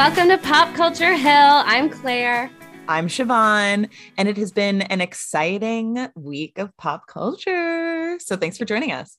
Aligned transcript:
Welcome 0.00 0.28
to 0.30 0.38
Pop 0.38 0.74
Culture 0.74 1.12
Hill. 1.14 1.28
I'm 1.30 1.90
Claire. 1.90 2.50
I'm 2.88 3.06
Siobhan, 3.06 3.90
and 4.16 4.28
it 4.30 4.38
has 4.38 4.50
been 4.50 4.80
an 4.80 5.02
exciting 5.02 6.08
week 6.14 6.56
of 6.56 6.74
pop 6.78 7.06
culture. 7.06 8.18
So 8.18 8.34
thanks 8.38 8.56
for 8.56 8.64
joining 8.64 8.92
us. 8.92 9.18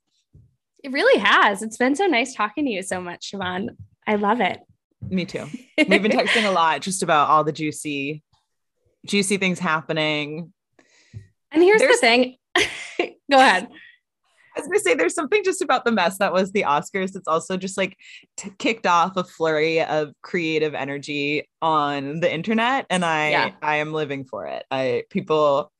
It 0.83 0.91
really 0.91 1.19
has. 1.21 1.61
It's 1.61 1.77
been 1.77 1.95
so 1.95 2.07
nice 2.07 2.33
talking 2.33 2.65
to 2.65 2.71
you 2.71 2.81
so 2.81 2.99
much, 2.99 3.31
Siobhan. 3.31 3.75
I 4.07 4.15
love 4.15 4.41
it. 4.41 4.59
Me 5.07 5.23
too. 5.23 5.45
We've 5.77 6.01
been 6.01 6.11
texting 6.11 6.45
a 6.45 6.51
lot 6.51 6.81
just 6.81 7.03
about 7.03 7.29
all 7.29 7.43
the 7.43 7.51
juicy, 7.51 8.23
juicy 9.05 9.37
things 9.37 9.59
happening. 9.59 10.51
And 11.51 11.61
here's 11.61 11.79
There's- 11.79 11.99
the 11.99 12.07
thing. 12.07 12.37
Go 13.29 13.37
ahead. 13.37 13.67
I 14.55 14.59
was 14.59 14.67
gonna 14.67 14.79
say 14.79 14.93
there's 14.93 15.13
something 15.13 15.43
just 15.43 15.61
about 15.61 15.85
the 15.85 15.91
mess 15.91 16.17
that 16.17 16.33
was 16.33 16.51
the 16.51 16.63
Oscars. 16.63 17.15
It's 17.15 17.27
also 17.27 17.57
just 17.57 17.77
like 17.77 17.97
t- 18.37 18.51
kicked 18.57 18.85
off 18.85 19.15
a 19.17 19.23
flurry 19.23 19.81
of 19.81 20.13
creative 20.21 20.73
energy 20.73 21.49
on 21.61 22.19
the 22.19 22.31
internet, 22.31 22.85
and 22.89 23.05
I 23.05 23.29
yeah. 23.29 23.51
I 23.61 23.77
am 23.77 23.93
living 23.93 24.25
for 24.25 24.47
it. 24.47 24.65
I 24.69 25.03
people 25.09 25.71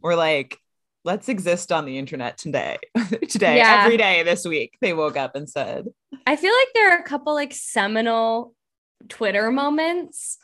were 0.00 0.16
like, 0.16 0.58
let's 1.04 1.28
exist 1.28 1.72
on 1.72 1.86
the 1.86 1.98
internet 1.98 2.38
today, 2.38 2.78
today, 3.28 3.56
yeah. 3.56 3.82
every 3.84 3.96
day 3.96 4.22
this 4.22 4.44
week. 4.44 4.76
They 4.80 4.92
woke 4.92 5.16
up 5.16 5.34
and 5.34 5.48
said, 5.48 5.86
I 6.26 6.36
feel 6.36 6.52
like 6.52 6.68
there 6.74 6.92
are 6.92 7.00
a 7.00 7.04
couple 7.04 7.34
like 7.34 7.52
seminal 7.52 8.54
Twitter 9.08 9.50
moments 9.50 10.38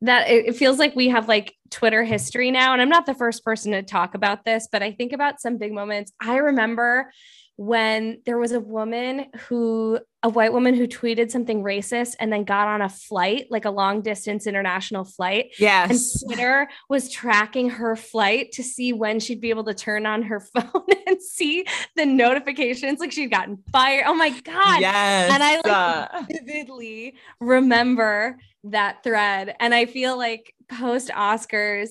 that 0.00 0.28
it, 0.28 0.56
feels 0.56 0.78
like 0.78 0.94
we 0.94 1.08
have 1.08 1.28
like 1.28 1.54
Twitter 1.70 2.04
history 2.04 2.50
now. 2.50 2.72
And 2.72 2.80
I'm 2.80 2.88
not 2.88 3.06
the 3.06 3.14
first 3.14 3.44
person 3.44 3.72
to 3.72 3.82
talk 3.82 4.14
about 4.14 4.44
this, 4.44 4.68
but 4.70 4.82
I 4.82 4.92
think 4.92 5.12
about 5.12 5.40
some 5.40 5.58
big 5.58 5.72
moments. 5.72 6.12
I 6.20 6.36
remember 6.36 7.10
when 7.58 8.22
there 8.24 8.38
was 8.38 8.52
a 8.52 8.60
woman 8.60 9.26
who, 9.48 9.98
a 10.22 10.28
white 10.28 10.52
woman 10.52 10.74
who 10.74 10.86
tweeted 10.86 11.28
something 11.28 11.64
racist 11.64 12.14
and 12.20 12.32
then 12.32 12.44
got 12.44 12.68
on 12.68 12.80
a 12.82 12.88
flight, 12.88 13.46
like 13.50 13.64
a 13.64 13.70
long 13.70 14.00
distance 14.00 14.46
international 14.46 15.04
flight. 15.04 15.46
Yes. 15.58 16.22
And 16.22 16.30
Twitter 16.30 16.68
was 16.88 17.10
tracking 17.10 17.68
her 17.70 17.96
flight 17.96 18.52
to 18.52 18.62
see 18.62 18.92
when 18.92 19.18
she'd 19.18 19.40
be 19.40 19.50
able 19.50 19.64
to 19.64 19.74
turn 19.74 20.06
on 20.06 20.22
her 20.22 20.38
phone 20.54 20.86
and 21.08 21.20
see 21.20 21.66
the 21.96 22.06
notifications. 22.06 23.00
Like 23.00 23.10
she'd 23.10 23.32
gotten 23.32 23.58
fired. 23.72 24.04
Oh 24.06 24.14
my 24.14 24.30
God. 24.30 24.80
Yes. 24.80 25.32
And 25.32 25.42
I 25.42 25.56
like 25.56 25.66
uh... 25.66 26.22
vividly 26.46 27.16
remember 27.40 28.38
that 28.64 29.02
thread. 29.02 29.56
And 29.58 29.74
I 29.74 29.86
feel 29.86 30.16
like 30.16 30.54
post 30.70 31.08
Oscars, 31.08 31.90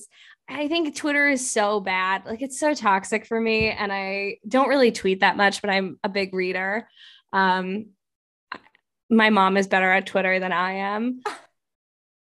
I 0.50 0.68
think 0.68 0.96
Twitter 0.96 1.28
is 1.28 1.50
so 1.50 1.80
bad. 1.80 2.26
Like 2.26 2.42
it's 2.42 2.60
so 2.60 2.74
toxic 2.74 3.26
for 3.26 3.40
me. 3.40 3.70
And 3.70 3.92
I 3.92 4.38
don't 4.48 4.70
really 4.70 4.92
tweet 4.92 5.20
that 5.20 5.38
much, 5.38 5.62
but 5.62 5.70
I'm 5.70 6.00
a 6.04 6.10
big 6.10 6.34
reader. 6.34 6.88
Um, 7.34 7.88
my 9.10 9.30
mom 9.30 9.58
is 9.58 9.68
better 9.68 9.92
at 9.92 10.06
Twitter 10.06 10.40
than 10.40 10.52
I 10.52 10.74
am. 10.74 11.22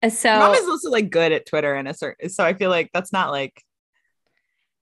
So 0.10 0.30
mom 0.30 0.54
is 0.54 0.68
also 0.68 0.92
like 0.92 1.10
good 1.10 1.32
at 1.32 1.48
Twitter 1.48 1.76
in 1.76 1.88
a 1.88 1.94
certain 1.94 2.30
so 2.30 2.46
I 2.46 2.54
feel 2.54 2.70
like 2.70 2.92
that's 2.94 3.12
not 3.12 3.32
like 3.32 3.60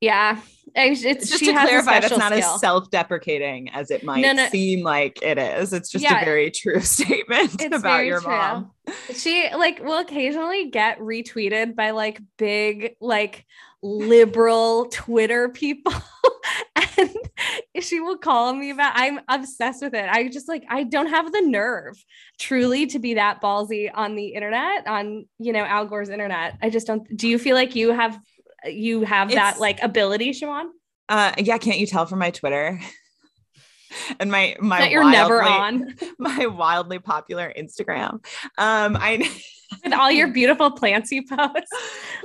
yeah, 0.03 0.37
it's, 0.75 1.29
just 1.29 1.43
to 1.43 1.51
clarify 1.51 1.99
that's 1.99 2.17
not 2.17 2.33
skill. 2.33 2.53
as 2.55 2.59
self-deprecating 2.59 3.69
as 3.69 3.91
it 3.91 4.03
might 4.03 4.21
no, 4.21 4.33
no. 4.33 4.47
seem 4.49 4.83
like 4.83 5.21
it 5.21 5.37
is. 5.37 5.73
It's 5.73 5.89
just 5.89 6.03
yeah, 6.03 6.21
a 6.21 6.25
very 6.25 6.51
true 6.51 6.79
statement 6.81 7.61
about 7.71 8.05
your 8.05 8.21
true. 8.21 8.31
mom. 8.31 8.71
She 9.13 9.49
like 9.53 9.83
will 9.83 9.99
occasionally 9.99 10.69
get 10.69 10.99
retweeted 10.99 11.75
by 11.75 11.91
like 11.91 12.21
big 12.37 12.95
like 12.99 13.45
liberal 13.81 14.85
Twitter 14.85 15.49
people. 15.49 15.93
and 16.97 17.09
she 17.79 17.99
will 17.99 18.17
call 18.17 18.53
me 18.53 18.71
about 18.71 18.93
I'm 18.95 19.19
obsessed 19.27 19.81
with 19.81 19.93
it. 19.93 20.09
I 20.09 20.27
just 20.27 20.47
like 20.47 20.63
I 20.69 20.83
don't 20.83 21.07
have 21.07 21.31
the 21.31 21.41
nerve 21.41 22.03
truly 22.39 22.87
to 22.87 22.99
be 22.99 23.15
that 23.15 23.41
ballsy 23.41 23.91
on 23.93 24.15
the 24.15 24.27
internet, 24.27 24.87
on 24.87 25.25
you 25.39 25.53
know, 25.53 25.63
Al 25.63 25.85
Gore's 25.85 26.09
internet. 26.09 26.57
I 26.61 26.69
just 26.69 26.87
don't 26.87 27.05
do 27.15 27.27
you 27.27 27.37
feel 27.37 27.55
like 27.55 27.75
you 27.75 27.91
have 27.91 28.19
you 28.65 29.03
have 29.03 29.29
it's, 29.29 29.35
that 29.35 29.59
like 29.59 29.81
ability, 29.81 30.31
Siobhan? 30.31 30.67
Uh, 31.09 31.33
yeah. 31.37 31.57
Can't 31.57 31.79
you 31.79 31.85
tell 31.85 32.05
from 32.05 32.19
my 32.19 32.31
Twitter? 32.31 32.79
and 34.19 34.31
my 34.31 34.55
my 34.59 34.81
that 34.81 34.91
you're 34.91 35.03
wildly, 35.03 35.17
never 35.17 35.43
on 35.43 35.95
my 36.19 36.45
wildly 36.47 36.99
popular 36.99 37.53
Instagram. 37.57 38.13
Um, 38.57 38.97
I 38.99 39.29
with 39.83 39.93
all 39.93 40.11
your 40.11 40.27
beautiful 40.27 40.71
plants 40.71 41.11
you 41.11 41.25
post, 41.25 41.73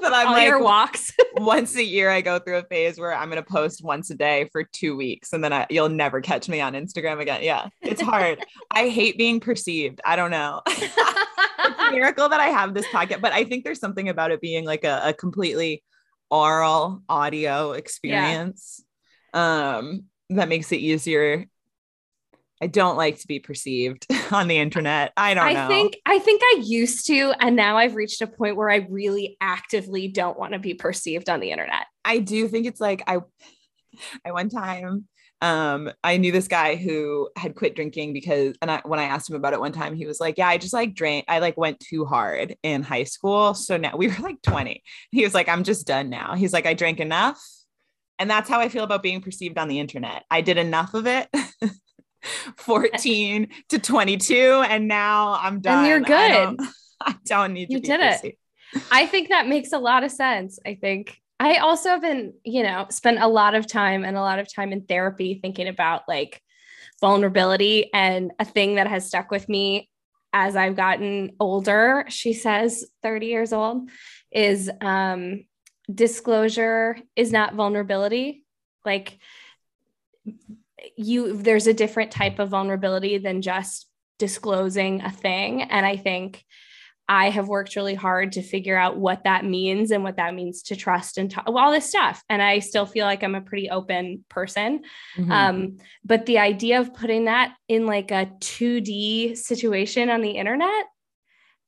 that 0.01 0.13
I'm 0.13 0.29
all 0.29 0.33
like, 0.35 0.47
your 0.47 0.63
walks. 0.63 1.13
once 1.37 1.77
a 1.77 1.85
year, 1.85 2.11
I 2.11 2.21
go 2.21 2.39
through 2.39 2.59
a 2.59 2.65
phase 2.65 2.99
where 2.99 3.15
I'm 3.15 3.31
going 3.31 3.43
to 3.43 3.49
post 3.49 3.83
once 3.83 4.11
a 4.11 4.15
day 4.15 4.49
for 4.53 4.65
two 4.65 4.97
weeks, 4.97 5.33
and 5.33 5.43
then 5.43 5.53
I, 5.53 5.67
you'll 5.71 5.89
never 5.89 6.21
catch 6.21 6.49
me 6.49 6.61
on 6.61 6.75
Instagram 6.75 7.21
again. 7.21 7.43
Yeah, 7.43 7.69
it's 7.83 8.03
hard. 8.03 8.45
I 8.71 8.89
hate 8.89 9.17
being 9.19 9.41
perceived. 9.41 10.01
I 10.05 10.17
don't 10.17 10.31
know. 10.31 10.63
it's 10.67 11.89
a 11.89 11.93
miracle 11.93 12.29
that 12.29 12.41
I 12.41 12.49
have 12.49 12.75
this 12.75 12.87
podcast, 12.87 13.21
but 13.21 13.33
I 13.33 13.45
think 13.45 13.65
there's 13.65 13.81
something 13.81 14.09
about 14.09 14.31
it 14.31 14.41
being 14.41 14.65
like 14.65 14.85
a, 14.85 15.01
a 15.05 15.13
completely 15.13 15.83
oral 16.31 17.03
audio 17.09 17.73
experience 17.73 18.85
yeah. 19.35 19.77
um 19.77 20.05
that 20.31 20.49
makes 20.49 20.71
it 20.73 20.77
easier 20.77 21.47
I 22.61 22.67
don't 22.67 22.97
like 22.97 23.21
to 23.21 23.27
be 23.29 23.39
perceived 23.39 24.07
on 24.33 24.49
the 24.49 24.59
internet. 24.59 25.13
I 25.17 25.35
don't 25.35 25.47
I 25.47 25.53
know. 25.53 25.69
think 25.69 25.97
I 26.05 26.19
think 26.19 26.43
I 26.43 26.63
used 26.65 27.07
to 27.07 27.33
and 27.39 27.55
now 27.55 27.77
I've 27.77 27.95
reached 27.95 28.21
a 28.21 28.27
point 28.27 28.57
where 28.57 28.69
I 28.69 28.87
really 28.91 29.37
actively 29.41 30.09
don't 30.09 30.39
want 30.39 30.55
to 30.55 30.59
be 30.59 30.75
perceived 30.75 31.29
on 31.29 31.41
the 31.41 31.53
internet. 31.53 31.87
I 32.05 32.19
do 32.19 32.49
think 32.49 32.67
it's 32.67 32.81
like 32.81 33.03
I 33.07 33.19
I 34.25 34.33
one 34.33 34.49
time 34.49 35.07
um 35.41 35.91
i 36.03 36.17
knew 36.17 36.33
this 36.33 36.49
guy 36.49 36.75
who 36.75 37.29
had 37.37 37.55
quit 37.55 37.77
drinking 37.77 38.13
because 38.13 38.57
and 38.61 38.71
I, 38.71 38.83
when 38.85 38.99
i 38.99 39.05
asked 39.05 39.31
him 39.31 39.37
about 39.37 39.53
it 39.53 39.61
one 39.61 39.73
time 39.73 39.95
he 39.95 40.05
was 40.05 40.19
like 40.19 40.37
yeah 40.37 40.49
i 40.49 40.59
just 40.59 40.73
like 40.73 40.95
drank 40.95 41.27
i 41.29 41.39
like 41.39 41.57
went 41.57 41.79
too 41.79 42.05
hard 42.05 42.57
in 42.65 42.83
high 42.83 43.05
school 43.05 43.55
so 43.55 43.77
now 43.77 43.97
we 43.97 44.09
were 44.09 44.17
like 44.21 44.43
20 44.43 44.83
he 45.13 45.23
was 45.23 45.35
like 45.35 45.49
i'm 45.49 45.63
just 45.63 45.87
done 45.87 46.11
now. 46.11 46.35
He's 46.35 46.53
like 46.53 46.67
i 46.67 46.75
drank 46.75 46.99
enough 46.99 47.41
and 48.19 48.29
that's 48.29 48.49
how 48.49 48.59
i 48.59 48.69
feel 48.69 48.85
about 48.85 49.03
being 49.03 49.21
perceived 49.21 49.59
on 49.59 49.69
the 49.69 49.79
internet. 49.79 50.25
I 50.31 50.41
did 50.41 50.59
enough 50.59 50.95
of 50.95 51.07
it 51.07 51.29
14 52.57 53.49
to 53.69 53.79
22 53.79 54.65
and 54.69 54.89
now 54.89 55.39
i'm 55.41 55.61
done 55.61 55.79
and 55.79 55.89
you're 55.89 56.01
good 56.01 56.13
i 56.13 56.29
don't, 56.29 56.61
I 57.01 57.15
don't 57.25 57.53
need 57.53 57.71
you 57.71 57.81
to 57.81 57.87
did 57.87 58.01
perceived. 58.01 58.37
it 58.75 58.83
i 58.91 59.07
think 59.07 59.29
that 59.29 59.47
makes 59.47 59.73
a 59.73 59.79
lot 59.79 60.03
of 60.03 60.11
sense 60.11 60.59
i 60.67 60.75
think 60.75 61.17
I 61.41 61.57
also 61.59 61.91
have 61.91 62.03
been, 62.03 62.35
you 62.45 62.63
know, 62.63 62.87
spent 62.91 63.19
a 63.21 63.29
lot 63.29 63.55
of 63.55 63.67
time 63.67 64.05
and 64.05 64.17
a 64.17 64.21
lot 64.21 64.39
of 64.39 64.53
time 64.53 64.73
in 64.73 64.83
therapy 64.83 65.39
thinking 65.41 65.69
about 65.69 66.03
like 66.09 66.43
vulnerability 67.01 67.93
and 67.93 68.33
a 68.39 68.45
thing 68.45 68.75
that 68.75 68.89
has 68.89 69.07
stuck 69.07 69.31
with 69.31 69.49
me 69.49 69.89
as 70.33 70.57
I've 70.57 70.77
gotten 70.77 71.33
older, 71.41 72.05
she 72.09 72.33
says 72.33 72.85
30 73.03 73.27
years 73.27 73.53
old, 73.53 73.89
is 74.31 74.71
um, 74.81 75.45
disclosure 75.93 76.99
is 77.17 77.33
not 77.33 77.55
vulnerability. 77.55 78.45
Like 78.85 79.19
you, 80.97 81.37
there's 81.37 81.67
a 81.67 81.75
different 81.75 82.11
type 82.11 82.39
of 82.39 82.51
vulnerability 82.51 83.19
than 83.19 83.43
just 83.43 83.87
disclosing 84.19 85.01
a 85.01 85.11
thing. 85.11 85.63
And 85.63 85.87
I 85.87 85.97
think 85.97 86.45
I 87.09 87.31
have 87.31 87.49
worked 87.49 87.75
really 87.75 87.95
hard 87.95 88.33
to 88.33 88.43
figure 88.43 88.77
out 88.77 88.99
what 88.99 89.25
that 89.25 89.45
means 89.45 89.91
and 89.91 90.05
what 90.05 90.17
that 90.17 90.35
means 90.35 90.63
to 90.65 90.77
trust 90.77 91.17
and 91.17 91.31
talk, 91.31 91.45
all 91.47 91.73
this 91.73 91.89
stuff. 91.89 92.23
And 92.29 92.43
I 92.43 92.59
still 92.59 92.85
feel 92.85 93.07
like 93.07 93.23
I'm 93.23 93.35
a 93.35 93.41
pretty 93.41 93.71
open 93.71 94.25
person. 94.29 94.83
Mm-hmm. 95.17 95.33
Um, 95.33 95.79
but 96.05 96.27
the 96.27 96.39
idea 96.39 96.81
of 96.81 96.93
putting 96.93 97.25
that 97.25 97.55
in 97.67 97.87
like 97.87 98.11
a 98.11 98.31
2D 98.41 99.39
situation 99.39 100.11
on 100.11 100.21
the 100.21 100.33
internet, 100.33 100.85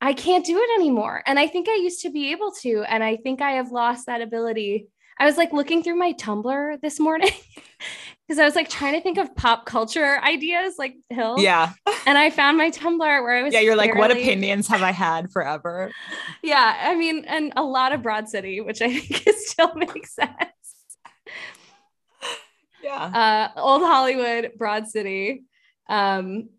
I 0.02 0.12
can't 0.12 0.44
do 0.44 0.58
it 0.58 0.70
anymore. 0.78 1.22
And 1.26 1.38
I 1.38 1.46
think 1.46 1.68
I 1.68 1.76
used 1.76 2.02
to 2.02 2.10
be 2.10 2.32
able 2.32 2.52
to. 2.62 2.84
And 2.88 3.02
I 3.02 3.16
think 3.16 3.40
I 3.40 3.52
have 3.52 3.72
lost 3.72 4.06
that 4.06 4.20
ability. 4.20 4.88
I 5.18 5.24
was 5.24 5.36
like 5.36 5.52
looking 5.52 5.82
through 5.82 5.96
my 5.96 6.12
Tumblr 6.14 6.80
this 6.80 7.00
morning 7.00 7.32
because 8.30 8.38
I 8.38 8.44
was 8.44 8.54
like 8.54 8.68
trying 8.68 8.92
to 8.92 9.00
think 9.00 9.18
of 9.18 9.34
pop 9.34 9.66
culture 9.66 10.20
ideas 10.22 10.76
like 10.78 10.94
Hill. 11.08 11.40
Yeah. 11.40 11.72
And 12.06 12.16
I 12.16 12.30
found 12.30 12.56
my 12.56 12.70
Tumblr 12.70 13.00
where 13.00 13.34
I 13.34 13.42
was. 13.42 13.52
Yeah, 13.52 13.58
you're 13.58 13.74
like, 13.74 13.96
what 13.96 14.12
opinions 14.12 14.68
have 14.68 14.82
I 14.82 14.92
had 14.92 15.32
forever? 15.32 15.90
Yeah. 16.42 16.76
I 16.80 16.94
mean, 16.94 17.24
and 17.26 17.52
a 17.56 17.62
lot 17.64 17.92
of 17.92 18.02
Broad 18.02 18.28
City, 18.28 18.60
which 18.60 18.80
I 18.82 19.00
think 19.00 19.26
is, 19.26 19.50
still 19.50 19.74
makes 19.74 20.14
sense. 20.14 20.30
Yeah. 22.84 23.50
Uh, 23.56 23.60
old 23.60 23.82
Hollywood, 23.82 24.52
Broad 24.56 24.86
City, 24.86 25.42
um, 25.88 26.50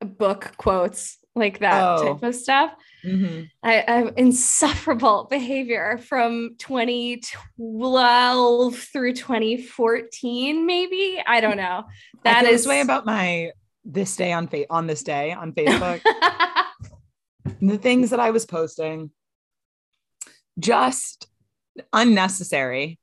book 0.00 0.52
quotes 0.56 1.18
like 1.34 1.58
that 1.58 1.82
oh. 1.82 2.14
type 2.14 2.22
of 2.22 2.34
stuff. 2.34 2.72
Mm-hmm. 3.04 3.42
I, 3.62 4.10
insufferable 4.16 5.24
behavior 5.30 5.98
from 5.98 6.56
2012 6.58 8.76
through 8.76 9.12
2014, 9.12 10.66
maybe. 10.66 11.22
I 11.26 11.40
don't 11.40 11.56
know. 11.56 11.84
That 12.22 12.44
is 12.44 12.66
way 12.66 12.80
about 12.80 13.06
my 13.06 13.52
this 13.84 14.16
day 14.16 14.32
on 14.32 14.48
fa- 14.48 14.66
on 14.70 14.86
this 14.86 15.02
day 15.02 15.32
on 15.32 15.52
Facebook. 15.52 16.00
the 17.60 17.78
things 17.78 18.10
that 18.10 18.20
I 18.20 18.30
was 18.30 18.46
posting, 18.46 19.10
just 20.58 21.28
unnecessary, 21.92 22.98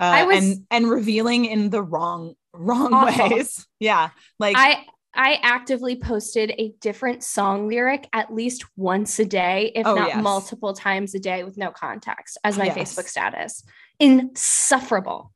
uh, 0.00 0.24
was, 0.26 0.44
and 0.44 0.66
and 0.70 0.90
revealing 0.90 1.46
in 1.46 1.70
the 1.70 1.82
wrong 1.82 2.34
wrong 2.52 2.92
awful. 2.92 3.30
ways. 3.30 3.66
Yeah, 3.78 4.08
like 4.38 4.56
I 4.56 4.84
I 5.16 5.40
actively 5.42 5.96
posted 5.96 6.52
a 6.58 6.74
different 6.80 7.24
song 7.24 7.68
lyric 7.68 8.08
at 8.12 8.32
least 8.32 8.64
once 8.76 9.18
a 9.18 9.24
day, 9.24 9.72
if 9.74 9.86
Oh, 9.86 9.94
not 9.94 10.08
yes. 10.08 10.22
multiple 10.22 10.74
times 10.74 11.14
a 11.14 11.18
day 11.18 11.42
with 11.44 11.56
no 11.56 11.70
context 11.70 12.38
as 12.44 12.58
my 12.58 12.66
Yes. 12.66 12.76
Facebook 12.94 13.08
status. 13.08 13.64
Insufferable. 13.98 15.32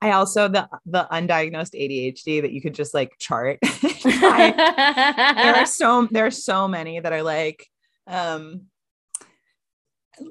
I 0.00 0.12
also 0.12 0.48
the 0.48 0.68
the 0.86 1.06
undiagnosed 1.10 1.74
ADHD 1.74 2.40
that 2.42 2.52
you 2.52 2.62
could 2.62 2.74
just 2.74 2.94
like 2.94 3.12
chart. 3.18 3.58
I- 3.64 5.34
there 5.42 5.54
are 5.56 5.66
so 5.66 6.08
there 6.10 6.24
are 6.26 6.30
so 6.30 6.68
many 6.68 7.00
that 7.00 7.12
are 7.12 7.22
like 7.22 7.66
um 8.06 8.66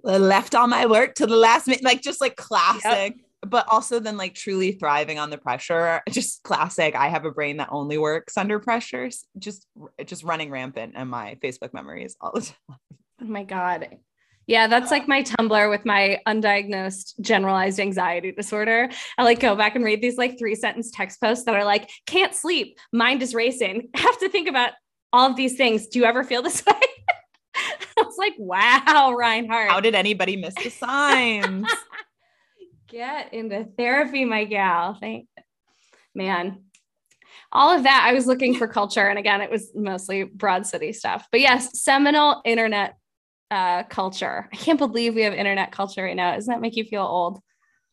left 0.03 0.55
all 0.55 0.67
my 0.67 0.85
work 0.85 1.15
to 1.15 1.27
the 1.27 1.35
last 1.35 1.67
minute 1.67 1.83
like 1.83 2.01
just 2.01 2.19
like 2.19 2.35
classic 2.35 3.15
but 3.45 3.65
also 3.69 3.99
then 3.99 4.17
like 4.17 4.33
truly 4.33 4.71
thriving 4.71 5.19
on 5.19 5.29
the 5.29 5.37
pressure 5.37 6.01
just 6.09 6.41
classic 6.43 6.95
i 6.95 7.07
have 7.07 7.25
a 7.25 7.31
brain 7.31 7.57
that 7.57 7.69
only 7.71 7.97
works 7.97 8.37
under 8.37 8.59
pressures 8.59 9.25
just 9.37 9.67
just 10.05 10.23
running 10.23 10.49
rampant 10.49 10.95
in 10.95 11.07
my 11.07 11.37
facebook 11.43 11.73
memories 11.73 12.15
all 12.19 12.31
the 12.33 12.41
time 12.69 12.77
Oh 13.21 13.25
my 13.25 13.43
God. 13.43 13.97
Yeah, 14.45 14.67
that's 14.67 14.91
like 14.91 15.09
my 15.09 15.23
Tumblr 15.23 15.69
with 15.69 15.85
my 15.85 16.21
undiagnosed 16.25 17.19
generalized 17.19 17.79
anxiety 17.79 18.31
disorder. 18.31 18.89
I 19.17 19.23
like 19.23 19.41
go 19.41 19.55
back 19.55 19.75
and 19.75 19.83
read 19.83 20.01
these 20.01 20.17
like 20.17 20.39
three 20.39 20.55
sentence 20.55 20.89
text 20.91 21.19
posts 21.19 21.43
that 21.45 21.55
are 21.55 21.65
like, 21.65 21.89
can't 22.05 22.33
sleep, 22.33 22.77
mind 22.93 23.21
is 23.21 23.33
racing, 23.33 23.89
have 23.95 24.17
to 24.19 24.29
think 24.29 24.47
about 24.47 24.71
all 25.11 25.29
of 25.29 25.35
these 25.35 25.57
things. 25.57 25.87
Do 25.87 25.99
you 25.99 26.05
ever 26.05 26.23
feel 26.23 26.41
this 26.41 26.65
way? 26.65 26.73
I 27.55 28.03
was 28.03 28.15
like, 28.17 28.35
wow, 28.37 29.15
Reinhardt. 29.17 29.71
how 29.71 29.81
did 29.81 29.95
anybody 29.95 30.37
miss 30.37 30.53
the 30.55 30.69
signs 30.69 31.67
Get 32.87 33.33
into 33.33 33.65
therapy, 33.77 34.25
my 34.25 34.45
gal. 34.45 34.97
Thank 34.99 35.27
man. 36.15 36.63
All 37.51 37.75
of 37.75 37.83
that, 37.83 38.05
I 38.07 38.13
was 38.13 38.27
looking 38.27 38.55
for 38.55 38.67
culture. 38.67 39.07
And 39.07 39.19
again, 39.19 39.41
it 39.41 39.51
was 39.51 39.71
mostly 39.75 40.23
Broad 40.23 40.65
City 40.65 40.93
stuff. 40.93 41.27
But 41.31 41.41
yes, 41.41 41.81
seminal 41.81 42.41
internet 42.45 42.95
uh, 43.51 43.83
culture. 43.83 44.49
I 44.51 44.55
can't 44.55 44.79
believe 44.79 45.15
we 45.15 45.21
have 45.23 45.33
internet 45.33 45.71
culture 45.71 46.03
right 46.03 46.15
now. 46.15 46.33
Doesn't 46.35 46.51
that 46.51 46.61
make 46.61 46.75
you 46.75 46.83
feel 46.83 47.03
old? 47.03 47.39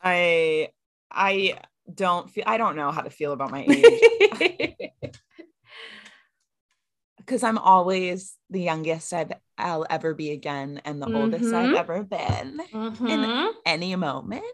i 0.06 0.68
i 1.10 1.56
don't 1.92 2.30
feel 2.30 2.44
i 2.46 2.58
don't 2.58 2.76
know 2.76 2.90
how 2.90 3.00
to 3.00 3.08
feel 3.08 3.32
about 3.32 3.50
my 3.50 3.64
age 3.64 4.90
because 7.16 7.42
I'm 7.42 7.56
always 7.56 8.36
the 8.50 8.60
youngest 8.60 9.12
I've 9.14 9.32
I'll 9.56 9.86
ever 9.88 10.12
be 10.14 10.30
again 10.32 10.82
and 10.84 11.00
the 11.00 11.06
oldest 11.10 11.54
I've 11.54 11.70
Mhm. 11.70 11.76
ever 11.78 12.02
been 12.02 12.60
Mhm. 12.72 13.52
any 13.64 13.96
moment. 13.96 14.44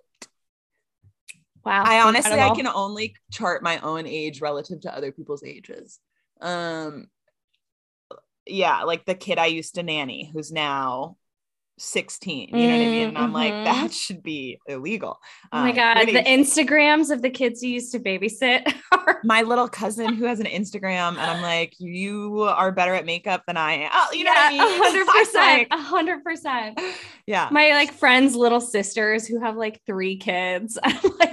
Wow. 1.65 1.83
I 1.85 2.01
honestly 2.01 2.39
I 2.41 2.51
can 2.51 2.67
only 2.67 3.15
chart 3.31 3.62
my 3.62 3.79
own 3.81 4.07
age 4.07 4.41
relative 4.41 4.81
to 4.83 4.95
other 4.97 5.12
people's 5.12 5.43
ages. 5.45 5.99
Um 6.41 7.09
yeah, 8.47 8.83
like 8.83 9.05
the 9.05 9.15
kid 9.15 9.39
I 9.39 9.47
used 9.47 9.75
to 9.77 9.83
nanny 9.83 10.31
who's 10.33 10.51
now 10.51 11.17
16. 11.79 12.55
You 12.55 12.67
know 12.69 12.77
what 12.77 12.83
I 12.85 12.89
mean? 12.91 13.09
And 13.09 13.19
I'm 13.19 13.33
like, 13.33 13.55
Mhm. 13.55 13.65
that 13.65 13.93
should 13.95 14.23
be 14.23 14.59
illegal. 14.67 15.19
Oh 15.51 15.61
my 15.62 15.71
Um, 15.71 15.77
God. 15.77 16.07
The 16.09 16.23
Instagrams 16.23 17.11
of 17.11 17.23
the 17.23 17.31
kids 17.31 17.62
you 17.62 17.71
used 17.71 17.93
to 17.93 17.99
babysit 18.01 18.71
my 19.25 19.41
little 19.43 19.67
cousin 19.69 20.12
who 20.15 20.27
has 20.27 20.41
an 20.41 20.47
Instagram, 20.47 21.11
and 21.12 21.21
I'm 21.21 21.41
like, 21.41 21.73
you 21.79 22.43
are 22.43 22.71
better 22.71 22.93
at 22.95 23.07
makeup 23.07 23.45
than 23.47 23.57
I 23.57 23.73
am. 23.85 23.91
Oh, 23.95 24.09
you 24.12 24.25
know 24.25 24.31
what 24.33 24.53
I 24.53 24.59
mean? 24.59 25.69
100%. 25.71 25.73
hundred 25.73 26.23
percent. 26.23 26.79
yeah. 27.27 27.49
My 27.51 27.71
like 27.71 27.93
friends' 27.93 28.37
little 28.37 28.61
sisters 28.61 29.27
who 29.27 29.41
have 29.41 29.57
like 29.57 29.81
three 29.87 30.17
kids. 30.17 30.79
I'm 30.85 30.99
like, 31.19 31.30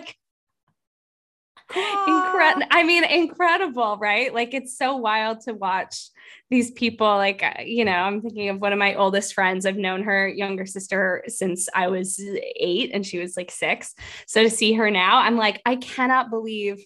incredible. 2.08 2.68
I 2.72 2.84
mean, 2.84 3.04
incredible, 3.04 3.98
right? 3.98 4.34
Like 4.34 4.54
it's 4.54 4.78
so 4.78 4.96
wild 4.96 5.42
to 5.42 5.54
watch 5.54 6.10
these 6.50 6.72
people. 6.72 7.08
Like, 7.08 7.44
uh, 7.44 7.62
you 7.64 7.86
know, 7.86 7.92
I'm 7.92 8.22
thinking 8.22 8.50
of 8.50 8.62
one 8.62 8.74
of 8.74 8.80
my 8.80 8.96
oldest 8.96 9.34
friends. 9.34 9.66
I've 9.66 9.78
known 9.78 10.04
her 10.04 10.28
younger 10.28 10.66
sister 10.66 11.24
since 11.28 11.70
I 11.74 11.88
was 11.88 12.20
eight 12.56 12.92
and 12.94 13.06
she 13.06 13.20
was 13.20 13.38
like 13.38 13.52
six. 13.52 13.96
So 14.28 14.44
to 14.44 14.50
see 14.50 14.74
her 14.74 14.92
now, 14.92 15.20
I'm 15.20 15.38
like, 15.38 15.62
I 15.66 15.76
cannot 15.76 16.30
believe 16.30 16.84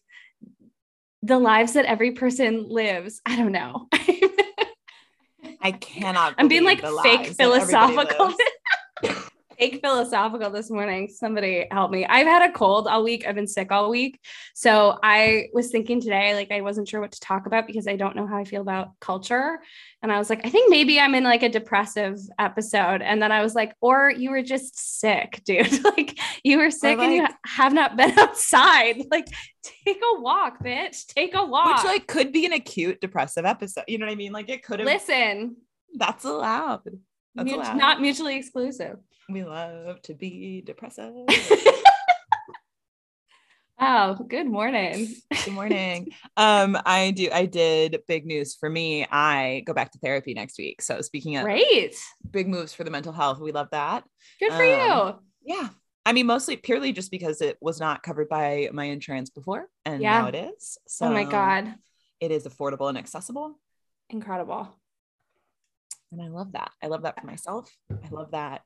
the 1.24 1.38
lives 1.38 1.74
that 1.74 1.86
every 1.86 2.12
person 2.12 2.68
lives. 2.68 3.22
I 3.26 3.36
don't 3.36 3.52
know. 3.52 3.88
I 5.62 5.72
cannot. 5.72 6.36
I'm 6.38 6.48
being 6.48 6.64
like 6.64 6.82
fake 6.82 6.92
lives 6.92 7.38
that 7.38 7.52
everybody 7.52 7.96
philosophical. 7.96 8.34
fake 9.62 9.80
philosophical 9.80 10.50
this 10.50 10.72
morning. 10.72 11.08
Somebody 11.08 11.68
help 11.70 11.92
me. 11.92 12.04
I've 12.04 12.26
had 12.26 12.50
a 12.50 12.52
cold 12.52 12.88
all 12.88 13.04
week. 13.04 13.28
I've 13.28 13.36
been 13.36 13.48
sick 13.48 13.72
all 13.72 13.92
week. 13.92 14.20
So 14.56 14.98
I 15.04 15.50
was 15.54 15.70
thinking 15.70 16.02
today, 16.02 16.34
like, 16.34 16.50
I 16.52 16.62
wasn't 16.62 16.90
sure 16.90 17.00
what 17.00 17.12
to 17.12 17.20
talk 17.20 17.46
about 17.46 17.68
because 17.68 17.88
I 17.88 17.96
don't 17.96 18.16
know 18.16 18.26
how 18.26 18.38
I 18.38 18.44
feel 18.44 18.62
about 18.62 19.00
culture. 19.00 19.60
And 20.02 20.12
I 20.12 20.18
was 20.18 20.32
like, 20.32 20.44
I 20.44 20.50
think 20.50 20.72
maybe 20.72 21.00
I'm 21.00 21.14
in 21.14 21.24
like 21.24 21.44
a 21.44 21.50
depressive 21.50 22.18
episode. 22.40 23.04
And 23.04 23.22
then 23.22 23.32
I 23.32 23.44
was 23.44 23.54
like, 23.54 23.76
or 23.82 24.10
you 24.10 24.32
were 24.32 24.42
just 24.42 25.00
sick, 25.00 25.44
dude. 25.46 25.84
like, 25.84 26.18
you 26.44 26.58
were 26.58 26.72
sick 26.72 26.98
and 26.98 27.14
you 27.14 27.28
have 27.46 27.72
not 27.72 27.96
been 27.96 28.12
outside. 28.18 29.04
Like, 29.12 29.28
take 29.86 30.02
a 30.16 30.22
walk, 30.22 30.64
bitch. 30.64 31.06
Take 31.06 31.36
a 31.36 31.46
walk. 31.46 31.84
Which 31.84 31.86
like 31.86 32.08
could 32.08 32.32
be 32.32 32.48
an 32.48 32.54
acute 32.54 33.00
depressive 33.00 33.46
episode. 33.46 33.84
You 33.88 34.00
know 34.00 34.08
what 34.08 34.14
I 34.14 34.16
mean? 34.16 34.32
Like 34.32 34.50
it 34.50 34.64
could 34.64 34.80
have. 34.80 34.88
Listen, 34.88 35.58
That's 35.94 36.26
allowed. 36.26 36.90
That's 37.36 37.50
mut- 37.50 37.60
allowed. 37.60 37.78
not 37.78 38.02
mutually 38.02 38.38
exclusive. 38.38 38.98
We 39.32 39.44
love 39.44 40.02
to 40.04 40.14
be 40.14 40.62
depressive. 40.62 41.14
Oh, 43.84 44.14
good 44.28 44.46
morning. 44.46 45.08
Good 45.44 45.54
morning. 45.56 46.10
Um, 46.38 46.78
I 46.86 47.10
do. 47.10 47.30
I 47.34 47.48
did 47.48 47.98
big 48.08 48.28
news 48.28 48.54
for 48.54 48.70
me. 48.70 49.08
I 49.10 49.64
go 49.66 49.74
back 49.74 49.92
to 49.94 49.98
therapy 49.98 50.36
next 50.36 50.60
week. 50.60 50.84
So 50.84 51.02
speaking 51.02 51.38
of 51.38 51.46
Great. 51.46 51.96
big 52.30 52.48
moves 52.48 52.76
for 52.76 52.84
the 52.84 52.92
mental 52.92 53.12
health, 53.12 53.40
we 53.40 53.52
love 53.52 53.70
that. 53.72 54.04
Good 54.40 54.54
for 54.54 54.62
Um, 54.62 54.70
you. 54.70 55.56
Yeah. 55.56 55.70
I 56.06 56.14
mean, 56.14 56.28
mostly 56.28 56.58
purely 56.58 56.94
just 56.94 57.10
because 57.10 57.42
it 57.42 57.58
was 57.60 57.80
not 57.80 58.04
covered 58.04 58.30
by 58.30 58.70
my 58.72 58.86
insurance 58.86 59.32
before, 59.32 59.68
and 59.84 60.00
Yeah. 60.00 60.22
now 60.22 60.28
it 60.28 60.36
is. 60.36 60.78
So 60.88 61.08
oh 61.08 61.12
my 61.12 61.24
God. 61.24 61.74
it 62.20 62.30
is 62.30 62.46
affordable 62.46 62.88
and 62.88 63.00
accessible, 63.00 63.60
Incredible. 64.12 64.70
and 66.12 66.22
I 66.22 66.28
love 66.28 66.52
that. 66.52 66.70
I 66.84 66.88
love 66.88 67.02
that 67.02 67.20
for 67.20 67.26
myself. 67.26 67.76
I 67.92 68.10
love 68.12 68.30
that 68.32 68.62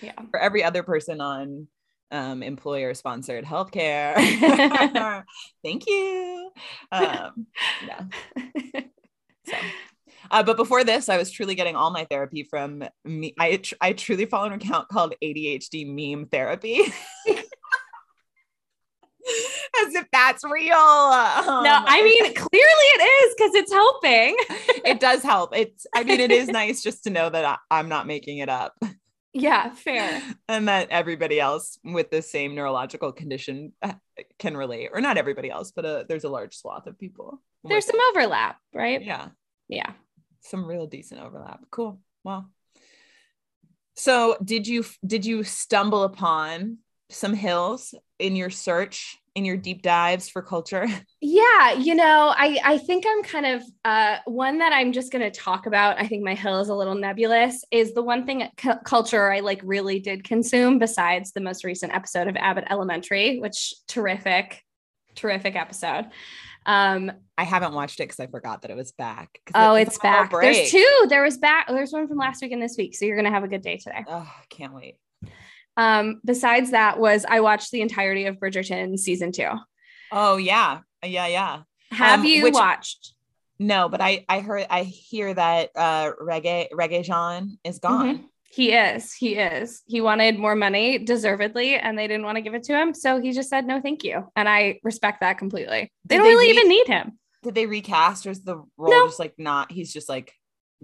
Yeah. 0.00 0.12
for 0.30 0.40
every 0.40 0.64
other 0.64 0.82
person 0.82 1.20
on 1.20 1.68
um, 2.12 2.42
employer 2.42 2.94
sponsored 2.94 3.44
healthcare. 3.44 4.14
Thank 5.64 5.86
you. 5.86 6.50
Um, 6.92 7.46
yeah. 7.86 8.04
So, 9.44 9.56
uh, 10.30 10.44
but 10.44 10.56
before 10.56 10.84
this, 10.84 11.08
I 11.08 11.18
was 11.18 11.28
truly 11.28 11.56
getting 11.56 11.74
all 11.74 11.90
my 11.90 12.04
therapy 12.04 12.44
from 12.44 12.84
me. 13.04 13.34
I 13.40 13.56
tr- 13.56 13.74
I 13.80 13.92
truly 13.92 14.24
follow 14.24 14.46
an 14.46 14.52
account 14.52 14.88
called 14.88 15.14
ADHD 15.20 15.84
meme 15.84 16.28
therapy. 16.28 16.78
As 19.84 19.94
if 19.96 20.06
that's 20.12 20.44
real. 20.44 20.76
Um, 20.76 21.64
no, 21.64 21.82
I 21.84 22.02
mean, 22.04 22.34
clearly 22.34 22.46
it 22.52 23.02
is 23.02 23.34
because 23.36 23.54
it's 23.56 23.72
helping. 23.72 24.36
it 24.84 25.00
does 25.00 25.24
help. 25.24 25.56
It's, 25.56 25.86
I 25.92 26.04
mean, 26.04 26.20
it 26.20 26.30
is 26.30 26.46
nice 26.46 26.82
just 26.84 27.02
to 27.04 27.10
know 27.10 27.28
that 27.28 27.44
I, 27.44 27.56
I'm 27.68 27.88
not 27.88 28.06
making 28.06 28.38
it 28.38 28.48
up 28.48 28.74
Yeah, 29.32 29.70
fair. 29.70 30.22
and 30.48 30.68
that 30.68 30.88
everybody 30.90 31.40
else 31.40 31.78
with 31.84 32.10
the 32.10 32.22
same 32.22 32.54
neurological 32.54 33.12
condition 33.12 33.72
uh, 33.82 33.94
can 34.38 34.56
relate, 34.56 34.90
or 34.92 35.00
not 35.00 35.16
everybody 35.16 35.50
else, 35.50 35.72
but 35.74 35.84
uh, 35.84 36.04
there's 36.08 36.24
a 36.24 36.28
large 36.28 36.54
swath 36.56 36.86
of 36.86 36.98
people. 36.98 37.40
There's 37.64 37.86
some 37.86 38.00
overlap, 38.10 38.58
right? 38.74 39.02
yeah. 39.02 39.28
Yeah. 39.68 39.92
some 40.40 40.66
real 40.66 40.86
decent 40.86 41.20
overlap. 41.20 41.60
Cool. 41.70 42.00
Well, 42.24 42.50
so 43.96 44.36
did 44.42 44.66
you 44.66 44.84
did 45.06 45.24
you 45.24 45.44
stumble 45.44 46.02
upon 46.02 46.78
some 47.08 47.34
hills 47.34 47.94
in 48.18 48.36
your 48.36 48.50
search 48.50 49.18
in 49.34 49.44
your 49.44 49.56
deep 49.56 49.82
dives 49.82 50.28
for 50.28 50.42
culture? 50.42 50.86
Yeah, 51.24 51.74
you 51.74 51.94
know, 51.94 52.34
I 52.36 52.58
I 52.64 52.78
think 52.78 53.04
I'm 53.08 53.22
kind 53.22 53.46
of 53.46 53.62
uh 53.84 54.16
one 54.26 54.58
that 54.58 54.72
I'm 54.72 54.92
just 54.92 55.12
going 55.12 55.22
to 55.22 55.30
talk 55.30 55.66
about. 55.66 55.98
I 56.00 56.06
think 56.08 56.24
my 56.24 56.34
hill 56.34 56.58
is 56.60 56.68
a 56.68 56.74
little 56.74 56.96
nebulous. 56.96 57.64
Is 57.70 57.94
the 57.94 58.02
one 58.02 58.26
thing 58.26 58.48
cu- 58.56 58.80
culture 58.84 59.30
I 59.32 59.38
like 59.40 59.60
really 59.62 60.00
did 60.00 60.24
consume 60.24 60.78
besides 60.80 61.30
the 61.32 61.40
most 61.40 61.62
recent 61.64 61.94
episode 61.94 62.26
of 62.26 62.34
Abbott 62.36 62.64
Elementary, 62.70 63.38
which 63.38 63.72
terrific, 63.86 64.62
terrific 65.14 65.54
episode. 65.54 66.06
Um, 66.66 67.12
I 67.38 67.44
haven't 67.44 67.72
watched 67.72 68.00
it 68.00 68.04
because 68.04 68.20
I 68.20 68.26
forgot 68.26 68.62
that 68.62 68.70
it 68.72 68.76
was 68.76 68.90
back. 68.92 69.30
oh, 69.54 69.74
it- 69.76 69.82
it's 69.88 69.98
back. 69.98 70.32
There's 70.32 70.70
two. 70.72 71.06
There 71.08 71.22
was 71.22 71.38
back. 71.38 71.68
There's 71.68 71.92
one 71.92 72.08
from 72.08 72.18
last 72.18 72.42
week 72.42 72.50
and 72.52 72.60
this 72.62 72.74
week, 72.76 72.96
so 72.96 73.04
you're 73.04 73.16
gonna 73.16 73.30
have 73.30 73.44
a 73.44 73.48
good 73.48 73.62
day 73.62 73.76
today. 73.76 74.04
Oh, 74.08 74.30
can't 74.50 74.74
wait. 74.74 74.96
Um, 75.76 76.20
besides 76.24 76.72
that, 76.72 76.98
was 76.98 77.24
I 77.28 77.40
watched 77.40 77.70
the 77.70 77.80
entirety 77.80 78.26
of 78.26 78.36
Bridgerton 78.36 78.98
season 78.98 79.32
two. 79.32 79.48
Oh 80.10 80.36
yeah, 80.36 80.80
yeah, 81.04 81.26
yeah. 81.26 81.62
Have 81.90 82.20
Um, 82.20 82.26
you 82.26 82.42
which- 82.44 82.54
watched? 82.54 83.14
No, 83.58 83.88
but 83.88 84.00
I 84.00 84.24
I 84.28 84.40
heard 84.40 84.66
I 84.68 84.82
hear 84.82 85.32
that 85.34 85.70
uh 85.76 86.12
Regé 86.20 86.68
reggae 86.72 87.04
Jean 87.04 87.58
is 87.64 87.78
gone. 87.78 88.24
He 88.50 88.72
is. 88.72 89.14
He 89.14 89.34
is. 89.36 89.82
He 89.86 90.00
wanted 90.02 90.38
more 90.38 90.54
money, 90.54 90.98
deservedly, 90.98 91.76
and 91.76 91.96
they 91.98 92.06
didn't 92.06 92.24
want 92.26 92.36
to 92.36 92.42
give 92.42 92.54
it 92.54 92.64
to 92.64 92.74
him. 92.76 92.92
So 92.92 93.18
he 93.20 93.32
just 93.32 93.48
said 93.48 93.66
no, 93.66 93.80
thank 93.80 94.04
you. 94.04 94.26
And 94.36 94.48
I 94.48 94.80
respect 94.82 95.20
that 95.20 95.38
completely. 95.38 95.90
They 96.04 96.16
Did 96.16 96.18
don't 96.18 96.24
they 96.26 96.34
really 96.34 96.48
re- 96.52 96.58
even 96.58 96.68
need 96.68 96.86
him. 96.88 97.18
Did 97.44 97.54
they 97.54 97.66
recast 97.66 98.26
or 98.26 98.30
is 98.30 98.42
the 98.42 98.56
role 98.76 98.90
No. 98.90 99.06
just 99.06 99.18
like 99.20 99.34
not? 99.38 99.70
He's 99.72 99.92
just 99.92 100.08
like. 100.08 100.34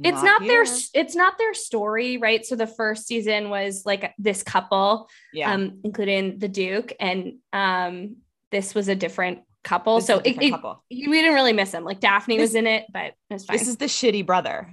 It's 0.05 0.23
not 0.23 0.41
their 0.43 0.63
it's 0.95 1.15
not 1.17 1.39
their 1.39 1.55
story 1.55 2.19
right 2.19 2.45
so 2.47 2.55
the 2.57 2.67
first 2.67 3.07
season 3.07 3.51
was 3.51 3.83
like 3.85 4.13
this 4.19 4.43
couple 4.43 5.09
Yeah. 5.33 5.53
um 5.53 5.81
including 5.85 6.39
the 6.39 6.49
duke 6.49 6.93
and 7.01 7.35
um 7.53 8.17
this 8.53 8.75
was 8.75 8.89
a 8.89 8.95
different 8.95 9.41
couple 9.65 9.97
this 9.97 10.07
so 10.07 10.17
a 10.19 10.29
it, 10.29 10.39
different 10.39 10.65
it- 10.91 11.09
we 11.11 11.21
didn't 11.21 11.35
really 11.35 11.53
miss 11.53 11.73
him 11.73 11.85
like 11.85 12.01
daphne 12.01 12.37
This- 12.37 12.51
was 12.51 12.55
in 12.55 12.67
it 12.67 12.87
but 12.93 13.07
it 13.07 13.15
was 13.31 13.45
fine 13.45 13.57
This 13.59 13.67
is 13.69 13.77
the 13.77 13.87
shitty 13.87 14.25
brother. 14.25 14.73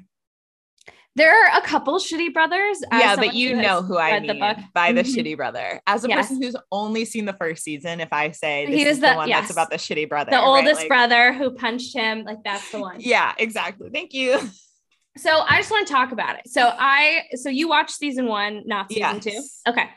there 1.15 1.31
are 1.33 1.57
a 1.57 1.61
couple 1.61 1.97
shitty 1.97 2.33
brothers 2.33 2.83
yeah, 2.91 3.15
but 3.15 3.33
you 3.33 3.55
know 3.55 3.81
who 3.81 3.97
I 3.97 4.11
read 4.11 4.23
mean 4.23 4.33
the 4.33 4.39
book. 4.53 4.57
by 4.73 4.91
the 4.91 5.01
Mhm. 5.03 5.15
shitty 5.15 5.37
brother. 5.37 5.81
As 5.87 6.03
a 6.03 6.09
Yes. 6.09 6.27
person 6.27 6.41
who's 6.43 6.57
only 6.73 7.05
seen 7.05 7.23
the 7.23 7.31
first 7.33 7.63
season, 7.63 8.01
if 8.01 8.09
I 8.11 8.31
say 8.31 8.65
this 8.65 8.75
He 8.75 8.81
is 8.81 8.87
is 8.97 8.99
the, 8.99 9.07
the- 9.11 9.15
one 9.15 9.29
yes. 9.29 9.39
that's 9.43 9.51
about 9.51 9.69
the 9.69 9.77
shitty 9.77 10.09
brother, 10.09 10.31
the 10.31 10.37
right? 10.37 10.45
oldest 10.45 10.81
Like- 10.81 10.87
brother 10.89 11.31
who 11.31 11.51
punched 11.51 11.95
him 11.95 12.23
like 12.25 12.43
that's 12.43 12.69
the 12.69 12.79
one 12.81 12.97
Yeah, 12.99 13.33
exactly. 13.37 13.89
Thank 13.93 14.13
you. 14.13 14.37
so 15.17 15.43
i 15.47 15.57
just 15.57 15.71
want 15.71 15.87
to 15.87 15.93
talk 15.93 16.11
about 16.11 16.37
it 16.37 16.47
so 16.47 16.71
i 16.77 17.23
so 17.33 17.49
you 17.49 17.67
watched 17.67 17.91
season 17.95 18.25
one 18.25 18.63
not 18.65 18.91
season 18.91 19.19
two 19.19 19.41
okay 19.67 19.89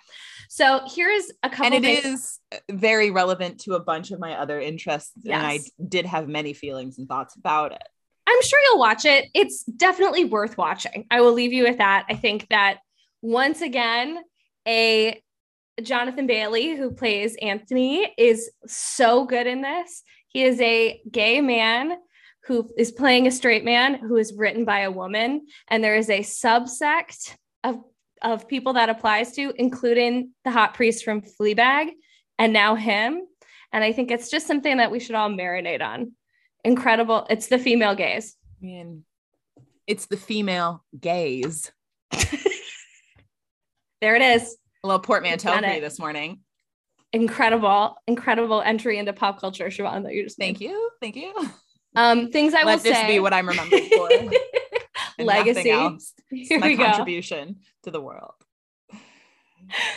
so 0.51 0.81
here's 0.95 1.31
a 1.43 1.51
couple 1.51 1.67
and 1.67 1.75
it 1.75 2.03
things 2.03 2.05
is 2.05 2.41
uh, 2.53 2.57
very 2.71 3.11
relevant 3.11 3.61
to 3.61 3.75
a 3.75 3.81
bunch 3.81 4.11
of 4.11 4.19
my 4.19 4.39
other 4.39 4.61
interests 4.61 5.13
and 5.25 5.35
i 5.35 5.61
did 5.89 6.07
have 6.07 6.29
many 6.29 6.53
feelings 6.53 6.99
and 6.99 7.09
thoughts 7.09 7.37
about 7.37 7.73
it 7.73 7.83
I'm 8.31 8.43
sure 8.43 8.61
you'll 8.61 8.79
watch 8.79 9.07
it. 9.07 9.31
It's 9.33 9.65
definitely 9.65 10.27
worth 10.27 10.59
watching. 10.59 11.07
I 11.11 11.23
will 11.23 11.33
leave 11.33 11.55
you 11.55 11.63
with 11.63 11.79
that. 11.79 12.05
I 12.11 12.15
think 12.15 12.47
that 12.51 12.81
once 13.23 13.63
again, 13.63 14.19
a 14.67 15.23
Jonathan 15.83 16.27
Bailey 16.27 16.77
who 16.77 16.91
plays 16.91 17.37
Anthony 17.41 18.13
is 18.19 18.51
so 18.67 19.25
good 19.25 19.47
in 19.47 19.63
this. 19.63 20.03
He 20.29 20.45
is 20.45 20.61
a 20.61 21.01
gay 21.11 21.41
man 21.41 21.97
who 22.49 22.69
is 22.76 22.90
playing 22.90 23.26
a 23.26 23.31
straight 23.31 23.64
man 23.64 23.95
who 23.95 24.17
is 24.17 24.33
written 24.35 24.64
by 24.64 24.81
a 24.81 24.90
woman, 24.90 25.47
and 25.69 25.85
there 25.85 25.95
is 25.97 26.11
a 26.11 26.21
subsect 26.21 27.37
of 27.62 27.81
of 28.23 28.49
people 28.49 28.73
that 28.73 28.88
applies 28.88 29.33
to, 29.33 29.52
including 29.57 30.33
the 30.45 30.50
hot 30.50 30.75
priest 30.75 31.05
from 31.05 31.21
Fleabag, 31.23 31.90
and 32.38 32.52
now 32.52 32.75
him. 32.75 33.21
And 33.73 33.85
I 33.85 33.93
think 33.93 34.11
it's 34.11 34.31
just 34.31 34.47
something 34.49 34.78
that 34.78 34.90
we 34.90 34.99
should 34.99 35.14
all 35.14 35.28
marinate 35.31 35.83
on. 35.83 36.12
Incredible. 36.64 37.26
It's 37.31 37.47
the 37.47 37.59
female 37.59 37.95
gaze. 37.95 38.35
i 38.61 38.64
mean 38.67 39.05
it's 39.87 40.07
the 40.07 40.17
female 40.17 40.85
gaze 41.00 41.71
There 44.00 44.14
it 44.17 44.23
is. 44.23 44.57
a 44.85 44.87
little 44.87 45.00
portmanteau 45.00 45.57
for 45.59 45.67
you 45.67 45.81
this 45.81 45.99
morning 45.99 46.40
Incredible, 47.12 47.97
incredible 48.07 48.61
entry 48.61 48.99
into 48.99 49.14
pop 49.14 49.40
culture, 49.40 49.69
Siobhan, 49.69 50.02
that 50.05 50.12
you 50.14 50.25
just 50.25 50.37
thank 50.38 50.61
made. 50.61 50.67
you 50.69 50.90
thank 51.00 51.17
you 51.17 51.33
Um, 51.99 52.31
things 52.31 52.55
I 52.55 52.64
will 52.64 52.78
say. 52.78 52.90
let 52.90 52.97
this 53.07 53.07
be 53.14 53.19
what 53.19 53.33
i'm 53.35 53.49
remembered 53.49 53.83
for 53.83 54.09
Legacy. 55.19 55.71
else. 55.71 56.12
Here 56.31 56.61
my 56.61 56.69
we 56.69 56.76
go. 56.76 56.85
contribution 56.85 57.57
to 57.83 57.90
the 57.90 58.00
world 58.00 58.35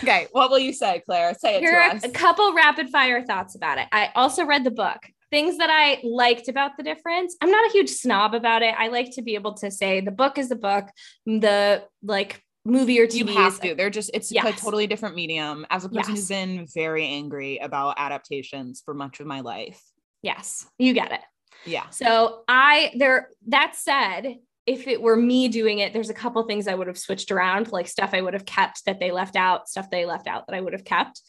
okay 0.03 0.27
what 0.31 0.49
will 0.49 0.59
you 0.59 0.73
say 0.73 1.01
claire 1.05 1.33
say 1.35 1.55
it 1.57 1.59
Here 1.59 1.71
to 1.71 1.77
are 1.77 1.91
us 1.95 2.03
a 2.03 2.09
couple 2.09 2.53
rapid 2.53 2.89
fire 2.89 3.23
thoughts 3.23 3.55
about 3.55 3.77
it. 3.77 3.87
I 3.91 4.09
also 4.15 4.45
read 4.45 4.63
the 4.63 4.71
book. 4.71 4.97
Things 5.29 5.57
that 5.59 5.69
I 5.69 6.01
liked 6.03 6.49
about 6.49 6.71
the 6.75 6.83
difference. 6.83 7.37
I'm 7.39 7.51
not 7.51 7.65
a 7.69 7.71
huge 7.71 7.89
snob 7.89 8.33
about 8.33 8.63
it. 8.63 8.75
I 8.77 8.89
like 8.89 9.11
to 9.15 9.21
be 9.21 9.35
able 9.35 9.53
to 9.55 9.71
say 9.71 10.01
the 10.01 10.11
book 10.11 10.37
is 10.37 10.49
the 10.49 10.57
book, 10.57 10.85
the 11.25 11.85
like 12.03 12.43
movie 12.65 12.99
or 12.99 13.07
TV. 13.07 13.19
you 13.19 13.37
have 13.37 13.61
to. 13.61 13.73
They're 13.75 13.89
just 13.89 14.11
it's 14.13 14.29
a 14.31 14.51
totally 14.51 14.87
different 14.87 15.15
medium. 15.15 15.65
As 15.69 15.85
a 15.85 15.89
person 15.89 16.15
who's 16.15 16.29
Yes. 16.29 16.39
been 16.47 16.67
very 16.73 17.05
angry 17.07 17.59
about 17.59 17.95
adaptations 17.97 18.81
for 18.83 18.93
much 18.93 19.21
of 19.21 19.25
my 19.27 19.39
life. 19.39 19.81
yes, 20.21 20.65
you 20.77 20.93
get 20.93 21.13
it. 21.13 21.21
Yeah. 21.65 21.89
So 21.89 22.43
I 22.47 22.91
there 22.97 23.29
that 23.47 23.75
said, 23.75 24.37
if 24.65 24.87
it 24.87 25.01
were 25.01 25.15
me 25.15 25.47
doing 25.47 25.79
it, 25.79 25.93
there's 25.93 26.09
a 26.09 26.13
couple 26.13 26.41
things 26.43 26.67
I 26.67 26.75
would 26.75 26.87
have 26.87 26.97
switched 26.97 27.31
around, 27.31 27.71
like 27.71 27.87
stuff 27.87 28.11
I 28.13 28.21
would 28.21 28.33
have 28.33 28.45
kept 28.45 28.85
that 28.85 28.99
they 28.99 29.11
left 29.11 29.35
out, 29.35 29.67
stuff 29.67 29.89
they 29.89 30.05
left 30.05 30.27
out 30.27 30.47
that 30.47 30.55
I 30.55 30.61
would 30.61 30.73
have 30.73 30.85
kept. 30.85 31.21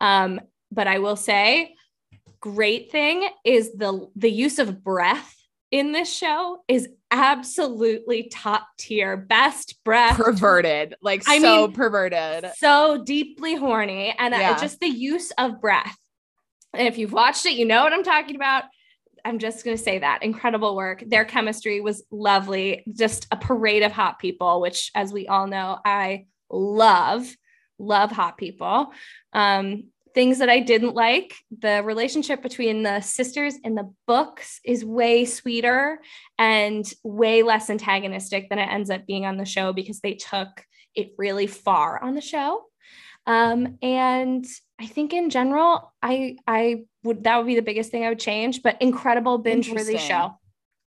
Um, 0.00 0.40
but 0.70 0.86
I 0.86 0.98
will 0.98 1.16
say, 1.16 1.74
great 2.40 2.90
thing 2.90 3.28
is 3.44 3.72
the 3.72 4.08
the 4.16 4.30
use 4.30 4.58
of 4.58 4.82
breath 4.82 5.34
in 5.70 5.92
this 5.92 6.14
show 6.14 6.62
is 6.68 6.88
absolutely 7.10 8.28
top 8.32 8.66
tier, 8.78 9.16
best 9.16 9.82
breath. 9.84 10.16
Perverted. 10.16 10.94
Like 11.00 11.22
I 11.28 11.38
so 11.40 11.66
mean, 11.66 11.72
perverted. 11.72 12.52
so 12.56 13.02
deeply 13.04 13.54
horny 13.54 14.14
and 14.18 14.34
uh, 14.34 14.58
just 14.58 14.80
the 14.80 14.88
use 14.88 15.30
of 15.38 15.60
breath 15.60 15.96
and 16.74 16.88
if 16.88 16.98
you've 16.98 17.12
watched 17.12 17.46
it 17.46 17.54
you 17.54 17.64
know 17.64 17.82
what 17.82 17.92
i'm 17.92 18.02
talking 18.02 18.36
about 18.36 18.64
i'm 19.24 19.38
just 19.38 19.64
going 19.64 19.76
to 19.76 19.82
say 19.82 19.98
that 19.98 20.22
incredible 20.22 20.76
work. 20.76 21.02
Their 21.06 21.24
chemistry 21.24 21.80
was 21.80 22.02
lovely. 22.10 22.84
Just 22.92 23.26
a 23.30 23.36
parade 23.36 23.82
of 23.82 23.92
hot 23.92 24.18
people 24.18 24.60
which 24.60 24.90
as 24.94 25.12
we 25.12 25.26
all 25.26 25.46
know 25.46 25.78
i 25.84 26.26
love 26.50 27.26
love 27.78 28.10
hot 28.10 28.38
people. 28.38 28.92
Um 29.32 29.84
things 30.14 30.38
that 30.38 30.48
i 30.48 30.60
didn't 30.60 30.94
like 30.94 31.34
the 31.60 31.82
relationship 31.82 32.40
between 32.40 32.84
the 32.84 33.00
sisters 33.00 33.56
in 33.64 33.74
the 33.74 33.92
books 34.06 34.60
is 34.64 34.84
way 34.84 35.24
sweeter 35.24 35.98
and 36.38 36.92
way 37.02 37.42
less 37.42 37.68
antagonistic 37.68 38.48
than 38.48 38.60
it 38.60 38.70
ends 38.70 38.90
up 38.90 39.06
being 39.06 39.26
on 39.26 39.36
the 39.36 39.44
show 39.44 39.72
because 39.72 40.00
they 40.00 40.14
took 40.14 40.64
it 40.94 41.12
really 41.18 41.46
far 41.46 42.02
on 42.02 42.14
the 42.14 42.20
show. 42.20 42.64
Um, 43.26 43.78
and 43.82 44.46
I 44.78 44.86
think 44.86 45.12
in 45.12 45.30
general, 45.30 45.92
I 46.02 46.36
I 46.46 46.84
would 47.04 47.24
that 47.24 47.36
would 47.38 47.46
be 47.46 47.54
the 47.54 47.62
biggest 47.62 47.90
thing 47.90 48.04
I 48.04 48.08
would 48.08 48.20
change, 48.20 48.62
but 48.62 48.80
incredible 48.80 49.38
binge 49.38 49.70
worthy 49.70 49.98
show. 49.98 50.38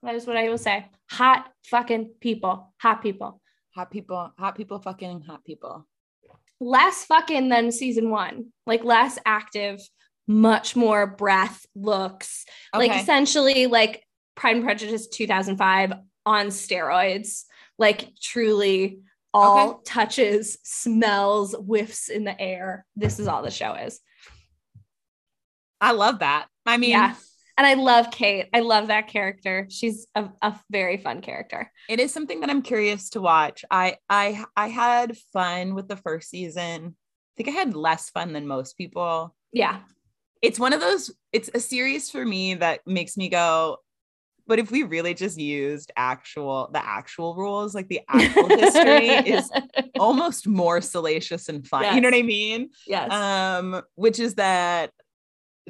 That 0.03 0.15
is 0.15 0.27
what 0.27 0.37
I 0.37 0.49
will 0.49 0.59
say. 0.59 0.87
Hot 1.11 1.51
fucking 1.65 2.15
people, 2.21 2.73
hot 2.79 3.03
people. 3.03 3.41
Hot 3.75 3.91
people, 3.91 4.33
hot 4.39 4.57
people 4.57 4.79
fucking 4.79 5.23
hot 5.23 5.45
people. 5.45 5.87
Less 6.61 7.05
fucking 7.05 7.49
than 7.49 7.71
season 7.71 8.11
one, 8.11 8.53
like 8.67 8.83
less 8.85 9.19
active, 9.27 9.81
much 10.27 10.75
more 10.75 11.07
breath 11.07 11.67
looks, 11.75 12.47
like 12.75 12.95
essentially 12.95 13.67
like 13.67 14.03
Pride 14.35 14.57
and 14.57 14.65
Prejudice 14.65 15.07
2005 15.09 15.93
on 16.25 16.47
steroids, 16.47 17.45
like 17.79 18.11
truly 18.21 19.01
all 19.37 19.71
Okay. 19.71 19.81
touches, 19.85 20.59
smells, 20.65 21.55
whiffs 21.55 22.09
in 22.09 22.25
the 22.25 22.39
air. 22.41 22.85
This 22.97 23.19
is 23.19 23.29
all 23.29 23.43
the 23.43 23.51
show 23.51 23.75
is. 23.75 24.01
I 25.81 25.93
love 25.93 26.21
that. 26.21 26.47
I 26.65 26.77
mean, 26.79 26.91
Yeah. 26.91 27.15
And 27.59 27.67
I 27.67 27.73
love 27.75 28.11
Kate. 28.11 28.49
I 28.53 28.61
love 28.61 28.89
that 28.89 29.09
character. 29.09 29.67
She's 29.71 30.07
a, 30.15 30.29
a 30.43 30.61
very 30.71 30.99
fun 30.99 31.23
character. 31.23 31.73
it 31.89 32.01
is 32.01 32.13
something 32.13 32.41
that 32.41 32.51
I'm 32.51 32.61
curious 32.61 33.09
to 33.11 33.21
watch. 33.23 33.65
I 33.71 33.97
I 34.11 34.45
I 34.57 34.69
had 34.69 35.17
fun 35.33 35.75
with 35.75 35.89
the 35.89 35.97
first 35.97 36.29
season. 36.29 36.95
I 36.95 37.33
think 37.37 37.49
I 37.49 37.53
had 37.59 37.75
less 37.75 38.11
fun 38.11 38.35
than 38.35 38.47
most 38.47 38.77
people. 38.77 39.35
Yeah. 39.53 39.81
It's 40.43 40.59
one 40.61 40.75
of 40.75 40.81
those, 40.81 41.11
it's 41.33 41.49
a 41.55 41.61
series 41.61 42.11
for 42.11 42.25
me 42.25 42.55
that 42.57 42.81
makes 42.87 43.17
me 43.17 43.31
go, 43.31 43.79
but 44.47 44.59
if 44.59 44.71
we 44.71 44.83
really 44.83 45.15
just 45.15 45.39
used 45.39 45.93
actual 45.97 46.71
the 46.73 46.85
actual 46.85 47.35
rules, 47.35 47.75
like 47.75 47.89
the 47.89 48.01
actual 48.09 48.49
history 48.49 49.09
is 49.09 49.51
almost 49.99 50.47
more 50.47 50.81
salacious 50.81 51.49
and 51.49 51.67
fun. 51.67 51.95
You 51.95 52.01
know 52.01 52.09
what 52.09 52.19
I 52.19 52.23
mean? 52.23 52.71
yes. 52.87 53.11
Um, 53.11 53.83
which 53.95 54.21
is 54.21 54.35
that 54.35 54.93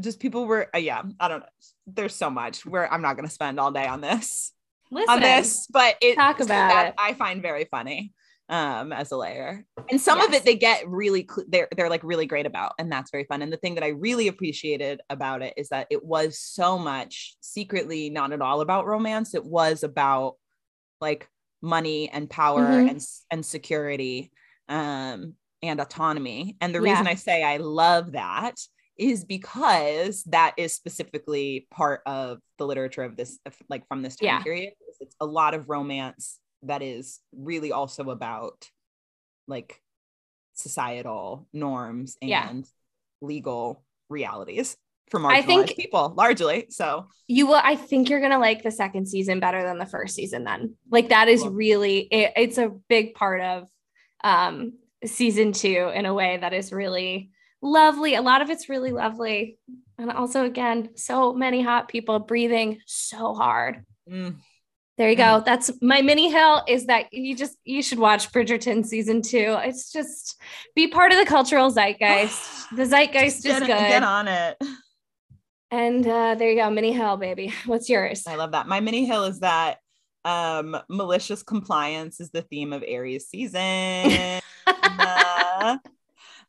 just 0.00 0.20
people 0.20 0.46
were 0.46 0.68
uh, 0.74 0.78
yeah, 0.78 1.02
I 1.18 1.28
don't 1.28 1.40
know. 1.40 1.46
There's 1.86 2.14
so 2.14 2.30
much 2.30 2.66
where 2.66 2.92
I'm 2.92 3.02
not 3.02 3.16
gonna 3.16 3.30
spend 3.30 3.58
all 3.58 3.72
day 3.72 3.86
on 3.86 4.00
this 4.00 4.52
Listen, 4.90 5.14
on 5.14 5.20
this, 5.20 5.66
but 5.70 5.96
it 6.00 6.16
Talk 6.16 6.40
about 6.40 6.48
that 6.48 6.86
it. 6.88 6.94
I 6.98 7.14
find 7.14 7.42
very 7.42 7.64
funny 7.64 8.12
um 8.48 8.92
as 8.92 9.10
a 9.12 9.16
layer. 9.16 9.64
And 9.90 10.00
some 10.00 10.20
of 10.20 10.32
it 10.32 10.44
they 10.44 10.54
get 10.56 10.88
really 10.88 11.26
cl- 11.28 11.46
they're 11.48 11.68
they're 11.76 11.90
like 11.90 12.04
really 12.04 12.26
great 12.26 12.46
about 12.46 12.72
and 12.78 12.90
that's 12.90 13.10
very 13.10 13.24
fun. 13.24 13.42
And 13.42 13.52
the 13.52 13.56
thing 13.56 13.74
that 13.74 13.84
I 13.84 13.88
really 13.88 14.28
appreciated 14.28 15.00
about 15.10 15.42
it 15.42 15.54
is 15.56 15.68
that 15.70 15.88
it 15.90 16.04
was 16.04 16.38
so 16.38 16.78
much 16.78 17.36
secretly 17.40 18.08
not 18.10 18.32
at 18.32 18.40
all 18.40 18.60
about 18.60 18.86
romance. 18.86 19.34
It 19.34 19.44
was 19.44 19.82
about 19.82 20.34
like 21.00 21.28
money 21.62 22.08
and 22.10 22.30
power 22.30 22.80
Mhm. 22.82 22.90
and 22.90 23.00
and 23.30 23.44
security 23.46 24.30
um 24.68 25.34
and 25.62 25.80
autonomy. 25.80 26.56
And 26.60 26.74
the 26.74 26.80
Yeah. 26.82 26.90
reason 26.92 27.06
I 27.08 27.14
say 27.16 27.42
I 27.42 27.56
love 27.56 28.12
that 28.12 28.54
is 28.96 29.24
because 29.24 30.22
that 30.24 30.54
is 30.56 30.72
specifically 30.72 31.66
part 31.70 32.00
of 32.06 32.38
the 32.58 32.66
literature 32.66 33.02
of 33.02 33.16
this 33.16 33.38
like 33.68 33.86
from 33.88 34.02
this 34.02 34.16
time 34.16 34.26
Yeah. 34.26 34.42
period 34.42 34.72
it's 35.00 35.16
a 35.20 35.26
lot 35.26 35.52
of 35.54 35.68
romance 35.68 36.38
that 36.62 36.82
is 36.82 37.20
really 37.32 37.72
also 37.72 38.10
about 38.10 38.68
like 39.46 39.80
societal 40.54 41.46
norms 41.52 42.16
and 42.20 42.30
Yeah. 42.30 42.52
legal 43.20 43.84
realities 44.08 44.76
for 45.10 45.20
I 45.24 45.42
marginalized 45.42 45.46
think- 45.46 45.76
people 45.76 46.12
largely 46.16 46.66
so 46.70 47.06
you 47.28 47.46
will 47.46 47.60
i 47.62 47.76
think 47.76 48.08
you're 48.08 48.20
gonna 48.20 48.38
like 48.38 48.62
the 48.62 48.70
second 48.70 49.06
season 49.06 49.38
better 49.40 49.62
than 49.62 49.78
the 49.78 49.86
first 49.86 50.14
season 50.14 50.44
then 50.44 50.74
like 50.90 51.10
that 51.10 51.28
is 51.28 51.42
Cool. 51.42 51.50
really 51.52 51.98
it, 52.00 52.32
it's 52.36 52.58
a 52.58 52.70
big 52.88 53.14
part 53.14 53.40
of 53.40 53.68
um 54.24 54.72
season 55.04 55.52
two 55.52 55.90
in 55.94 56.06
a 56.06 56.14
way 56.14 56.38
that 56.38 56.52
is 56.52 56.72
really 56.72 57.30
lovely. 57.62 58.14
A 58.14 58.22
lot 58.22 58.42
of 58.42 58.50
it's 58.50 58.68
really 58.68 58.92
lovely. 58.92 59.58
And 59.98 60.10
also, 60.10 60.44
again, 60.44 60.90
so 60.96 61.32
many 61.32 61.62
hot 61.62 61.88
people 61.88 62.18
breathing 62.18 62.80
so 62.86 63.34
hard. 63.34 63.84
Mm. 64.10 64.36
There 64.98 65.10
you 65.10 65.16
go. 65.16 65.40
Mm. 65.40 65.44
That's 65.44 65.70
my 65.82 66.00
mini 66.00 66.30
hill 66.30 66.62
is 66.66 66.86
that 66.86 67.12
you 67.12 67.36
just 67.36 67.58
you 67.64 67.82
should 67.82 67.98
watch 67.98 68.32
Bridgerton 68.32 68.84
season 68.84 69.20
two. 69.20 69.56
It's 69.60 69.92
just 69.92 70.40
be 70.74 70.88
part 70.88 71.12
of 71.12 71.18
the 71.18 71.26
cultural 71.26 71.70
zeitgeist. 71.70 72.70
the 72.76 72.86
zeitgeist 72.86 73.42
just 73.42 73.62
is 73.62 73.66
good. 73.66 73.68
Get 73.68 74.02
on 74.02 74.28
it. 74.28 74.56
And 75.70 76.06
uh, 76.06 76.36
there 76.36 76.50
you 76.50 76.56
go, 76.56 76.70
mini 76.70 76.92
hill, 76.92 77.16
baby. 77.16 77.52
What's 77.66 77.88
yours? 77.88 78.26
I 78.26 78.36
love 78.36 78.52
that. 78.52 78.68
My 78.68 78.80
mini 78.80 79.04
hill 79.04 79.24
is 79.24 79.40
that 79.40 79.78
um, 80.24 80.76
malicious 80.88 81.42
compliance 81.42 82.20
is 82.20 82.30
the 82.30 82.42
theme 82.42 82.72
of 82.72 82.82
Aries 82.86 83.26
season. 83.26 84.40
uh, 84.66 85.78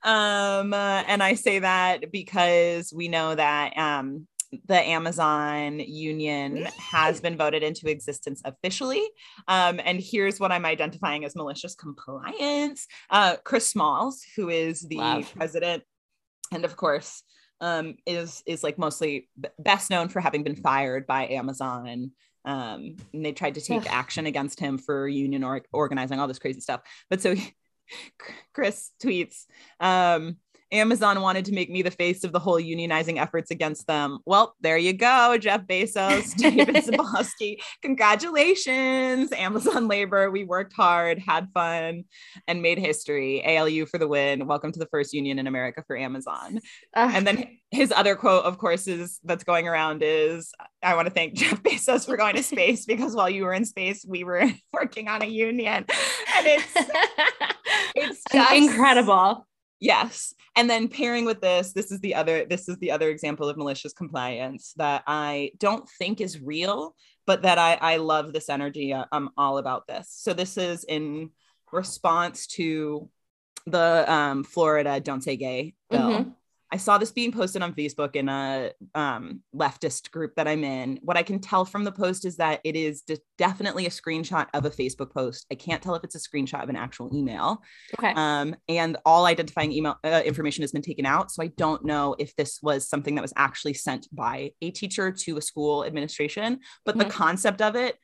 um, 0.03 0.73
uh, 0.73 1.03
and 1.07 1.21
I 1.21 1.33
say 1.33 1.59
that 1.59 2.11
because 2.11 2.93
we 2.93 3.07
know 3.07 3.35
that 3.35 3.77
um, 3.77 4.27
the 4.65 4.81
Amazon 4.81 5.79
union 5.79 6.67
has 6.77 7.19
been 7.19 7.35
voted 7.35 7.63
into 7.63 7.89
existence 7.89 8.41
officially. 8.45 9.05
Um, 9.47 9.79
and 9.83 9.99
here's 9.99 10.39
what 10.39 10.51
I'm 10.51 10.65
identifying 10.65 11.25
as 11.25 11.35
malicious 11.35 11.75
compliance. 11.75 12.87
Uh, 13.09 13.35
Chris 13.43 13.67
Smalls, 13.67 14.23
who 14.35 14.49
is 14.49 14.81
the 14.81 14.97
Love. 14.97 15.33
president, 15.35 15.83
and 16.51 16.65
of 16.65 16.75
course, 16.75 17.23
um, 17.59 17.95
is 18.05 18.43
is 18.45 18.63
like 18.63 18.77
mostly 18.77 19.29
best 19.59 19.89
known 19.89 20.09
for 20.09 20.19
having 20.19 20.43
been 20.43 20.55
fired 20.55 21.07
by 21.07 21.27
Amazon. 21.27 22.11
Um, 22.45 22.95
and 23.13 23.25
they 23.25 23.33
tried 23.33 23.55
to 23.55 23.61
take 23.61 23.81
Ugh. 23.81 23.87
action 23.89 24.25
against 24.25 24.59
him 24.59 24.77
for 24.77 25.07
union 25.07 25.43
or 25.43 25.61
organizing 25.73 26.19
all 26.19 26.27
this 26.27 26.39
crazy 26.39 26.61
stuff. 26.61 26.81
But 27.09 27.21
so 27.21 27.35
Chris 28.53 28.91
tweets, 29.03 29.45
um, 29.79 30.37
Amazon 30.71 31.21
wanted 31.21 31.45
to 31.45 31.53
make 31.53 31.69
me 31.69 31.81
the 31.81 31.91
face 31.91 32.23
of 32.23 32.33
the 32.33 32.39
whole 32.39 32.59
unionizing 32.59 33.21
efforts 33.21 33.51
against 33.51 33.87
them. 33.87 34.19
Well, 34.25 34.55
there 34.61 34.77
you 34.77 34.93
go, 34.93 35.37
Jeff 35.37 35.61
Bezos, 35.61 36.35
David 36.37 36.75
Zapolsky. 36.75 37.57
Congratulations, 37.81 39.31
Amazon 39.31 39.87
labor. 39.87 40.29
We 40.29 40.43
worked 40.43 40.73
hard, 40.73 41.19
had 41.19 41.49
fun, 41.53 42.03
and 42.47 42.61
made 42.61 42.79
history. 42.79 43.43
ALU 43.45 43.85
for 43.85 43.97
the 43.97 44.07
win. 44.07 44.45
Welcome 44.45 44.73
to 44.73 44.79
the 44.79 44.87
first 44.87 45.13
union 45.13 45.39
in 45.39 45.47
America 45.47 45.83
for 45.87 45.97
Amazon. 45.97 46.59
Uh, 46.95 47.11
and 47.13 47.25
then 47.25 47.57
his 47.71 47.91
other 47.91 48.15
quote, 48.15 48.43
of 48.43 48.57
course, 48.57 48.87
is 48.87 49.19
that's 49.23 49.43
going 49.43 49.67
around 49.67 50.01
is 50.03 50.51
I 50.83 50.95
want 50.95 51.07
to 51.07 51.13
thank 51.13 51.33
Jeff 51.33 51.63
Bezos 51.63 52.05
for 52.05 52.17
going 52.17 52.35
to 52.35 52.43
space 52.43 52.85
because 52.87 53.15
while 53.15 53.29
you 53.29 53.45
were 53.45 53.53
in 53.53 53.63
space, 53.63 54.05
we 54.07 54.25
were 54.25 54.49
working 54.73 55.07
on 55.07 55.21
a 55.21 55.27
union. 55.27 55.85
And 56.35 56.45
it's 56.45 56.73
it's 57.95 58.23
just, 58.31 58.53
incredible 58.53 59.46
Yes. 59.79 60.33
And 60.55 60.69
then 60.69 60.87
pairing 60.87 61.25
with 61.25 61.39
this, 61.39 61.73
this 61.73 61.91
is 61.91 61.99
the 61.99 62.15
other 62.15 62.45
this 62.45 62.67
is 62.67 62.77
the 62.77 62.91
other 62.91 63.09
example 63.09 63.47
of 63.47 63.57
malicious 63.57 63.93
compliance 63.93 64.73
that 64.77 65.03
I 65.05 65.51
don't 65.59 65.87
think 65.99 66.19
is 66.19 66.41
real, 66.41 66.95
but 67.25 67.43
that 67.43 67.57
I 67.57 67.75
I 67.75 67.97
love 67.97 68.33
this 68.33 68.49
energy. 68.49 68.93
I'm 68.93 69.29
all 69.37 69.59
about 69.59 69.87
this. 69.87 70.09
So 70.09 70.33
this 70.33 70.57
is 70.57 70.83
in 70.83 71.29
response 71.71 72.47
to 72.47 73.09
the 73.67 74.11
um, 74.11 74.43
Florida 74.43 74.99
Don't 74.99 75.23
Say 75.23 75.35
Gay 75.37 75.73
bill. 75.89 76.09
Mm-hmm. 76.11 76.29
I 76.71 76.77
saw 76.77 76.97
this 76.97 77.11
being 77.11 77.31
posted 77.31 77.61
on 77.61 77.73
Facebook 77.73 78.15
in 78.15 78.27
a 78.27 78.71
um, 78.93 79.41
leftist 79.55 80.11
group 80.11 80.35
that 80.35 80.47
I'm 80.47 80.63
in. 80.63 80.99
What 81.01 81.15
I 81.15 81.23
can 81.23 81.39
tell 81.39 81.63
from 81.63 81.83
the 81.83 81.91
post 81.91 82.25
is 82.25 82.37
that 82.37 82.59
it 82.63 82.75
is 82.75 83.01
de- 83.01 83.19
definitely 83.37 83.85
a 83.85 83.89
screenshot 83.89 84.47
of 84.53 84.65
a 84.65 84.69
Facebook 84.69 85.13
post. 85.13 85.45
I 85.51 85.55
can't 85.55 85.81
tell 85.81 85.95
if 85.95 86.03
it's 86.03 86.15
a 86.15 86.19
screenshot 86.19 86.63
of 86.63 86.69
an 86.69 86.75
actual 86.75 87.09
email. 87.15 87.61
Okay. 87.97 88.13
Um, 88.15 88.55
and 88.67 88.97
all 89.05 89.25
identifying 89.25 89.71
email 89.71 89.97
uh, 90.03 90.21
information 90.25 90.61
has 90.63 90.71
been 90.73 90.81
taken 90.81 91.05
out. 91.05 91.31
So 91.31 91.41
I 91.41 91.47
don't 91.47 91.85
know 91.85 92.15
if 92.19 92.35
this 92.35 92.59
was 92.61 92.89
something 92.89 93.15
that 93.15 93.21
was 93.21 93.33
actually 93.37 93.73
sent 93.73 94.07
by 94.13 94.51
a 94.61 94.71
teacher 94.71 95.11
to 95.11 95.37
a 95.37 95.41
school 95.41 95.85
administration, 95.85 96.59
but 96.85 96.97
mm-hmm. 96.97 97.07
the 97.07 97.13
concept 97.13 97.61
of 97.61 97.75
it 97.75 97.97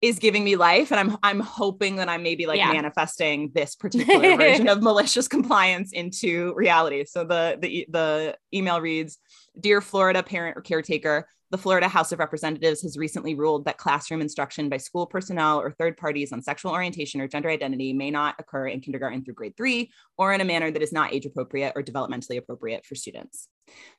is 0.00 0.18
giving 0.18 0.44
me 0.44 0.56
life 0.56 0.92
and 0.92 1.00
i'm 1.00 1.16
i'm 1.22 1.40
hoping 1.40 1.96
that 1.96 2.08
i'm 2.08 2.22
maybe 2.22 2.46
like 2.46 2.58
yeah. 2.58 2.72
manifesting 2.72 3.50
this 3.54 3.74
particular 3.76 4.36
version 4.36 4.68
of 4.68 4.82
malicious 4.82 5.28
compliance 5.28 5.92
into 5.92 6.54
reality 6.54 7.04
so 7.04 7.24
the 7.24 7.58
the 7.60 7.86
the 7.90 8.36
email 8.54 8.80
reads 8.80 9.18
dear 9.58 9.80
florida 9.80 10.22
parent 10.22 10.56
or 10.56 10.60
caretaker 10.60 11.26
the 11.50 11.58
Florida 11.58 11.88
House 11.88 12.12
of 12.12 12.18
Representatives 12.18 12.82
has 12.82 12.98
recently 12.98 13.34
ruled 13.34 13.64
that 13.64 13.78
classroom 13.78 14.20
instruction 14.20 14.68
by 14.68 14.76
school 14.76 15.06
personnel 15.06 15.60
or 15.60 15.70
third 15.70 15.96
parties 15.96 16.30
on 16.30 16.42
sexual 16.42 16.72
orientation 16.72 17.22
or 17.22 17.28
gender 17.28 17.48
identity 17.48 17.94
may 17.94 18.10
not 18.10 18.34
occur 18.38 18.66
in 18.66 18.80
kindergarten 18.80 19.24
through 19.24 19.34
grade 19.34 19.56
three 19.56 19.90
or 20.18 20.34
in 20.34 20.42
a 20.42 20.44
manner 20.44 20.70
that 20.70 20.82
is 20.82 20.92
not 20.92 21.12
age 21.14 21.24
appropriate 21.24 21.72
or 21.74 21.82
developmentally 21.82 22.36
appropriate 22.36 22.84
for 22.84 22.94
students. 22.94 23.48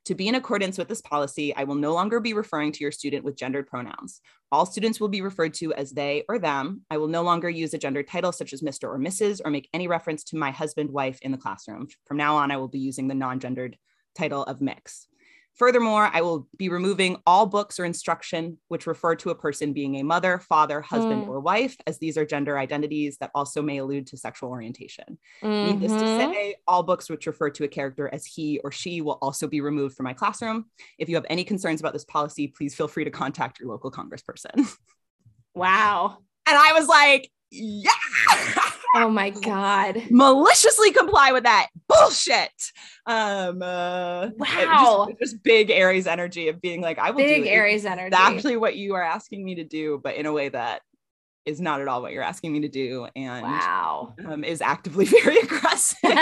To 0.06 0.16
be 0.16 0.28
in 0.28 0.36
accordance 0.36 0.78
with 0.78 0.88
this 0.88 1.02
policy, 1.02 1.56
I 1.56 1.64
will 1.64 1.76
no 1.76 1.94
longer 1.94 2.20
be 2.20 2.34
referring 2.34 2.72
to 2.74 2.80
your 2.80 2.92
student 2.92 3.24
with 3.24 3.36
gendered 3.36 3.68
pronouns. 3.68 4.22
All 4.52 4.66
students 4.66 5.00
will 5.00 5.10
be 5.10 5.22
referred 5.22 5.54
to 5.56 5.74
as 5.74 5.92
they 5.92 6.24
or 6.28 6.40
them. 6.40 6.82
I 6.90 6.98
will 6.98 7.08
no 7.08 7.22
longer 7.22 7.50
use 7.50 7.74
a 7.74 7.78
gendered 7.78 8.08
title 8.08 8.32
such 8.32 8.54
as 8.54 8.62
Mr. 8.62 8.86
or 8.86 8.98
Mrs. 8.98 9.42
or 9.44 9.52
make 9.52 9.70
any 9.74 9.88
reference 9.88 10.24
to 10.26 10.38
my 10.38 10.52
husband, 10.52 10.90
wife 10.90 11.20
in 11.22 11.32
the 11.32 11.38
classroom. 11.38 11.88
From 12.06 12.18
now 12.18 12.38
on, 12.38 12.52
I 12.52 12.58
will 12.58 12.68
be 12.68 12.80
using 12.80 13.08
the 13.08 13.16
non 13.16 13.40
gendered 13.40 13.78
title 14.16 14.44
of 14.44 14.60
Mx. 14.60 15.06
Furthermore, 15.56 16.10
I 16.14 16.22
will 16.22 16.48
be 16.58 16.70
removing 16.70 17.18
all 17.26 17.46
books 17.46 17.80
or 17.80 17.86
instruction 17.86 18.58
which 18.70 18.88
refer 18.88 19.16
to 19.18 19.30
a 19.30 19.36
person 19.36 19.74
being 19.74 19.96
a 19.96 20.04
mother, 20.04 20.40
father, 20.40 20.80
husband, 20.80 21.26
mm. 21.26 21.28
or 21.28 21.42
wife, 21.42 21.76
as 21.86 21.98
these 22.00 22.18
are 22.18 22.26
gender 22.26 22.58
identities 22.58 23.18
that 23.18 23.32
also 23.36 23.62
may 23.62 23.78
allude 23.78 24.08
to 24.08 24.18
sexual 24.18 24.50
orientation. 24.50 25.18
Mm-hmm. 25.44 25.80
Needless 25.80 26.02
to 26.02 26.08
mm-hmm. 26.08 26.32
say, 26.32 26.56
all 26.68 26.84
books 26.84 27.10
which 27.10 27.28
refer 27.28 27.50
to 27.50 27.66
a 27.66 27.68
character 27.68 28.10
as 28.14 28.26
he 28.26 28.60
or 28.64 28.72
she 28.72 29.02
will 29.02 29.20
also 29.22 29.48
be 29.48 29.60
removed 29.60 29.96
from 29.98 30.06
my 30.06 30.14
classroom. 30.14 30.66
If 30.98 31.10
you 31.10 31.16
have 31.16 31.26
any 31.30 31.44
concerns 31.44 31.82
about 31.82 31.94
this 31.94 32.06
policy, 32.06 32.48
please 32.48 32.74
feel 32.74 32.88
free 32.88 33.04
to 33.04 33.12
contact 33.12 33.60
your 33.60 33.70
local 33.70 33.92
congressperson. 33.92 34.68
Wow. 35.56 36.20
And 36.48 36.58
I 36.58 36.74
was 36.74 36.88
like, 36.88 37.30
yeah. 37.52 37.92
oh 38.96 39.10
my 39.10 39.30
god. 39.30 40.04
Maliciously 40.10 40.92
comply 40.92 41.32
with 41.32 41.44
that 41.44 41.68
bullshit. 41.88 42.52
Um 43.06 43.62
uh, 43.62 44.30
wow. 44.38 45.08
just, 45.10 45.20
just, 45.20 45.44
big 45.44 45.72
aries 45.72 46.08
energy 46.08 46.48
of 46.48 46.62
being 46.62 46.82
like 46.82 47.00
i 47.00 47.12
will 47.12 47.18
big 47.18 47.44
do 47.44 47.50
aries 47.50 47.86
energy. 47.86 48.16
Actually 48.16 48.58
what 48.58 48.76
you 48.76 48.94
are 48.96 49.04
asking 49.04 49.44
me 49.44 49.56
to 49.56 49.64
do 49.64 50.00
but 50.04 50.16
in 50.16 50.26
a 50.26 50.34
way 50.34 50.50
that 50.50 50.82
is 51.46 51.60
not 51.60 51.82
at 51.82 51.88
all 51.88 52.02
what 52.02 52.12
you're 52.12 52.24
asking 52.24 52.54
me 52.54 52.62
to 52.62 52.68
do 52.68 53.08
and 53.16 53.44
wow. 53.44 54.14
um, 54.28 54.44
is 54.44 54.62
actively 54.62 55.06
very 55.24 55.38
aggressive. 55.38 55.98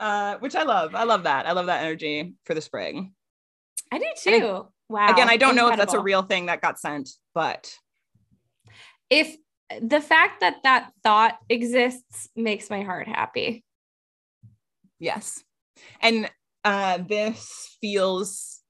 Uh, 0.00 0.38
which 0.38 0.54
i 0.54 0.62
love. 0.62 0.94
I 0.94 1.02
love 1.02 1.24
that. 1.24 1.44
I 1.48 1.50
love 1.50 1.66
that 1.66 1.82
energy 1.82 2.34
for 2.44 2.54
the 2.54 2.60
spring. 2.60 3.14
I 3.90 3.98
do 3.98 4.04
too. 4.16 4.68
Wow. 4.88 5.10
again 5.10 5.28
i 5.28 5.36
don't 5.36 5.50
Incredible. 5.50 5.54
know 5.54 5.68
if 5.72 5.76
that's 5.76 5.92
a 5.92 6.00
real 6.00 6.22
thing 6.22 6.46
that 6.46 6.62
got 6.62 6.78
sent 6.78 7.10
but 7.34 7.70
if 9.10 9.36
the 9.80 10.00
fact 10.00 10.40
that 10.40 10.62
that 10.64 10.90
thought 11.02 11.38
exists 11.48 12.28
makes 12.34 12.70
my 12.70 12.82
heart 12.82 13.06
happy. 13.06 13.64
Yes. 14.98 15.42
And 16.00 16.30
uh, 16.64 16.98
this 16.98 17.76
feels 17.80 18.60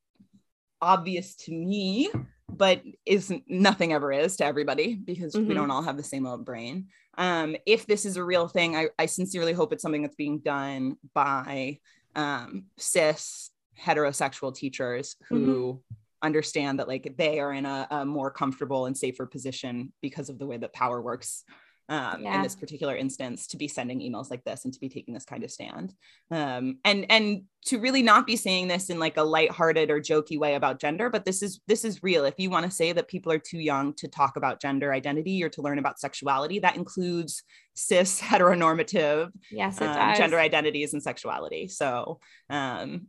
obvious 0.80 1.34
to 1.36 1.52
me, 1.52 2.10
but 2.48 2.82
is 3.06 3.32
nothing 3.48 3.92
ever 3.92 4.12
is 4.12 4.36
to 4.36 4.44
everybody 4.44 4.94
because 4.94 5.34
mm-hmm. 5.34 5.48
we 5.48 5.54
don't 5.54 5.70
all 5.70 5.82
have 5.82 5.96
the 5.96 6.02
same 6.02 6.26
old 6.26 6.44
brain. 6.44 6.88
Um, 7.16 7.56
if 7.66 7.86
this 7.86 8.04
is 8.04 8.16
a 8.16 8.24
real 8.24 8.48
thing, 8.48 8.76
I, 8.76 8.88
I 8.98 9.06
sincerely 9.06 9.52
hope 9.52 9.72
it's 9.72 9.82
something 9.82 10.02
that's 10.02 10.16
being 10.16 10.38
done 10.40 10.96
by 11.14 11.78
um, 12.14 12.64
cis 12.76 13.50
heterosexual 13.80 14.54
teachers 14.54 15.16
who 15.28 15.38
mm-hmm 15.38 15.94
understand 16.22 16.78
that 16.78 16.88
like 16.88 17.14
they 17.16 17.40
are 17.40 17.52
in 17.52 17.66
a, 17.66 17.86
a, 17.90 18.04
more 18.04 18.30
comfortable 18.30 18.86
and 18.86 18.96
safer 18.96 19.26
position 19.26 19.92
because 20.02 20.28
of 20.28 20.38
the 20.38 20.46
way 20.46 20.56
that 20.56 20.72
power 20.72 21.00
works 21.00 21.44
um, 21.90 22.22
yeah. 22.22 22.36
in 22.36 22.42
this 22.42 22.54
particular 22.54 22.94
instance 22.94 23.46
to 23.46 23.56
be 23.56 23.66
sending 23.66 24.00
emails 24.00 24.30
like 24.30 24.44
this 24.44 24.64
and 24.64 24.74
to 24.74 24.80
be 24.80 24.90
taking 24.90 25.14
this 25.14 25.24
kind 25.24 25.42
of 25.42 25.50
stand. 25.50 25.94
Um, 26.30 26.78
and 26.84 27.06
and 27.08 27.42
to 27.66 27.78
really 27.78 28.02
not 28.02 28.26
be 28.26 28.36
saying 28.36 28.68
this 28.68 28.90
in 28.90 28.98
like 28.98 29.16
a 29.16 29.22
lighthearted 29.22 29.90
or 29.90 30.00
jokey 30.00 30.38
way 30.38 30.54
about 30.54 30.80
gender 30.80 31.10
but 31.10 31.24
this 31.24 31.42
is 31.42 31.60
this 31.66 31.84
is 31.84 32.02
real. 32.02 32.24
If 32.24 32.34
you 32.38 32.50
want 32.50 32.66
to 32.66 32.70
say 32.70 32.92
that 32.92 33.08
people 33.08 33.32
are 33.32 33.38
too 33.38 33.58
young 33.58 33.94
to 33.94 34.08
talk 34.08 34.36
about 34.36 34.60
gender 34.60 34.92
identity 34.92 35.42
or 35.42 35.48
to 35.50 35.62
learn 35.62 35.78
about 35.78 35.98
sexuality 35.98 36.58
that 36.58 36.76
includes 36.76 37.42
cis 37.74 38.20
heteronormative 38.20 39.30
yes, 39.50 39.80
um, 39.80 40.14
gender 40.14 40.38
identities 40.38 40.92
and 40.92 41.02
sexuality. 41.02 41.68
So 41.68 42.20
um, 42.50 43.06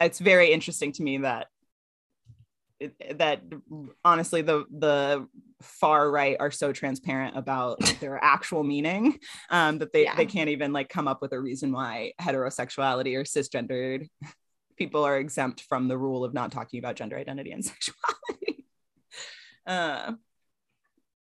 it's 0.00 0.18
very 0.18 0.52
interesting 0.52 0.92
to 0.92 1.02
me 1.02 1.18
that 1.18 1.46
that 3.16 3.42
honestly 4.04 4.42
the 4.42 4.64
the 4.70 5.26
far 5.62 6.10
right 6.10 6.36
are 6.38 6.50
so 6.50 6.72
transparent 6.72 7.36
about 7.36 7.80
their 8.00 8.22
actual 8.22 8.62
meaning 8.62 9.18
um, 9.50 9.78
that 9.78 9.92
they 9.92 10.04
yeah. 10.04 10.16
they 10.16 10.26
can't 10.26 10.50
even 10.50 10.72
like 10.72 10.88
come 10.88 11.08
up 11.08 11.20
with 11.20 11.32
a 11.32 11.40
reason 11.40 11.72
why 11.72 12.12
heterosexuality 12.20 13.16
or 13.16 13.24
cisgendered 13.24 14.08
people 14.76 15.04
are 15.04 15.18
exempt 15.18 15.62
from 15.62 15.88
the 15.88 15.98
rule 15.98 16.24
of 16.24 16.32
not 16.32 16.52
talking 16.52 16.78
about 16.78 16.96
gender 16.96 17.16
identity 17.16 17.50
and 17.50 17.64
sexuality. 17.64 18.64
uh, 19.66 20.12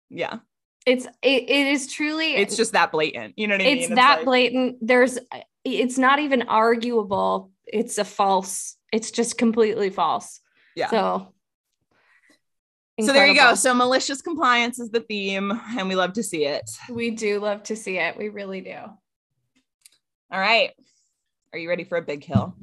yeah. 0.10 0.38
It's 0.86 1.06
it, 1.22 1.50
it 1.50 1.68
is 1.68 1.92
truly 1.92 2.36
It's 2.36 2.56
just 2.56 2.72
that 2.72 2.94
blatant. 2.94 3.34
You 3.36 3.48
know 3.48 3.56
what 3.56 3.62
I 3.62 3.66
mean? 3.66 3.78
it's 3.80 3.90
that 3.90 4.18
like- 4.18 4.26
blatant. 4.26 4.78
There's 4.82 5.20
it's 5.66 5.98
not 5.98 6.20
even 6.20 6.44
arguable. 6.44 7.52
It's 7.66 7.98
a 7.98 8.06
false. 8.06 8.78
It's 8.94 9.12
just 9.12 9.38
completely 9.38 9.90
false. 9.90 10.40
Yeah. 10.78 10.90
So 10.90 11.34
So 13.00 13.14
there 13.14 13.28
you 13.28 13.36
go. 13.36 13.54
So 13.54 13.74
malicious 13.74 14.22
compliance 14.22 14.80
is 14.80 14.90
the 14.90 15.02
theme, 15.02 15.52
and 15.78 15.88
we 15.88 15.96
love 15.96 16.14
to 16.14 16.24
see 16.24 16.46
it. 16.46 16.68
we 16.90 17.12
do 17.12 17.40
love 17.40 17.64
to 17.64 17.76
see 17.76 17.98
it. 18.00 18.18
We 18.18 18.30
really 18.30 18.62
do. 18.62 18.76
All 20.32 20.40
right. 20.40 20.72
Are 21.54 21.60
you 21.60 21.70
ready 21.70 21.84
for 21.84 21.98
a 21.98 22.02
big 22.02 22.24
hill? 22.24 22.56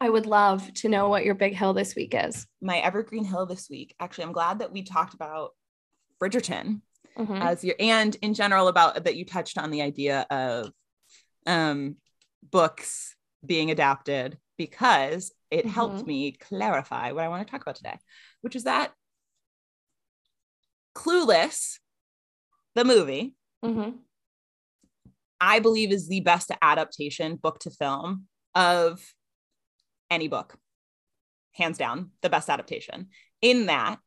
I 0.00 0.08
would 0.08 0.26
love 0.26 0.72
to 0.74 0.88
know 0.88 1.08
what 1.08 1.24
your 1.24 1.34
big 1.34 1.54
hill 1.54 1.74
this 1.74 1.94
week 1.94 2.14
is. 2.16 2.46
My 2.62 2.78
evergreen 2.78 3.24
hill 3.24 3.44
this 3.46 3.68
week. 3.68 3.94
Actually, 4.00 4.24
I'm 4.24 4.32
glad 4.32 4.60
that 4.60 4.72
we 4.72 4.82
talked 4.82 5.14
about 5.14 5.50
Bridgerton 6.20 6.80
Mhm. 7.18 7.40
as 7.40 7.62
your 7.62 7.76
and 7.78 8.16
in 8.22 8.34
general 8.34 8.66
about 8.68 9.04
that 9.04 9.14
you 9.16 9.24
touched 9.24 9.56
on 9.58 9.70
the 9.70 9.82
idea 9.82 10.26
of 10.30 10.72
um 11.46 11.96
books 12.42 13.14
being 13.44 13.70
adapted 13.70 14.38
because 14.56 15.32
it 15.50 15.66
helped 15.66 16.02
Mhm. 16.02 16.06
me 16.06 16.32
clarify 16.32 17.12
what 17.12 17.22
I 17.24 17.28
want 17.28 17.46
to 17.46 17.50
talk 17.50 17.62
about 17.62 17.76
today, 17.76 17.98
which 18.40 18.56
is 18.56 18.64
that 18.64 18.92
Clueless, 20.94 21.78
the 22.74 22.84
movie, 22.84 23.34
Mhm. 23.64 23.98
I 25.40 25.58
believe 25.58 25.92
is 25.92 26.08
the 26.08 26.20
best 26.20 26.50
adaptation, 26.62 27.36
book 27.36 27.58
to 27.60 27.70
film, 27.70 28.28
of 28.54 29.14
any 30.10 30.28
book. 30.28 30.58
Hands 31.52 31.76
down, 31.76 32.12
the 32.22 32.30
best 32.30 32.48
adaptation. 32.48 33.10
In 33.40 33.66
that, 33.66 33.98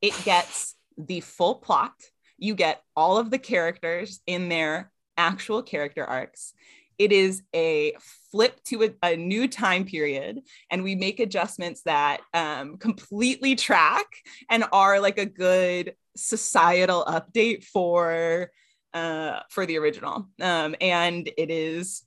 it 0.00 0.14
gets 0.24 0.74
the 0.98 1.20
full 1.20 1.56
plot. 1.56 1.94
You 2.36 2.54
get 2.54 2.82
all 2.96 3.16
of 3.16 3.30
the 3.30 3.38
characters 3.38 4.20
in 4.26 4.48
their 4.48 4.92
actual 5.16 5.62
character 5.62 6.04
arcs. 6.04 6.52
It 6.98 7.12
is 7.12 7.42
a 7.54 7.94
flip 8.30 8.62
to 8.64 8.84
a, 8.84 8.94
a 9.02 9.16
new 9.16 9.48
time 9.48 9.84
period, 9.84 10.40
and 10.70 10.82
we 10.82 10.94
make 10.94 11.20
adjustments 11.20 11.82
that 11.84 12.20
um, 12.34 12.76
completely 12.76 13.54
track 13.54 14.06
and 14.50 14.64
are 14.72 15.00
like 15.00 15.18
a 15.18 15.26
good 15.26 15.94
societal 16.16 17.04
update 17.04 17.64
for 17.64 18.50
uh, 18.94 19.40
for 19.50 19.66
the 19.66 19.78
original. 19.78 20.28
Um, 20.40 20.74
and 20.80 21.30
it 21.36 21.50
is 21.50 22.02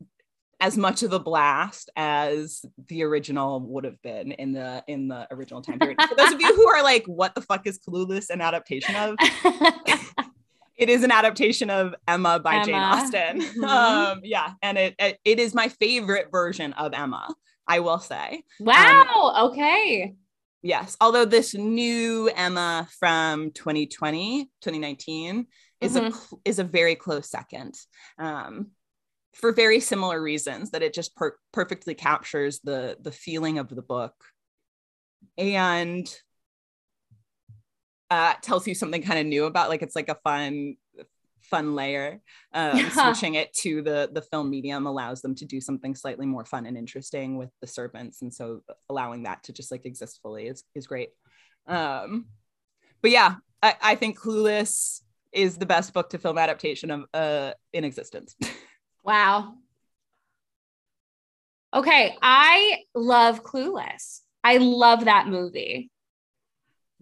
as 0.61 0.77
much 0.77 1.03
of 1.03 1.11
a 1.11 1.19
blast 1.19 1.89
as 1.97 2.63
the 2.87 3.03
original 3.03 3.59
would 3.59 3.83
have 3.83 4.01
been 4.01 4.31
in 4.33 4.53
the 4.53 4.83
in 4.87 5.07
the 5.07 5.27
original 5.31 5.61
time 5.61 5.79
period. 5.79 5.97
For 6.07 6.15
those 6.15 6.31
of 6.31 6.39
you 6.39 6.55
who 6.55 6.67
are 6.67 6.83
like, 6.91 7.05
what 7.05 7.35
the 7.35 7.41
fuck 7.41 7.67
is 7.67 7.79
Clueless 7.79 8.29
an 8.29 8.41
adaptation 8.41 8.95
of? 8.95 9.15
It 10.77 10.89
is 10.89 11.03
an 11.03 11.11
adaptation 11.11 11.69
of 11.69 11.95
Emma 12.05 12.39
by 12.39 12.61
Jane 12.63 12.75
Emma. 12.75 12.85
Austen. 12.85 13.41
Mhm. 13.41 13.63
Um, 13.63 14.19
yeah, 14.23 14.53
and 14.61 14.77
it, 14.77 14.95
it 14.99 15.19
it 15.23 15.39
is 15.39 15.55
my 15.55 15.69
favorite 15.69 16.31
version 16.31 16.73
of 16.73 16.93
Emma. 16.93 17.33
I 17.67 17.79
will 17.79 17.99
say. 17.99 18.43
wow. 18.59 19.49
okay. 19.51 20.15
Yes. 20.65 20.97
Although 20.99 21.25
this 21.25 21.53
new 21.53 22.27
Emma 22.27 22.87
from 22.99 23.51
2020, 23.51 24.49
2019 24.61 25.45
is 25.79 25.95
a 25.95 26.01
Mhm. 26.01 26.11
cl- 26.11 26.41
is 26.43 26.57
a 26.57 26.63
very 26.63 26.95
close 26.95 27.29
second. 27.29 27.75
Um, 28.17 28.71
for 29.35 29.51
very 29.51 29.79
similar 29.79 30.19
reasons 30.19 30.71
that 30.71 30.81
it 30.81 30.91
just 30.95 31.15
per- 31.15 31.37
perfectly 31.51 31.93
captures 31.93 32.61
the 32.61 32.97
the 32.99 33.11
feeling 33.11 33.59
of 33.59 33.69
the 33.69 33.83
book 33.83 34.15
and 35.37 36.11
uh, 38.09 38.33
tells 38.41 38.67
you 38.67 38.73
something 38.73 39.03
kind 39.03 39.19
of 39.19 39.27
new 39.27 39.45
about 39.45 39.69
like 39.69 39.83
it's 39.83 39.95
like 39.95 40.09
a 40.09 40.17
fun 40.23 40.77
fun 41.49 41.75
layer 41.75 42.21
um, 42.53 42.77
Yeah. 42.77 42.89
switching 42.89 43.35
it 43.35 43.53
to 43.53 43.81
the 43.81 44.09
the 44.11 44.21
film 44.21 44.49
medium 44.49 44.85
allows 44.87 45.21
them 45.21 45.35
to 45.35 45.45
do 45.45 45.61
something 45.61 45.95
slightly 45.95 46.25
more 46.25 46.45
fun 46.45 46.65
and 46.65 46.77
interesting 46.77 47.37
with 47.37 47.49
the 47.61 47.67
serpents 47.67 48.21
and 48.21 48.33
so 48.33 48.61
allowing 48.89 49.23
that 49.23 49.43
to 49.43 49.53
just 49.53 49.71
like 49.71 49.85
exist 49.85 50.19
fully 50.21 50.47
is 50.47 50.63
is 50.73 50.87
great 50.87 51.09
um 51.67 52.25
but 53.01 53.11
yeah 53.11 53.35
i, 53.61 53.75
I 53.81 53.95
think 53.95 54.19
clueless 54.19 55.01
is 55.31 55.57
the 55.57 55.65
best 55.65 55.93
book 55.93 56.09
to 56.11 56.17
film 56.17 56.37
adaptation 56.37 56.91
of 56.91 57.05
uh 57.13 57.51
in 57.73 57.83
existence 57.83 58.35
Wow. 59.05 59.53
Okay, 61.71 62.15
I 62.21 62.79
love 62.95 63.43
Clueless. 63.43 64.21
I 64.43 64.57
love 64.57 65.05
that 65.05 65.27
movie. 65.27 65.91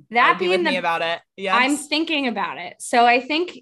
That 0.09 0.33
Argue 0.33 0.49
with 0.49 0.57
being 0.57 0.65
me 0.65 0.71
the 0.73 0.79
about 0.79 1.01
it 1.01 1.21
Yeah. 1.37 1.55
I'm 1.55 1.77
thinking 1.77 2.27
about 2.27 2.57
it. 2.57 2.75
So 2.79 3.05
I 3.05 3.21
think 3.21 3.59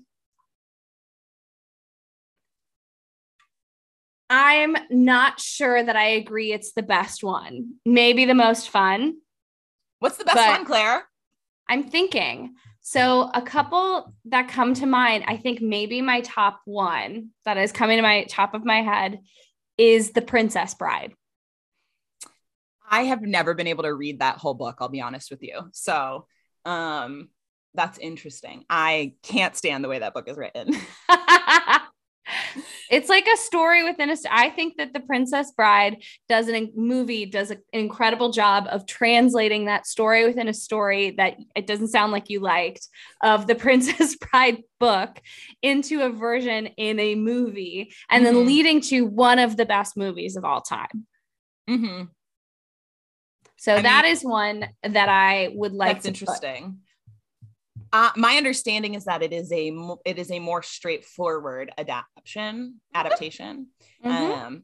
I'm 4.34 4.78
not 4.90 5.42
sure 5.42 5.84
that 5.84 5.98
I 5.98 6.12
agree 6.12 6.54
it's 6.54 6.72
the 6.72 6.82
best 6.82 7.22
one. 7.22 7.74
Maybe 7.86 8.24
the 8.24 8.34
most 8.34 8.70
fun. 8.70 9.18
what's 10.00 10.16
the 10.16 10.24
best 10.24 10.38
one 10.38 10.66
claire 10.66 11.04
I'm 11.68 11.84
thinking. 11.84 12.56
So 12.80 13.30
a 13.34 13.42
couple 13.42 14.16
that 14.26 14.48
come 14.48 14.74
to 14.76 14.86
mind, 14.86 15.26
I 15.28 15.36
think 15.36 15.62
maybe 15.62 16.02
my 16.02 16.22
top 16.22 16.62
one 16.64 17.32
that 17.44 17.58
is 17.58 17.74
coming 17.74 17.98
to 17.98 18.02
my 18.02 18.24
top 18.24 18.54
of 18.54 18.64
my 18.64 18.82
head 18.82 19.20
is 19.78 20.12
The 20.12 20.22
Princess 20.22 20.74
Bride. 20.76 21.14
I 22.90 23.04
have 23.04 23.22
never 23.22 23.54
been 23.54 23.68
able 23.68 23.84
to 23.84 23.94
read 23.94 24.20
that 24.20 24.38
whole 24.38 24.54
book, 24.54 24.78
I'll 24.80 24.90
be 24.90 25.02
honest 25.02 25.30
with 25.30 25.44
you. 25.44 25.70
So, 25.74 26.26
um 26.64 27.30
that's 27.74 27.98
interesting. 28.00 28.66
I 28.70 29.14
can't 29.24 29.56
stand 29.56 29.84
the 29.84 29.88
way 29.90 30.00
that 30.00 30.14
book 30.14 30.28
is 30.28 30.38
written. 30.38 30.74
it's 32.92 33.10
like 33.10 33.26
a 33.26 33.38
story 33.38 33.84
within 33.84 34.10
a 34.12 34.16
st- 34.18 34.32
I 34.34 34.50
think 34.50 34.76
that 34.78 34.92
The 34.94 35.00
Princess 35.00 35.52
Bride 35.52 36.04
does 36.30 36.48
an 36.50 36.72
movie 36.76 37.26
does 37.26 37.50
an 37.50 37.60
incredible 37.74 38.32
job 38.32 38.68
of 38.70 38.86
translating 38.86 39.66
that 39.66 39.88
story 39.88 40.26
within 40.26 40.48
a 40.50 40.54
story 40.54 41.12
that 41.12 41.38
it 41.56 41.66
doesn't 41.66 41.88
sound 41.88 42.12
like 42.12 42.30
you 42.30 42.42
liked 42.42 42.88
of 43.22 43.48
the 43.48 43.56
Princess 43.66 44.16
Bride 44.18 44.62
book 44.80 45.22
into 45.62 46.02
a 46.02 46.10
version 46.10 46.68
in 46.78 47.00
a 47.00 47.16
movie 47.16 47.94
and 48.10 48.22
Mhm. 48.24 48.26
then 48.26 48.46
leading 48.46 48.82
to 48.82 49.06
one 49.06 49.40
of 49.40 49.58
the 49.58 49.66
best 49.66 49.96
movies 49.98 50.36
of 50.36 50.44
all 50.46 50.62
time. 50.62 51.08
Mm-hmm. 51.70 52.04
So 53.58 53.76
I 53.76 53.82
that 53.84 54.04
mean- 54.04 54.12
is 54.12 54.22
one 54.24 54.66
that 54.84 55.08
I 55.10 55.50
would 55.54 55.74
like 55.74 56.02
That's 56.04 56.20
to 56.20 56.26
put- 56.26 56.44
interesting. 56.44 56.80
Uh, 57.94 58.10
my 58.16 58.36
understanding 58.38 58.94
is 58.94 59.06
that 59.06 59.22
it 59.22 59.34
is 59.34 59.52
a 59.52 59.72
it 60.06 60.18
is 60.18 60.32
a 60.32 60.40
more 60.40 60.64
straightforward 60.64 61.72
adaptation 61.78 62.80
adaptation. 62.94 63.68
Mhm. 64.04 64.12
Um, 64.46 64.64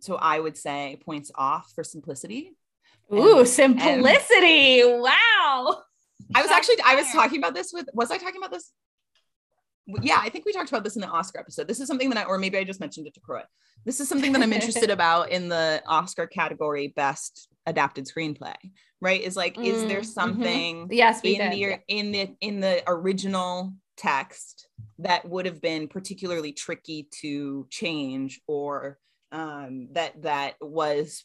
so 0.00 0.14
I 0.14 0.38
would 0.38 0.56
say 0.56 1.00
points 1.04 1.32
off 1.34 1.72
for 1.74 1.82
simplicity. 1.82 2.56
Ooh, 3.12 3.38
and- 3.40 3.48
simplicity. 3.48 4.82
wow. 4.84 5.82
I 6.34 6.42
was 6.42 6.50
actually 6.50 6.76
I 6.84 6.94
was 6.96 7.10
talking 7.12 7.38
about 7.38 7.54
this 7.54 7.72
with 7.72 7.88
was 7.92 8.10
I 8.10 8.18
talking 8.18 8.36
about 8.38 8.52
this? 8.52 8.72
Yeah, 10.02 10.18
I 10.20 10.28
think 10.30 10.44
we 10.44 10.52
talked 10.52 10.68
about 10.70 10.84
this 10.84 10.96
in 10.96 11.00
the 11.02 11.08
Oscar 11.08 11.38
episode. 11.40 11.68
This 11.68 11.80
is 11.80 11.86
something 11.86 12.10
that 12.10 12.18
I 12.18 12.28
or 12.28 12.38
maybe 12.38 12.58
I 12.58 12.64
just 12.64 12.80
mentioned 12.80 13.06
it 13.06 13.14
to 13.14 13.20
Croy. 13.20 13.42
This 13.84 14.00
is 14.00 14.08
something 14.08 14.32
that 14.32 14.42
I'm 14.42 14.52
interested 14.52 14.90
about 14.98 15.30
in 15.30 15.48
the 15.48 15.82
Oscar 15.86 16.26
category 16.26 16.88
best 16.96 17.48
adapted 17.66 18.06
screenplay, 18.06 18.54
right? 19.00 19.20
Is 19.20 19.36
like, 19.36 19.56
is 19.64 19.86
there 19.86 20.00
Mm, 20.00 20.02
mhm. 20.02 20.04
something 20.06 20.88
Yes, 20.90 21.20
in 21.22 21.38
did. 21.38 21.52
the 21.52 21.78
in 21.88 22.12
the 22.12 22.36
in 22.40 22.60
the 22.60 22.82
original 22.88 23.74
text 23.96 24.68
that 24.98 25.28
would 25.28 25.46
have 25.46 25.60
been 25.62 25.88
particularly 25.88 26.52
tricky 26.52 27.08
to 27.20 27.66
change 27.70 28.40
or 28.46 28.98
um 29.32 29.88
that 29.92 30.20
that 30.22 30.54
was 30.60 31.24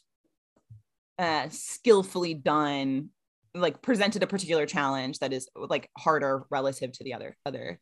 uh 1.18 1.48
skillfully 1.50 2.32
done 2.34 3.10
like 3.54 3.82
presented 3.82 4.22
a 4.22 4.26
particular 4.26 4.64
challenge 4.66 5.18
that 5.18 5.32
is 5.32 5.48
like 5.54 5.90
harder 5.98 6.44
relative 6.50 6.92
to 6.92 7.04
the 7.04 7.12
other 7.12 7.36
other 7.44 7.78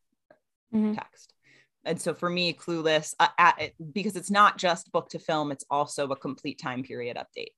Mhm. 0.74 0.94
text 0.94 1.34
and 1.84 2.00
so 2.00 2.14
for 2.14 2.28
me 2.28 2.52
clueless 2.52 3.14
uh, 3.18 3.28
at, 3.38 3.72
because 3.92 4.16
it's 4.16 4.30
not 4.30 4.58
just 4.58 4.92
book 4.92 5.08
to 5.10 5.18
film 5.18 5.50
it's 5.50 5.64
also 5.70 6.08
a 6.08 6.16
complete 6.16 6.58
time 6.58 6.82
period 6.82 7.16
update 7.16 7.54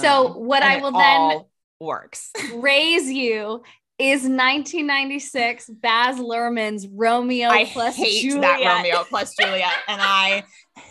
So 0.00 0.28
Um, 0.28 0.44
what 0.46 0.62
I 0.62 0.76
will 0.76 0.92
then 0.92 1.42
works 1.80 2.32
raise 2.52 3.10
you 3.10 3.62
is 3.98 4.22
1996 4.22 5.70
Baz 5.70 6.18
Luhrmann's 6.18 6.86
Romeo 6.86 7.48
I 7.50 7.64
plus 7.64 7.96
hate 7.96 8.22
Juliet. 8.22 8.42
that 8.60 8.84
Romeo 8.84 9.04
plus 9.04 9.34
Juliet, 9.40 9.74
and 9.88 10.00
I 10.00 10.44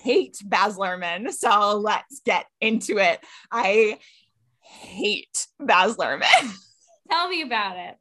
hate 0.04 0.38
Baz 0.44 0.76
Luhrmann. 0.76 1.32
So 1.32 1.78
let's 1.78 2.20
get 2.26 2.46
into 2.60 2.98
it. 2.98 3.20
I 3.50 3.98
hate 4.60 5.48
Baz 5.60 5.96
Luhrmann. 5.96 6.26
Tell 7.10 7.30
me 7.30 7.42
about 7.42 7.78
it. 7.78 7.98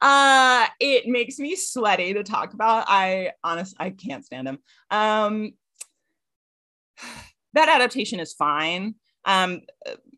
Uh, 0.00 0.66
it 0.80 1.06
makes 1.06 1.38
me 1.38 1.54
sweaty 1.56 2.14
to 2.14 2.24
talk 2.24 2.54
about. 2.54 2.86
I 2.88 3.32
honestly, 3.44 3.76
I 3.78 3.90
can't 3.90 4.24
stand 4.24 4.48
him. 4.48 4.58
Um, 4.90 5.52
that 7.54 7.68
adaptation 7.68 8.20
is 8.20 8.32
fine. 8.32 8.96
Um, 9.24 9.60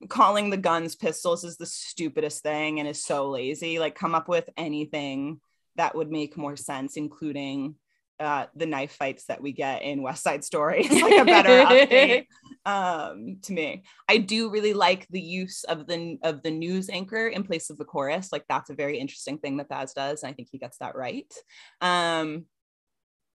calling 0.08 0.50
the 0.50 0.56
guns 0.56 0.96
pistols 0.96 1.44
is 1.44 1.56
the 1.56 1.66
stupidest 1.66 2.42
thing 2.42 2.78
and 2.78 2.88
is 2.88 3.04
so 3.04 3.28
lazy. 3.30 3.78
Like, 3.78 3.94
come 3.94 4.14
up 4.14 4.28
with 4.28 4.48
anything 4.56 5.40
that 5.76 5.94
would 5.94 6.10
make 6.10 6.36
more 6.36 6.56
sense, 6.56 6.96
including 6.96 7.74
uh, 8.20 8.46
the 8.54 8.66
knife 8.66 8.92
fights 8.92 9.26
that 9.26 9.42
we 9.42 9.52
get 9.52 9.82
in 9.82 10.02
West 10.02 10.22
Side 10.22 10.44
Story 10.44 10.82
It's 10.84 11.02
like 11.02 11.20
a 11.20 11.24
better 11.24 11.64
update 11.64 12.26
um, 12.66 13.38
to 13.42 13.52
me. 13.52 13.84
I 14.08 14.18
do 14.18 14.50
really 14.50 14.74
like 14.74 15.06
the 15.08 15.20
use 15.20 15.64
of 15.64 15.86
the 15.86 16.18
of 16.22 16.42
the 16.42 16.50
news 16.50 16.88
anchor 16.88 17.28
in 17.28 17.44
place 17.44 17.70
of 17.70 17.78
the 17.78 17.84
chorus. 17.84 18.30
Like 18.32 18.44
that's 18.48 18.70
a 18.70 18.74
very 18.74 18.98
interesting 18.98 19.38
thing 19.38 19.56
that 19.58 19.68
Baz 19.68 19.92
does, 19.92 20.22
and 20.22 20.30
I 20.30 20.34
think 20.34 20.48
he 20.50 20.58
gets 20.58 20.78
that 20.78 20.96
right. 20.96 21.32
Um, 21.80 22.46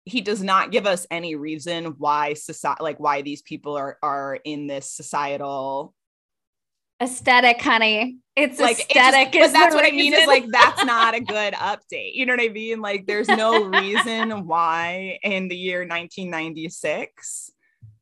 he 0.05 0.21
does 0.21 0.41
not 0.41 0.71
give 0.71 0.87
us 0.87 1.05
any 1.11 1.35
reason 1.35 1.95
why 1.97 2.33
society, 2.33 2.81
like 2.81 2.99
why 2.99 3.21
these 3.21 3.41
people 3.41 3.77
are 3.77 3.97
are 4.01 4.39
in 4.43 4.67
this 4.67 4.89
societal 4.91 5.93
aesthetic, 7.01 7.61
honey. 7.61 8.17
It's 8.35 8.59
like 8.59 8.79
aesthetic. 8.79 9.35
It's 9.35 9.37
just, 9.37 9.53
but 9.53 9.59
that's 9.59 9.75
what 9.75 9.83
reason. 9.83 9.95
I 9.95 10.01
mean 10.01 10.13
is 10.13 10.27
like 10.27 10.45
that's 10.51 10.85
not 10.85 11.15
a 11.15 11.19
good 11.21 11.53
update. 11.53 12.13
You 12.13 12.25
know 12.25 12.33
what 12.33 12.41
I 12.41 12.49
mean? 12.49 12.81
Like 12.81 13.05
there's 13.07 13.27
no 13.27 13.65
reason 13.65 14.47
why 14.47 15.19
in 15.23 15.47
the 15.47 15.55
year 15.55 15.79
1996 15.79 17.51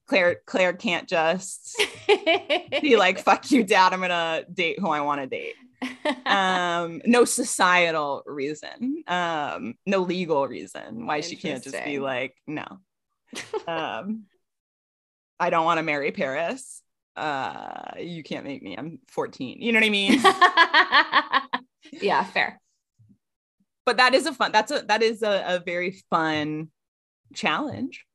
Claire 0.08 0.38
Claire 0.46 0.74
can't 0.74 1.08
just 1.08 1.82
be 2.08 2.96
like 2.98 3.20
fuck 3.20 3.50
you 3.52 3.64
dad 3.64 3.94
I'm 3.94 4.00
going 4.00 4.10
to 4.10 4.46
date 4.52 4.80
who 4.80 4.90
I 4.90 5.02
want 5.02 5.22
to 5.22 5.28
date. 5.28 5.56
um 6.26 7.02
no 7.06 7.26
societal 7.26 8.24
reason. 8.26 9.04
Um 9.08 9.76
no 9.86 10.00
legal 10.00 10.48
reason 10.48 11.06
why 11.06 11.22
she 11.22 11.36
can't 11.36 11.64
just 11.64 11.84
be 11.84 12.00
like 12.00 12.36
no. 12.48 12.66
Um 13.68 14.24
I 15.40 15.50
don't 15.50 15.66
want 15.66 15.80
to 15.80 15.84
marry 15.84 16.12
Paris 16.12 16.82
uh 17.16 17.92
you 17.98 18.24
can't 18.24 18.44
make 18.46 18.62
me 18.62 18.76
i'm 18.78 19.00
14 19.08 19.62
you 19.62 19.72
know 19.72 19.80
what 19.80 19.86
i 19.86 19.90
mean 19.90 20.20
yeah 22.02 22.24
fair 22.26 22.60
but 23.86 23.98
that 23.98 24.14
is 24.14 24.26
a 24.26 24.34
fun 24.34 24.52
that's 24.52 24.72
a 24.72 24.82
that 24.88 25.02
is 25.02 25.24
a, 25.24 25.44
a 25.48 25.60
very 25.60 25.92
fun 26.10 26.70
challenge 27.34 28.06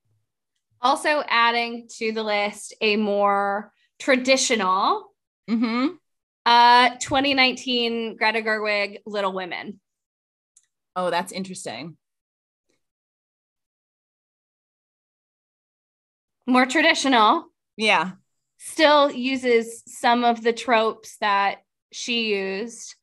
also 0.82 1.22
adding 1.28 1.88
to 1.98 2.12
the 2.12 2.22
list 2.22 2.74
a 2.80 2.96
more 2.96 3.72
traditional 3.98 5.12
mm-hmm. 5.48 5.88
uh 6.46 6.90
2019 7.00 8.16
greta 8.16 8.40
gerwig 8.40 8.98
little 9.06 9.32
women. 9.32 9.80
Oh 10.96 11.10
that's 11.10 11.32
interesting. 11.32 11.96
More 16.46 16.66
traditional. 16.66 17.44
Yeah. 17.76 18.12
Still 18.58 19.10
uses 19.10 19.82
some 19.86 20.24
of 20.24 20.42
the 20.42 20.52
tropes 20.52 21.16
that 21.18 21.60
she 21.92 22.34
used 22.34 22.96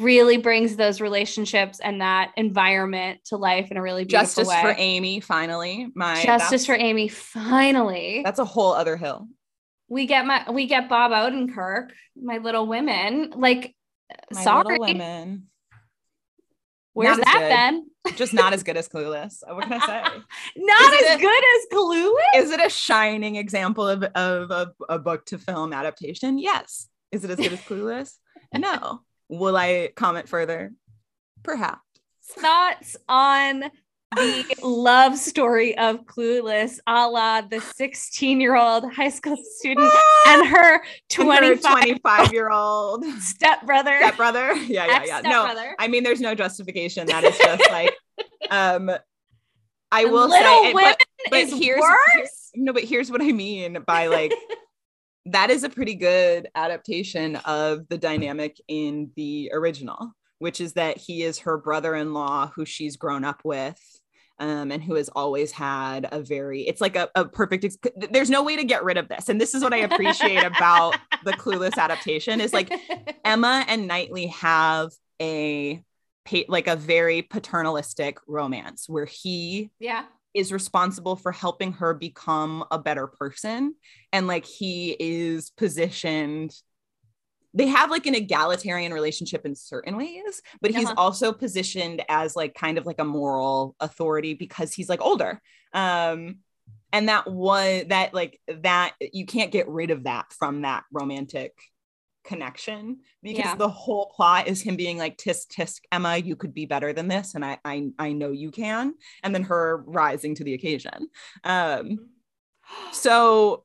really 0.00 0.38
brings 0.38 0.76
those 0.76 1.00
relationships 1.00 1.80
and 1.80 2.00
that 2.00 2.32
environment 2.36 3.20
to 3.24 3.36
life 3.36 3.70
in 3.70 3.76
a 3.76 3.82
really 3.82 4.04
beautiful 4.04 4.22
justice 4.22 4.48
way. 4.48 4.60
for 4.62 4.74
amy 4.78 5.20
finally 5.20 5.88
my 5.94 6.22
justice 6.22 6.64
for 6.64 6.74
amy 6.74 7.08
finally 7.08 8.22
that's 8.24 8.38
a 8.38 8.44
whole 8.44 8.72
other 8.72 8.96
hill 8.96 9.28
we 9.88 10.06
get 10.06 10.24
my 10.24 10.50
we 10.50 10.66
get 10.66 10.88
bob 10.88 11.10
odenkirk 11.10 11.90
my 12.16 12.38
little 12.38 12.66
women 12.66 13.32
like 13.36 13.74
my 14.32 14.42
sorry 14.42 14.78
women 14.78 15.48
Where's 16.94 17.16
that 17.16 17.38
good. 17.38 17.50
then? 17.50 18.16
Just 18.16 18.34
not 18.34 18.52
as 18.52 18.62
good 18.62 18.76
as 18.76 18.88
Clueless. 18.88 19.42
Uh, 19.48 19.54
what 19.54 19.64
can 19.64 19.80
I 19.80 19.86
say? 19.86 20.02
not 20.56 20.92
as 20.92 21.16
a, 21.16 21.20
good 21.20 21.44
as 21.56 21.66
Clueless. 21.72 22.44
Is 22.44 22.50
it 22.50 22.60
a 22.64 22.68
shining 22.68 23.36
example 23.36 23.88
of, 23.88 24.02
of 24.02 24.50
a, 24.50 24.72
a 24.90 24.98
book 24.98 25.24
to 25.26 25.38
film 25.38 25.72
adaptation? 25.72 26.38
Yes. 26.38 26.88
Is 27.10 27.24
it 27.24 27.30
as 27.30 27.36
good 27.36 27.52
as 27.52 27.60
Clueless? 27.60 28.12
No. 28.54 29.00
Will 29.32 29.56
I 29.56 29.90
comment 29.96 30.28
further? 30.28 30.72
Perhaps. 31.42 31.80
Thoughts 32.22 32.98
on 33.08 33.64
the 34.14 34.44
love 34.62 35.16
story 35.16 35.76
of 35.78 36.04
Clueless, 36.04 36.80
a 36.86 37.08
la 37.08 37.40
the 37.40 37.58
16 37.58 38.42
year 38.42 38.54
old 38.54 38.92
high 38.92 39.08
school 39.08 39.38
student 39.56 39.90
and 40.28 40.46
her 40.46 40.82
25 41.08 42.30
year 42.30 42.50
old 42.50 43.06
stepbrother. 43.20 43.98
Stepbrother. 44.00 44.52
Yeah, 44.54 44.86
yeah, 44.86 45.04
yeah. 45.06 45.20
No, 45.22 45.72
I 45.78 45.88
mean, 45.88 46.04
there's 46.04 46.20
no 46.20 46.34
justification. 46.34 47.06
That 47.06 47.24
is 47.24 47.38
just 47.38 47.70
like, 47.70 47.94
um, 48.50 48.90
I 49.90 50.04
will 50.04 50.28
Little 50.28 50.44
say, 50.44 50.74
women 50.74 50.94
but, 50.94 51.30
but 51.30 51.38
is 51.38 51.54
here's, 51.54 51.80
worse. 51.80 52.50
no, 52.54 52.74
but 52.74 52.84
here's 52.84 53.10
what 53.10 53.22
I 53.22 53.32
mean 53.32 53.78
by 53.86 54.08
like, 54.08 54.34
that 55.26 55.50
is 55.50 55.64
a 55.64 55.68
pretty 55.68 55.94
good 55.94 56.48
adaptation 56.54 57.36
of 57.36 57.88
the 57.88 57.98
dynamic 57.98 58.60
in 58.68 59.10
the 59.16 59.50
original, 59.52 60.12
which 60.38 60.60
is 60.60 60.72
that 60.74 60.98
he 60.98 61.22
is 61.22 61.40
her 61.40 61.56
brother 61.58 61.94
in 61.94 62.12
law 62.12 62.50
who 62.54 62.64
she's 62.64 62.96
grown 62.96 63.24
up 63.24 63.40
with 63.44 63.78
um, 64.38 64.72
and 64.72 64.82
who 64.82 64.94
has 64.94 65.08
always 65.10 65.52
had 65.52 66.08
a 66.10 66.20
very 66.20 66.62
it's 66.62 66.80
like 66.80 66.96
a, 66.96 67.08
a 67.14 67.24
perfect 67.24 67.64
ex- 67.64 67.78
there's 68.10 68.30
no 68.30 68.42
way 68.42 68.56
to 68.56 68.64
get 68.64 68.82
rid 68.82 68.96
of 68.96 69.08
this. 69.08 69.28
And 69.28 69.40
this 69.40 69.54
is 69.54 69.62
what 69.62 69.72
i 69.72 69.78
appreciate 69.78 70.42
about 70.42 70.96
the 71.24 71.32
clueless 71.32 71.78
adaptation 71.78 72.40
is 72.40 72.52
like 72.52 72.72
emma 73.24 73.64
and 73.68 73.86
knightley 73.86 74.26
have 74.26 74.90
a 75.20 75.82
like 76.48 76.66
a 76.66 76.76
very 76.76 77.22
paternalistic 77.22 78.18
romance 78.26 78.88
where 78.88 79.06
he 79.06 79.70
yeah 79.78 80.04
is 80.34 80.52
responsible 80.52 81.16
for 81.16 81.32
helping 81.32 81.72
her 81.72 81.94
become 81.94 82.64
a 82.70 82.78
better 82.78 83.06
person 83.06 83.74
and 84.12 84.26
like 84.26 84.44
he 84.44 84.96
is 84.98 85.50
positioned 85.50 86.52
they 87.54 87.66
have 87.66 87.90
like 87.90 88.06
an 88.06 88.14
egalitarian 88.14 88.94
relationship 88.94 89.44
in 89.44 89.54
certain 89.54 89.96
ways, 89.96 90.40
but 90.60 90.70
he's 90.70 90.86
uh-huh. 90.86 90.94
also 90.96 91.32
positioned 91.32 92.02
as 92.08 92.34
like 92.34 92.54
kind 92.54 92.78
of 92.78 92.86
like 92.86 92.98
a 92.98 93.04
moral 93.04 93.76
authority 93.78 94.34
because 94.34 94.72
he's 94.72 94.88
like 94.88 95.02
older. 95.02 95.40
Um, 95.74 96.38
and 96.92 97.08
that 97.08 97.30
was 97.30 97.84
that 97.88 98.14
like 98.14 98.40
that 98.48 98.94
you 99.00 99.26
can't 99.26 99.50
get 99.50 99.68
rid 99.68 99.90
of 99.90 100.04
that 100.04 100.32
from 100.32 100.62
that 100.62 100.84
romantic 100.92 101.52
connection 102.24 102.98
because 103.22 103.44
yeah. 103.44 103.54
the 103.56 103.68
whole 103.68 104.12
plot 104.14 104.46
is 104.46 104.62
him 104.62 104.76
being 104.76 104.98
like 104.98 105.16
tisk 105.18 105.48
tisk 105.48 105.80
emma 105.90 106.16
you 106.16 106.36
could 106.36 106.54
be 106.54 106.66
better 106.66 106.92
than 106.92 107.08
this 107.08 107.34
and 107.34 107.44
I, 107.44 107.58
I 107.64 107.88
i 107.98 108.12
know 108.12 108.30
you 108.30 108.50
can 108.50 108.94
and 109.22 109.34
then 109.34 109.42
her 109.44 109.82
rising 109.86 110.34
to 110.36 110.44
the 110.44 110.54
occasion 110.54 111.08
um 111.44 111.98
so 112.92 113.64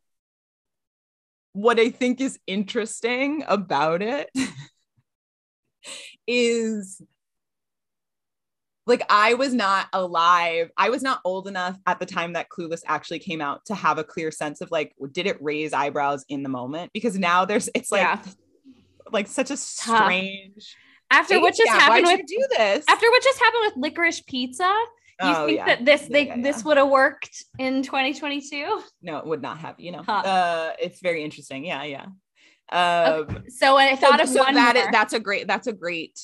what 1.57 1.79
I 1.79 1.89
think 1.89 2.21
is 2.21 2.39
interesting 2.45 3.43
about 3.47 4.03
it 4.03 4.29
is 6.27 7.01
like 8.85 9.01
I 9.09 9.33
was 9.33 9.55
not 9.55 9.87
alive. 9.91 10.69
I 10.77 10.89
was 10.89 11.01
not 11.01 11.19
old 11.25 11.47
enough 11.47 11.77
at 11.87 11.99
the 11.99 12.05
time 12.05 12.33
that 12.33 12.49
Clueless 12.49 12.83
actually 12.85 13.19
came 13.19 13.41
out 13.41 13.65
to 13.65 13.75
have 13.75 13.97
a 13.97 14.03
clear 14.03 14.29
sense 14.29 14.61
of 14.61 14.69
like, 14.69 14.93
did 15.11 15.25
it 15.25 15.41
raise 15.41 15.73
eyebrows 15.73 16.25
in 16.29 16.43
the 16.43 16.49
moment? 16.49 16.91
Because 16.93 17.17
now 17.17 17.43
there's 17.43 17.69
it's 17.73 17.91
like 17.91 18.01
yeah. 18.01 18.21
Like 19.11 19.27
such 19.27 19.51
a 19.51 19.57
strange. 19.57 20.75
After 21.09 21.39
what 21.39 21.55
just 21.55 21.71
yeah, 21.71 21.79
happened 21.79 22.05
with 22.05 22.25
do 22.27 22.45
this. 22.57 22.85
After 22.89 23.09
what 23.09 23.23
just 23.23 23.39
happened 23.39 23.63
with 23.65 23.77
licorice 23.77 24.21
pizza, 24.21 24.63
you 24.63 25.29
oh, 25.29 25.45
think 25.47 25.57
yeah. 25.57 25.65
that 25.65 25.85
this 25.85 26.01
they 26.01 26.27
yeah, 26.27 26.41
this 26.41 26.63
would 26.63 26.77
have 26.77 26.89
worked 26.89 27.45
in 27.57 27.81
2022? 27.81 28.81
No, 29.01 29.17
it 29.17 29.25
would 29.25 29.41
not 29.41 29.57
have. 29.59 29.79
You 29.79 29.93
know, 29.93 30.03
huh. 30.05 30.11
uh, 30.11 30.73
it's 30.79 30.99
very 31.01 31.23
interesting. 31.23 31.65
Yeah, 31.65 31.83
yeah. 31.83 32.05
Um, 32.69 33.21
okay. 33.21 33.49
So 33.49 33.77
I 33.77 33.95
thought 33.95 34.19
so, 34.19 34.23
of 34.23 34.29
so 34.29 34.43
one 34.43 34.55
that 34.55 34.75
is, 34.75 34.87
that's 34.91 35.13
a 35.13 35.19
great 35.19 35.47
that's 35.47 35.67
a 35.67 35.73
great 35.73 36.19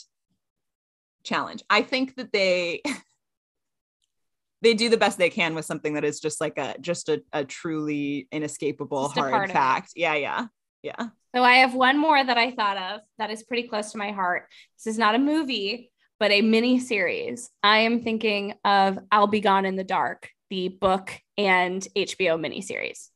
challenge. 1.23 1.63
I 1.69 1.81
think 1.81 2.15
that 2.15 2.31
they 2.31 2.83
they 4.61 4.73
do 4.73 4.89
the 4.89 4.97
best 4.97 5.17
they 5.17 5.29
can 5.29 5.55
with 5.55 5.65
something 5.65 5.93
that 5.93 6.03
is 6.03 6.19
just 6.19 6.39
like 6.41 6.57
a 6.57 6.75
just 6.79 7.09
a, 7.09 7.23
a 7.31 7.45
truly 7.45 8.27
inescapable 8.31 9.07
just 9.07 9.19
hard 9.19 9.51
fact. 9.51 9.93
Yeah, 9.95 10.15
yeah, 10.15 10.47
yeah. 10.83 11.07
So 11.35 11.41
I 11.41 11.55
have 11.55 11.73
one 11.73 11.97
more 11.97 12.23
that 12.23 12.37
I 12.37 12.51
thought 12.51 12.77
of 12.77 13.01
that 13.17 13.31
is 13.31 13.41
pretty 13.41 13.67
close 13.67 13.91
to 13.93 13.97
my 13.97 14.11
heart. 14.11 14.47
This 14.77 14.93
is 14.93 14.99
not 14.99 15.15
a 15.15 15.19
movie, 15.19 15.91
but 16.19 16.31
a 16.31 16.41
mini 16.41 16.79
series. 16.79 17.49
I 17.63 17.79
am 17.79 18.01
thinking 18.01 18.53
of 18.63 18.99
I'll 19.11 19.27
Be 19.27 19.39
Gone 19.39 19.65
in 19.65 19.75
the 19.75 19.83
Dark, 19.83 20.29
the 20.51 20.67
book 20.67 21.11
and 21.37 21.81
HBO 21.95 22.37
miniseries. 22.39 23.09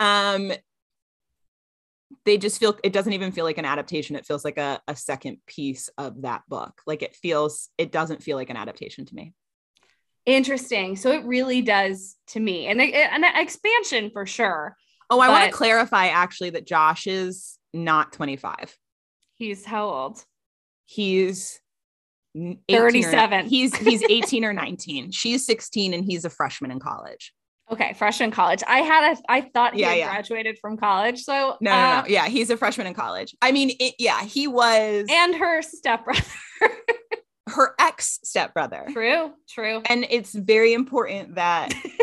Um, 0.00 0.52
they 2.24 2.38
just 2.38 2.58
feel 2.58 2.78
it 2.82 2.92
doesn't 2.92 3.12
even 3.12 3.32
feel 3.32 3.44
like 3.44 3.58
an 3.58 3.66
adaptation. 3.66 4.16
It 4.16 4.24
feels 4.24 4.44
like 4.44 4.56
a, 4.56 4.80
a 4.88 4.96
second 4.96 5.38
piece 5.46 5.90
of 5.98 6.22
that 6.22 6.42
book. 6.48 6.80
Like 6.86 7.02
it 7.02 7.14
feels, 7.16 7.68
it 7.76 7.92
doesn't 7.92 8.22
feel 8.22 8.36
like 8.36 8.50
an 8.50 8.56
adaptation 8.56 9.04
to 9.06 9.14
me. 9.14 9.34
Interesting. 10.24 10.96
So 10.96 11.12
it 11.12 11.24
really 11.24 11.62
does 11.62 12.16
to 12.28 12.40
me, 12.40 12.66
and 12.66 12.80
an 12.80 13.24
expansion 13.24 14.10
for 14.10 14.26
sure. 14.26 14.76
Oh, 15.10 15.20
I 15.20 15.28
want 15.28 15.50
to 15.50 15.56
clarify 15.56 16.06
actually 16.06 16.50
that 16.50 16.66
Josh 16.66 17.06
is 17.06 17.58
not 17.72 18.12
25. 18.12 18.76
He's 19.36 19.64
how 19.64 19.88
old? 19.88 20.24
He's 20.84 21.60
37. 22.68 23.38
Or, 23.38 23.48
he's 23.48 23.76
he's 23.76 24.02
18 24.08 24.44
or 24.44 24.52
19. 24.52 25.10
She's 25.12 25.46
16 25.46 25.94
and 25.94 26.04
he's 26.04 26.24
a 26.24 26.30
freshman 26.30 26.70
in 26.70 26.80
college. 26.80 27.32
Okay, 27.70 27.92
freshman 27.92 28.30
college. 28.30 28.62
I 28.66 28.78
had 28.78 29.12
a 29.12 29.16
I 29.28 29.42
thought 29.42 29.74
he 29.74 29.82
yeah, 29.82 29.92
yeah. 29.92 30.10
graduated 30.10 30.58
from 30.58 30.78
college. 30.78 31.20
So 31.20 31.56
no, 31.60 31.70
uh, 31.70 31.74
no, 31.74 32.00
no, 32.00 32.06
yeah, 32.08 32.26
he's 32.28 32.48
a 32.50 32.56
freshman 32.56 32.86
in 32.86 32.94
college. 32.94 33.34
I 33.42 33.52
mean, 33.52 33.72
it, 33.78 33.94
yeah, 33.98 34.22
he 34.22 34.48
was 34.48 35.06
and 35.10 35.34
her 35.34 35.60
stepbrother. 35.60 36.22
her 37.48 37.74
ex 37.78 38.20
stepbrother. 38.24 38.86
True, 38.92 39.32
true. 39.48 39.82
And 39.86 40.06
it's 40.08 40.34
very 40.34 40.72
important 40.72 41.34
that 41.34 41.74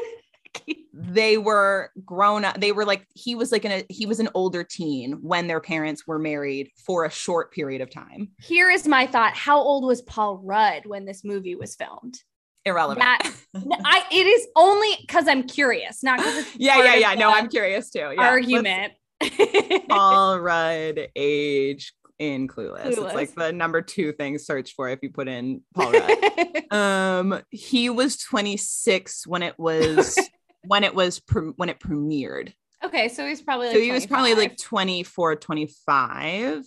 they 1.07 1.37
were 1.37 1.91
grown 2.03 2.45
up. 2.45 2.59
They 2.59 2.71
were 2.71 2.85
like, 2.85 3.05
he 3.13 3.35
was 3.35 3.51
like, 3.51 3.65
an, 3.65 3.71
a, 3.71 3.85
he 3.89 4.05
was 4.05 4.19
an 4.19 4.29
older 4.33 4.63
teen 4.63 5.13
when 5.21 5.47
their 5.47 5.59
parents 5.59 6.07
were 6.07 6.19
married 6.19 6.69
for 6.85 7.05
a 7.05 7.11
short 7.11 7.51
period 7.51 7.81
of 7.81 7.89
time. 7.89 8.29
Here 8.41 8.69
is 8.69 8.87
my 8.87 9.07
thought. 9.07 9.33
How 9.33 9.59
old 9.59 9.85
was 9.85 10.01
Paul 10.01 10.39
Rudd 10.43 10.85
when 10.85 11.05
this 11.05 11.23
movie 11.23 11.55
was 11.55 11.75
filmed? 11.75 12.19
Irrelevant. 12.65 12.99
That, 12.99 13.31
I, 13.85 14.03
it 14.11 14.25
is 14.25 14.47
only 14.55 14.89
because 15.01 15.27
I'm 15.27 15.43
curious, 15.43 16.01
not 16.01 16.17
because 16.17 16.55
yeah, 16.55 16.83
yeah, 16.83 16.95
yeah. 16.95 17.13
No, 17.13 17.29
I'm 17.29 17.47
curious 17.47 17.91
too. 17.91 17.99
Yeah. 17.99 18.21
Argument. 18.21 18.93
Paul 19.89 20.39
Rudd 20.39 21.07
age 21.15 21.93
in 22.17 22.47
Clueless. 22.47 22.95
Clueless. 22.95 23.05
It's 23.05 23.13
like 23.13 23.35
the 23.35 23.51
number 23.51 23.81
two 23.81 24.11
thing 24.13 24.37
search 24.37 24.73
for 24.73 24.89
if 24.89 24.99
you 25.03 25.11
put 25.11 25.27
in 25.27 25.61
Paul 25.73 25.91
Rudd. 25.91 26.71
um, 26.71 27.41
he 27.51 27.89
was 27.89 28.17
26 28.17 29.27
when 29.27 29.43
it 29.43 29.57
was 29.59 30.17
when 30.67 30.84
it 30.84 30.93
was 30.95 31.19
pre- 31.19 31.54
when 31.56 31.69
it 31.69 31.80
premiered. 31.80 32.54
Okay, 32.84 33.08
so 33.08 33.25
he's 33.25 33.41
probably 33.41 33.67
like 33.67 33.75
so 33.75 33.80
he 33.82 33.88
25. 33.88 33.95
was 33.95 34.06
probably 34.08 34.36
like 34.36 34.58
24, 34.58 35.36
25. 35.38 36.65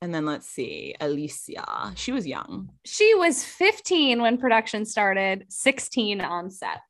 And 0.00 0.14
then 0.14 0.26
let's 0.26 0.46
see, 0.46 0.94
Alicia. 1.00 1.92
She 1.96 2.12
was 2.12 2.26
young. 2.26 2.70
She 2.84 3.14
was 3.14 3.42
15 3.42 4.20
when 4.20 4.36
production 4.36 4.84
started, 4.84 5.46
16 5.48 6.20
on 6.20 6.50
set. 6.50 6.80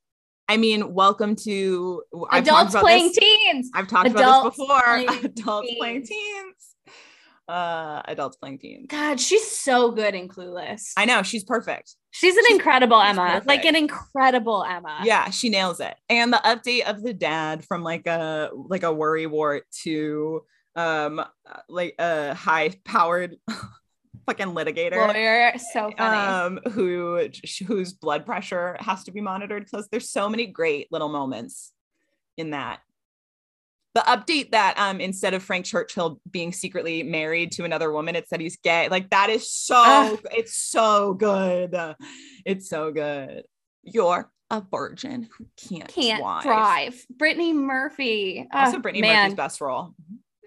I 0.48 0.56
mean, 0.56 0.92
welcome 0.92 1.36
to 1.36 2.02
I've 2.30 2.42
adults 2.42 2.74
playing 2.74 3.06
this. 3.06 3.18
teens. 3.18 3.70
I've 3.72 3.88
talked 3.88 4.08
adults 4.10 4.20
about 4.20 4.44
this 4.44 4.58
before. 4.58 4.82
Playing 4.82 5.24
adults 5.24 5.68
teens. 5.68 5.78
playing 5.78 6.06
teens. 6.06 6.74
Uh, 7.48 8.02
adults 8.06 8.36
playing 8.36 8.58
teens. 8.58 8.86
God, 8.88 9.20
she's 9.20 9.46
so 9.50 9.92
good 9.92 10.14
in 10.14 10.28
Clueless. 10.28 10.92
I 10.96 11.04
know 11.04 11.22
she's 11.22 11.44
perfect. 11.44 11.94
She's 12.14 12.36
an 12.36 12.44
she's, 12.46 12.58
incredible 12.58 13.00
she's 13.00 13.10
Emma, 13.10 13.26
perfect. 13.26 13.46
like 13.48 13.64
an 13.64 13.74
incredible 13.74 14.62
Emma. 14.62 15.00
Yeah, 15.02 15.30
she 15.30 15.48
nails 15.48 15.80
it. 15.80 15.96
And 16.08 16.32
the 16.32 16.40
update 16.44 16.88
of 16.88 17.02
the 17.02 17.12
dad 17.12 17.64
from 17.64 17.82
like 17.82 18.06
a 18.06 18.50
like 18.54 18.84
a 18.84 18.92
worry 18.92 19.26
wart 19.26 19.64
to 19.82 20.44
um 20.76 21.24
like 21.68 21.96
a 21.98 22.32
high 22.34 22.70
powered 22.84 23.36
fucking 24.26 24.54
litigator 24.54 24.96
lawyer 24.96 25.52
so 25.72 25.90
funny 25.98 26.16
um 26.16 26.60
who 26.72 27.28
whose 27.66 27.92
blood 27.92 28.24
pressure 28.24 28.76
has 28.80 29.04
to 29.04 29.12
be 29.12 29.20
monitored 29.20 29.64
because 29.64 29.86
there's 29.88 30.08
so 30.08 30.28
many 30.28 30.46
great 30.46 30.88
little 30.90 31.10
moments 31.10 31.72
in 32.38 32.50
that 32.50 32.80
the 33.94 34.00
update 34.00 34.50
that 34.50 34.74
um 34.78 35.00
instead 35.00 35.34
of 35.34 35.42
Frank 35.42 35.64
Churchill 35.66 36.20
being 36.30 36.52
secretly 36.52 37.02
married 37.02 37.52
to 37.52 37.64
another 37.64 37.92
woman, 37.92 38.16
it 38.16 38.28
said 38.28 38.40
he's 38.40 38.56
gay. 38.56 38.88
Like 38.88 39.10
that 39.10 39.30
is 39.30 39.50
so 39.50 39.76
uh, 39.76 40.16
it's 40.32 40.56
so 40.56 41.14
good. 41.14 41.76
It's 42.44 42.68
so 42.68 42.92
good. 42.92 43.44
You're 43.82 44.30
a 44.50 44.62
virgin 44.70 45.28
who 45.36 45.46
can't 45.56 45.88
can't 45.88 46.42
drive. 46.42 47.04
Brittany 47.10 47.52
Murphy. 47.52 48.46
Also, 48.52 48.78
Brittany 48.78 49.02
man. 49.02 49.24
Murphy's 49.24 49.36
best 49.36 49.60
role 49.60 49.94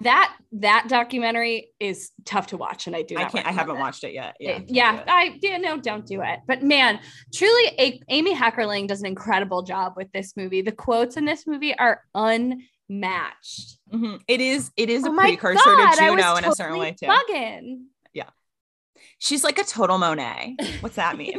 that 0.02 0.36
that 0.52 0.86
documentary 0.88 1.72
is 1.80 2.12
tough 2.24 2.48
to 2.48 2.58
watch 2.58 2.88
and 2.88 2.96
i 2.96 3.02
do 3.02 3.18
i 3.18 3.26
can't 3.26 3.48
i 3.48 3.52
haven't 3.52 3.78
it. 3.78 3.80
watched 3.80 4.04
it 4.04 4.14
yet 4.14 4.36
yeah 4.40 4.60
yeah 4.68 5.04
i 5.08 5.38
yeah 5.42 5.58
no 5.58 5.78
don't 5.78 6.06
do 6.06 6.22
it 6.22 6.40
but 6.48 6.62
man 6.62 7.00
truly 7.34 7.72
a, 7.80 8.00
amy 8.10 8.36
heckerling 8.36 8.88
does 8.88 9.00
an 9.02 9.08
incredible 9.08 9.64
job 9.64 9.94
with 9.96 10.12
this 10.12 10.38
movie 10.38 10.62
the 10.62 10.72
quotes 10.72 11.18
in 11.18 11.26
this 11.26 11.48
movie 11.48 11.78
are 11.80 12.04
unmatched 12.89 13.78
mm-hmm. 13.91 14.15
it 14.28 14.41
is 14.41 14.71
it 14.78 14.89
is 14.89 15.04
oh 15.06 15.13
a 15.13 15.17
precursor 15.17 15.62
God, 15.63 15.91
to 15.93 16.00
juno 16.00 16.12
in 16.12 16.17
totally 16.17 16.47
a 16.47 16.56
certain 16.56 16.78
way 16.78 16.91
too 16.91 17.06
bugging. 17.06 17.84
yeah 18.13 18.30
she's 19.19 19.43
like 19.43 19.60
a 19.60 19.63
total 19.63 19.97
monet 19.97 20.56
what's 20.82 20.95
that 20.95 21.17
mean 21.17 21.38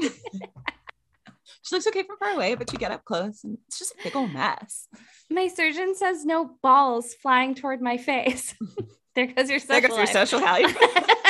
she 1.68 1.74
looks 1.74 1.86
okay 1.86 2.02
from 2.02 2.16
far 2.16 2.30
away, 2.30 2.54
but 2.54 2.72
you 2.72 2.78
get 2.78 2.92
up 2.92 3.04
close 3.04 3.44
and 3.44 3.58
it's 3.66 3.78
just 3.78 3.92
a 3.92 4.02
big 4.02 4.16
old 4.16 4.32
mess. 4.32 4.88
My 5.30 5.48
surgeon 5.48 5.94
says 5.94 6.24
no 6.24 6.56
balls 6.62 7.12
flying 7.12 7.54
toward 7.54 7.82
my 7.82 7.98
face. 7.98 8.54
there 9.14 9.26
goes 9.26 9.50
your 9.50 9.58
social. 9.58 9.80
There 9.80 9.88
goes 9.88 9.98
your 9.98 10.06
social 10.06 10.40
life. 10.40 10.74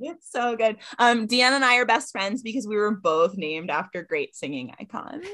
it's 0.00 0.30
so 0.30 0.56
good. 0.56 0.76
Um, 0.98 1.26
Deanna 1.26 1.52
and 1.52 1.64
I 1.64 1.76
are 1.76 1.86
best 1.86 2.12
friends 2.12 2.42
because 2.42 2.66
we 2.66 2.76
were 2.76 2.90
both 2.90 3.36
named 3.36 3.70
after 3.70 4.02
great 4.02 4.34
singing 4.34 4.74
icons. 4.78 5.26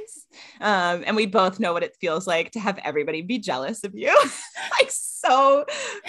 Um, 0.60 1.04
and 1.06 1.16
we 1.16 1.26
both 1.26 1.60
know 1.60 1.72
what 1.72 1.82
it 1.82 1.96
feels 2.00 2.26
like 2.26 2.52
to 2.52 2.60
have 2.60 2.78
everybody 2.78 3.22
be 3.22 3.38
jealous 3.38 3.84
of 3.84 3.94
you. 3.94 4.14
like 4.80 4.90
so 4.90 5.64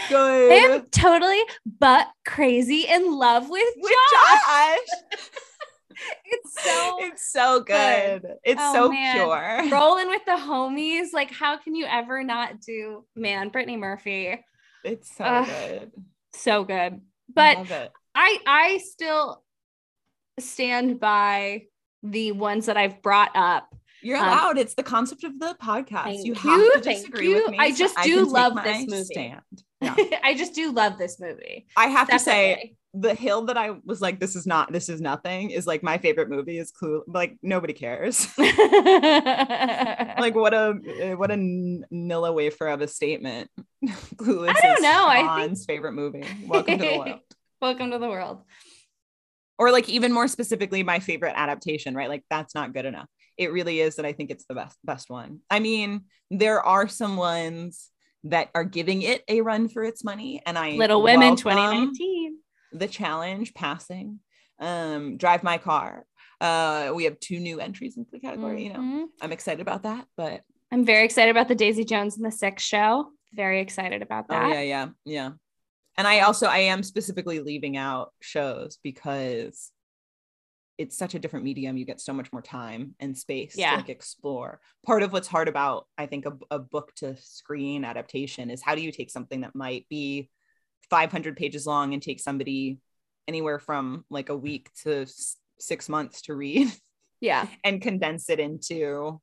good. 0.09 0.51
I 0.51 0.55
am 0.55 0.85
totally 0.91 1.41
but 1.65 2.07
crazy 2.25 2.85
in 2.87 3.11
love 3.11 3.49
with, 3.49 3.73
with 3.77 3.93
Josh. 4.11 4.77
Josh 5.11 5.19
it's 6.25 6.63
so 6.63 6.97
it's 6.99 7.31
so 7.31 7.59
good. 7.59 8.21
good. 8.21 8.33
It's 8.43 8.61
oh, 8.61 8.73
so 8.73 8.89
man. 8.89 9.15
pure. 9.15 9.71
Rolling 9.71 10.07
with 10.07 10.25
the 10.25 10.31
homies. 10.33 11.07
Like, 11.13 11.31
how 11.31 11.57
can 11.57 11.75
you 11.75 11.85
ever 11.85 12.23
not 12.23 12.59
do 12.61 13.05
man, 13.15 13.49
Brittany 13.49 13.77
Murphy? 13.77 14.43
It's 14.83 15.15
so 15.15 15.23
uh, 15.23 15.45
good. 15.45 15.91
So 16.33 16.63
good. 16.63 17.01
But 17.33 17.91
I, 18.15 18.39
I 18.45 18.78
still 18.78 19.43
stand 20.39 20.99
by 20.99 21.63
the 22.02 22.32
ones 22.34 22.65
that 22.67 22.78
I've 22.78 23.02
brought 23.02 23.32
up. 23.36 23.73
You're 24.02 24.17
um, 24.17 24.28
allowed. 24.28 24.52
Um, 24.52 24.58
it's 24.58 24.76
the 24.76 24.84
concept 24.84 25.23
of 25.23 25.39
the 25.39 25.56
podcast. 25.62 26.23
You 26.23 26.34
have 26.34 26.60
you, 26.60 26.73
to 26.73 26.82
disagree 26.82 27.30
you. 27.30 27.36
with 27.36 27.52
me. 27.52 27.58
I 27.60 27.71
just 27.71 27.95
so 27.95 28.04
do 28.04 28.19
I 28.19 28.23
love 28.23 28.63
this 28.63 28.86
movie. 28.88 29.04
Stand. 29.04 29.41
Yeah. 29.84 29.95
I 30.23 30.34
just 30.34 30.56
do 30.56 30.71
love 30.71 30.97
this 30.97 31.19
movie. 31.19 31.67
I 31.76 31.88
have 31.88 32.08
Definitely. 32.08 32.54
to 32.54 32.60
say, 32.62 32.76
the 32.93 33.13
hill 33.13 33.47
that 33.47 33.58
I 33.58 33.71
was 33.84 33.99
like, 34.02 34.17
this 34.17 34.34
is 34.34 34.47
not, 34.47 34.71
this 34.71 34.88
is 34.88 35.02
nothing, 35.02 35.49
is 35.49 35.67
like 35.67 35.84
my 35.84 35.97
favorite 35.97 36.30
movie 36.30 36.58
is 36.58 36.71
Clue. 36.71 37.04
Like 37.06 37.38
nobody 37.41 37.73
cares. 37.73 38.26
like 38.38 38.47
what 40.36 40.54
a 40.54 41.15
what 41.17 41.32
a 41.32 41.36
Nilla 41.36 42.34
wafer 42.34 42.67
of 42.67 42.80
a 42.80 42.88
statement. 42.88 43.49
Clueless. 43.86 44.56
I 44.56 44.62
don't 44.62 44.82
know. 44.82 45.06
I 45.06 45.47
think... 45.47 45.58
favorite 45.65 45.93
movie. 45.93 46.23
Welcome 46.47 46.78
to 46.78 46.86
the 46.86 46.97
world. 46.97 47.19
Welcome 47.63 47.91
to 47.91 47.97
the 47.97 48.10
world. 48.10 48.41
Or 49.58 49.71
like 49.71 49.88
even 49.88 50.12
more 50.12 50.28
specifically, 50.28 50.84
my 50.84 50.99
favorite 50.99 51.32
adaptation. 51.38 51.95
Right? 51.95 52.10
Like 52.10 52.26
that's 52.30 52.54
not 52.54 52.73
good 52.73 52.84
enough. 52.84 53.08
It 53.38 53.54
really 53.54 53.80
is 53.80 53.95
that 53.95 54.06
I 54.06 54.12
think 54.12 54.32
it's 54.32 54.43
the 54.43 54.54
best 54.54 54.78
best 54.84 55.10
one. 55.10 55.39
I 55.49 55.62
mean, 55.62 56.02
there 56.30 56.62
are 56.62 56.89
some 56.89 57.15
ones 57.15 57.89
that 58.26 58.49
are 58.54 58.65
giving 58.65 59.02
it 59.02 59.23
a 59.30 59.39
run 59.39 59.69
for 59.69 59.82
its 59.82 60.04
money, 60.04 60.41
and 60.45 60.58
I 60.58 60.71
Little 60.71 61.02
Women 61.02 61.38
2019 61.38 62.38
the 62.73 62.88
challenge 62.88 63.54
passing 63.54 64.19
um 64.60 65.17
drive 65.17 65.43
my 65.43 65.58
car 65.58 66.06
uh 66.41 66.91
we 66.93 67.04
have 67.06 67.19
two 67.19 67.39
new 67.39 67.60
entries 67.60 67.97
into 67.97 68.10
the 68.12 68.19
category 68.19 68.56
mm-hmm. 68.56 68.63
you 68.65 68.73
know 68.73 68.80
mm-hmm. 68.80 69.04
i'm 69.21 69.32
excited 69.32 69.62
about 69.62 69.84
that 69.84 70.06
but 70.17 70.41
i'm 70.71 70.84
very 70.86 71.06
excited 71.06 71.32
about 71.32 71.47
the 71.47 71.56
daisy 71.56 71.84
jones 71.84 72.17
and 72.17 72.26
the 72.26 72.32
six 72.32 72.63
show 72.63 73.10
very 73.34 73.62
excited 73.62 74.02
about 74.02 74.28
that 74.28 74.45
oh, 74.45 74.47
yeah 74.47 74.62
yeah 74.62 74.88
yeah 75.06 75.30
and 75.97 76.08
i 76.08 76.19
also 76.21 76.47
i 76.47 76.60
am 76.60 76.84
specifically 76.84 77.39
leaving 77.39 77.77
out 77.77 78.12
shows 78.21 78.77
because 78.84 79.71
it's 80.79 80.97
such 80.97 81.13
a 81.13 81.19
different 81.19 81.45
medium 81.45 81.77
you 81.77 81.86
get 81.86 82.01
so 82.01 82.13
much 82.13 82.32
more 82.32 82.41
time 82.41 82.95
and 82.99 83.17
space 83.17 83.56
yeah. 83.56 83.71
to 83.71 83.77
like 83.77 83.89
explore 83.89 84.60
part 84.86 85.03
of 85.03 85.13
what's 85.13 85.27
hard 85.27 85.47
about 85.47 85.88
i 85.97 86.06
think 86.06 86.25
a, 86.25 86.34
a 86.49 86.60
book 86.60 86.93
to 86.95 87.15
screen 87.17 87.86
adaptation 87.86 88.49
is 88.49 88.62
how 88.62 88.75
do 88.75 88.82
you 88.82 88.91
take 88.91 89.12
something 89.12 89.41
that 89.41 89.56
might 89.56 89.88
be 89.89 90.29
500 90.89 91.38
pages 91.38 91.65
long 91.65 91.93
and 91.93 92.01
take 92.01 92.19
somebody 92.19 92.79
anywhere 93.27 93.60
from 93.60 94.06
like 94.10 94.29
a 94.29 94.38
week 94.38 94.69
to 94.84 95.06
six 95.60 95.89
months 95.89 96.21
to 96.23 96.36
read. 96.36 96.71
Yeah. 97.21 97.47
and 97.63 97.82
condense 97.82 98.29
it 98.29 98.41
into 98.41 99.21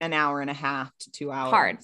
an 0.00 0.14
hour 0.14 0.40
and 0.40 0.48
a 0.48 0.54
half 0.54 0.90
to 1.00 1.10
two 1.10 1.30
hours. 1.30 1.50
Hard. 1.50 1.78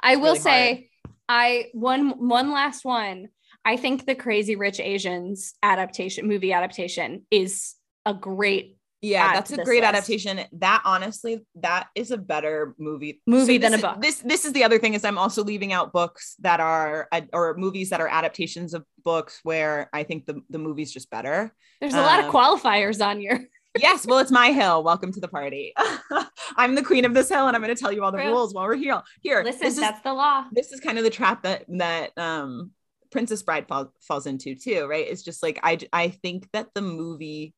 I 0.00 0.16
will 0.16 0.32
really 0.32 0.38
say, 0.40 0.72
hard. 0.74 0.84
I 1.28 1.66
one 1.72 2.28
one 2.28 2.50
last 2.50 2.84
one. 2.84 3.28
I 3.64 3.76
think 3.76 4.06
the 4.06 4.14
Crazy 4.14 4.54
Rich 4.54 4.78
Asians 4.80 5.54
adaptation, 5.62 6.28
movie 6.28 6.52
adaptation, 6.52 7.26
is 7.30 7.74
a 8.04 8.14
great 8.14 8.76
yeah 9.02 9.34
that's 9.34 9.52
a 9.52 9.62
great 9.62 9.82
list. 9.82 9.88
adaptation 9.88 10.40
that 10.52 10.80
honestly 10.84 11.44
that 11.56 11.88
is 11.94 12.10
a 12.10 12.16
better 12.16 12.74
movie 12.78 13.20
movie 13.26 13.56
so 13.56 13.62
than 13.68 13.74
a 13.74 13.78
book 13.78 14.00
this 14.00 14.20
this 14.20 14.44
is 14.44 14.52
the 14.54 14.64
other 14.64 14.78
thing 14.78 14.94
is 14.94 15.04
i'm 15.04 15.18
also 15.18 15.44
leaving 15.44 15.72
out 15.72 15.92
books 15.92 16.34
that 16.40 16.60
are 16.60 17.08
or 17.32 17.54
movies 17.58 17.90
that 17.90 18.00
are 18.00 18.08
adaptations 18.08 18.72
of 18.72 18.84
books 19.04 19.40
where 19.42 19.90
i 19.92 20.02
think 20.02 20.24
the, 20.24 20.40
the 20.48 20.58
movie's 20.58 20.90
just 20.90 21.10
better 21.10 21.54
there's 21.80 21.94
a 21.94 21.98
um, 21.98 22.04
lot 22.04 22.20
of 22.20 22.26
um, 22.26 22.32
qualifiers 22.32 23.04
on 23.04 23.20
your 23.20 23.38
yes 23.78 24.06
well 24.06 24.18
it's 24.18 24.30
my 24.30 24.48
hill 24.50 24.82
welcome 24.82 25.12
to 25.12 25.20
the 25.20 25.28
party 25.28 25.72
i'm 26.56 26.74
the 26.74 26.82
queen 26.82 27.04
of 27.04 27.14
this 27.14 27.28
hill 27.28 27.46
and 27.46 27.56
i'm 27.56 27.62
going 27.62 27.74
to 27.74 27.80
tell 27.80 27.92
you 27.92 28.02
all 28.02 28.12
the 28.12 28.18
True. 28.18 28.28
rules 28.28 28.54
while 28.54 28.66
we're 28.66 28.74
here 28.74 29.02
here 29.22 29.42
listen 29.44 29.66
is, 29.66 29.76
that's 29.76 30.02
the 30.02 30.12
law 30.12 30.44
this 30.52 30.72
is 30.72 30.80
kind 30.80 30.98
of 30.98 31.04
the 31.04 31.10
trap 31.10 31.42
that 31.42 31.64
that 31.68 32.16
um 32.16 32.70
princess 33.10 33.42
bride 33.42 33.66
fall, 33.68 33.92
falls 34.00 34.26
into 34.26 34.54
too 34.54 34.86
right 34.86 35.06
it's 35.08 35.22
just 35.22 35.42
like 35.42 35.58
i 35.62 35.78
i 35.92 36.08
think 36.08 36.48
that 36.52 36.68
the 36.74 36.82
movie 36.82 37.54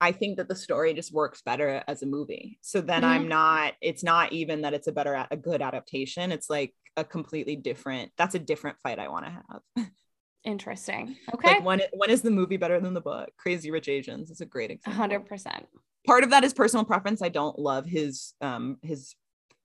I 0.00 0.12
think 0.12 0.38
that 0.38 0.48
the 0.48 0.56
story 0.56 0.94
just 0.94 1.12
works 1.12 1.42
better 1.42 1.84
as 1.86 2.02
a 2.02 2.06
movie. 2.06 2.58
So 2.62 2.80
then 2.80 3.02
mm-hmm. 3.02 3.12
I'm 3.12 3.28
not, 3.28 3.74
it's 3.82 4.02
not 4.02 4.32
even 4.32 4.62
that 4.62 4.72
it's 4.72 4.86
a 4.86 4.92
better, 4.92 5.26
a 5.30 5.36
good 5.36 5.60
adaptation. 5.60 6.32
It's 6.32 6.48
like 6.48 6.72
a 6.96 7.04
completely 7.04 7.56
different, 7.56 8.10
that's 8.16 8.34
a 8.34 8.38
different 8.38 8.78
fight 8.82 8.98
I 8.98 9.08
want 9.08 9.26
to 9.26 9.30
have. 9.30 9.90
Interesting. 10.44 11.16
Okay. 11.34 11.54
Like 11.54 11.64
when 11.64 11.82
when 11.92 12.10
is 12.10 12.22
the 12.22 12.30
movie 12.30 12.56
better 12.56 12.80
than 12.80 12.94
the 12.94 13.00
book? 13.00 13.28
Crazy 13.36 13.70
Rich 13.70 13.88
Asians 13.88 14.30
is 14.30 14.40
a 14.40 14.46
great 14.46 14.70
example. 14.70 14.98
hundred 14.98 15.26
percent. 15.26 15.66
Part 16.06 16.24
of 16.24 16.30
that 16.30 16.44
is 16.44 16.54
personal 16.54 16.84
preference. 16.84 17.20
I 17.22 17.28
don't 17.28 17.58
love 17.58 17.84
his 17.86 18.32
um 18.40 18.78
his 18.82 19.14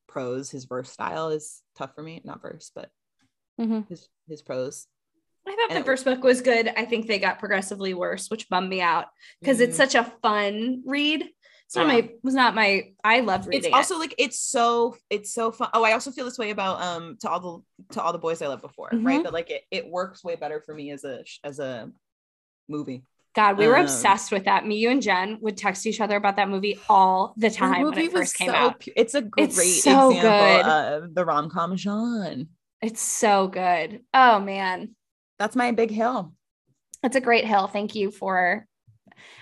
prose, 0.07 0.49
his 0.49 0.65
verse 0.65 0.89
style 0.89 1.29
is 1.29 1.61
tough 1.77 1.95
for 1.95 2.03
me. 2.03 2.21
Not 2.23 2.41
verse, 2.41 2.71
but 2.75 2.89
Mm-hmm. 3.59 3.81
his 3.87 4.09
his 4.27 4.41
prose. 4.41 4.87
I 5.47 5.51
thought 5.55 5.71
And 5.71 5.79
the 5.81 5.85
first 5.85 6.03
book 6.03 6.23
was 6.23 6.41
good. 6.41 6.67
I 6.75 6.83
think 6.85 7.07
they 7.07 7.19
got 7.19 7.39
progressively 7.39 7.93
worse, 7.93 8.29
which 8.29 8.49
bummed 8.49 8.67
me 8.69 8.81
out 8.81 9.05
because 9.39 9.61
it's 9.61 9.75
Mhm. 9.75 9.77
such 9.77 9.95
a 9.95 10.03
fun 10.21 10.83
read. 10.85 11.29
It's 11.67 11.75
not 11.75 11.87
Yeah. 11.87 11.93
my 12.01 12.09
was 12.23 12.33
not 12.35 12.53
my 12.55 12.93
I 13.03 13.21
love 13.21 13.47
reading. 13.47 13.65
it's 13.69 13.73
also 13.75 13.97
like 13.97 14.13
it's 14.17 14.39
so 14.39 14.95
it's 15.09 15.33
so 15.33 15.51
fun. 15.51 15.69
Oh, 15.73 15.83
I 15.83 15.93
also 15.93 16.11
feel 16.11 16.25
this 16.25 16.37
way 16.37 16.51
about 16.51 16.81
um 16.81 17.17
to 17.21 17.29
all 17.29 17.39
the 17.39 17.93
to 17.95 18.01
all 18.01 18.11
the 18.11 18.19
boys 18.19 18.41
I 18.41 18.47
loved 18.47 18.61
before, 18.61 18.89
Mhm. 18.91 19.05
right? 19.05 19.23
That 19.23 19.33
like 19.33 19.49
it 19.49 19.63
it 19.71 19.89
works 19.89 20.23
way 20.23 20.35
better 20.35 20.61
for 20.65 20.73
me 20.75 20.91
as 20.91 21.03
a 21.03 21.23
as 21.43 21.59
a 21.59 21.91
movie. 22.69 23.03
God, 23.33 23.57
we 23.57 23.67
were 23.67 23.75
um, 23.77 23.83
obsessed 23.83 24.31
with 24.31 24.45
that. 24.45 24.65
Me, 24.65 24.77
you, 24.77 24.89
and 24.89 25.01
Jen 25.01 25.39
would 25.41 25.57
text 25.57 25.85
each 25.85 25.99
other 25.99 26.15
about 26.15 26.37
that 26.37 26.47
movie 26.47 26.79
all 26.87 27.33
the 27.35 27.49
The 27.49 27.57
great 27.57 27.83
when 27.83 27.97
it 27.97 28.11
first 28.13 28.35
came 28.37 28.47
so 28.49 28.55
out. 28.55 28.79
pu- 28.79 28.93
It's 28.95 29.13
a 29.13 29.21
great 29.21 29.49
It's 29.49 29.83
so 29.83 30.11
example 30.11 30.21
good. 30.21 30.65
of 31.03 31.15
the 31.15 31.25
rom 31.25 31.49
com 31.49 31.75
genre. 31.75 32.45
It's 32.81 33.01
so 33.01 33.47
good. 33.49 34.03
Oh 34.13 34.39
man. 34.39 34.95
That's 35.39 35.55
my 35.55 35.71
big 35.71 35.91
hill. 35.91 36.33
That's 37.03 37.17
a 37.17 37.21
great 37.21 37.43
hill. 37.45 37.67
Thank 37.67 37.93
you 37.95 38.09
for 38.11 38.67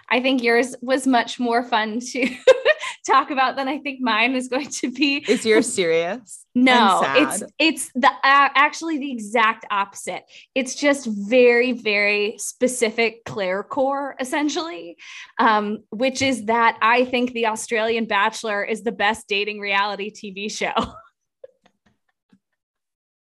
I 0.09 0.21
think 0.21 0.43
yours 0.43 0.76
was 0.82 1.07
much 1.07 1.39
more 1.39 1.63
fun 1.63 1.99
to 1.99 2.36
talk 3.07 3.32
about 3.32 3.55
than 3.55 3.67
I 3.67 3.80
think 3.80 3.99
mine 4.01 4.36
is 4.36 4.47
going 4.47 4.69
to 4.69 4.91
be. 4.91 5.17
Is 5.28 5.45
yours 5.45 5.71
serious? 5.71 6.45
No, 6.55 7.01
it's 7.03 7.43
it's 7.57 7.91
the 7.95 8.09
uh, 8.09 8.11
actually 8.24 8.99
the 8.99 9.11
exact 9.11 9.65
opposite. 9.71 10.24
It's 10.53 10.76
just 10.76 11.07
very 11.07 11.71
very 11.71 12.36
specific 12.38 13.26
Claire 13.26 13.63
core 13.63 14.15
essentially, 14.19 14.97
um, 15.39 15.80
which 15.89 16.21
is 16.21 16.45
that 16.45 16.78
I 16.82 17.05
think 17.05 17.34
the 17.34 17.47
Australian 17.47 18.05
Bachelor 18.05 18.63
is 18.63 18.84
the 18.84 18.91
best 18.91 19.28
dating 19.28 19.59
reality 19.59 20.11
TV 20.11 20.51
show. 20.51 20.74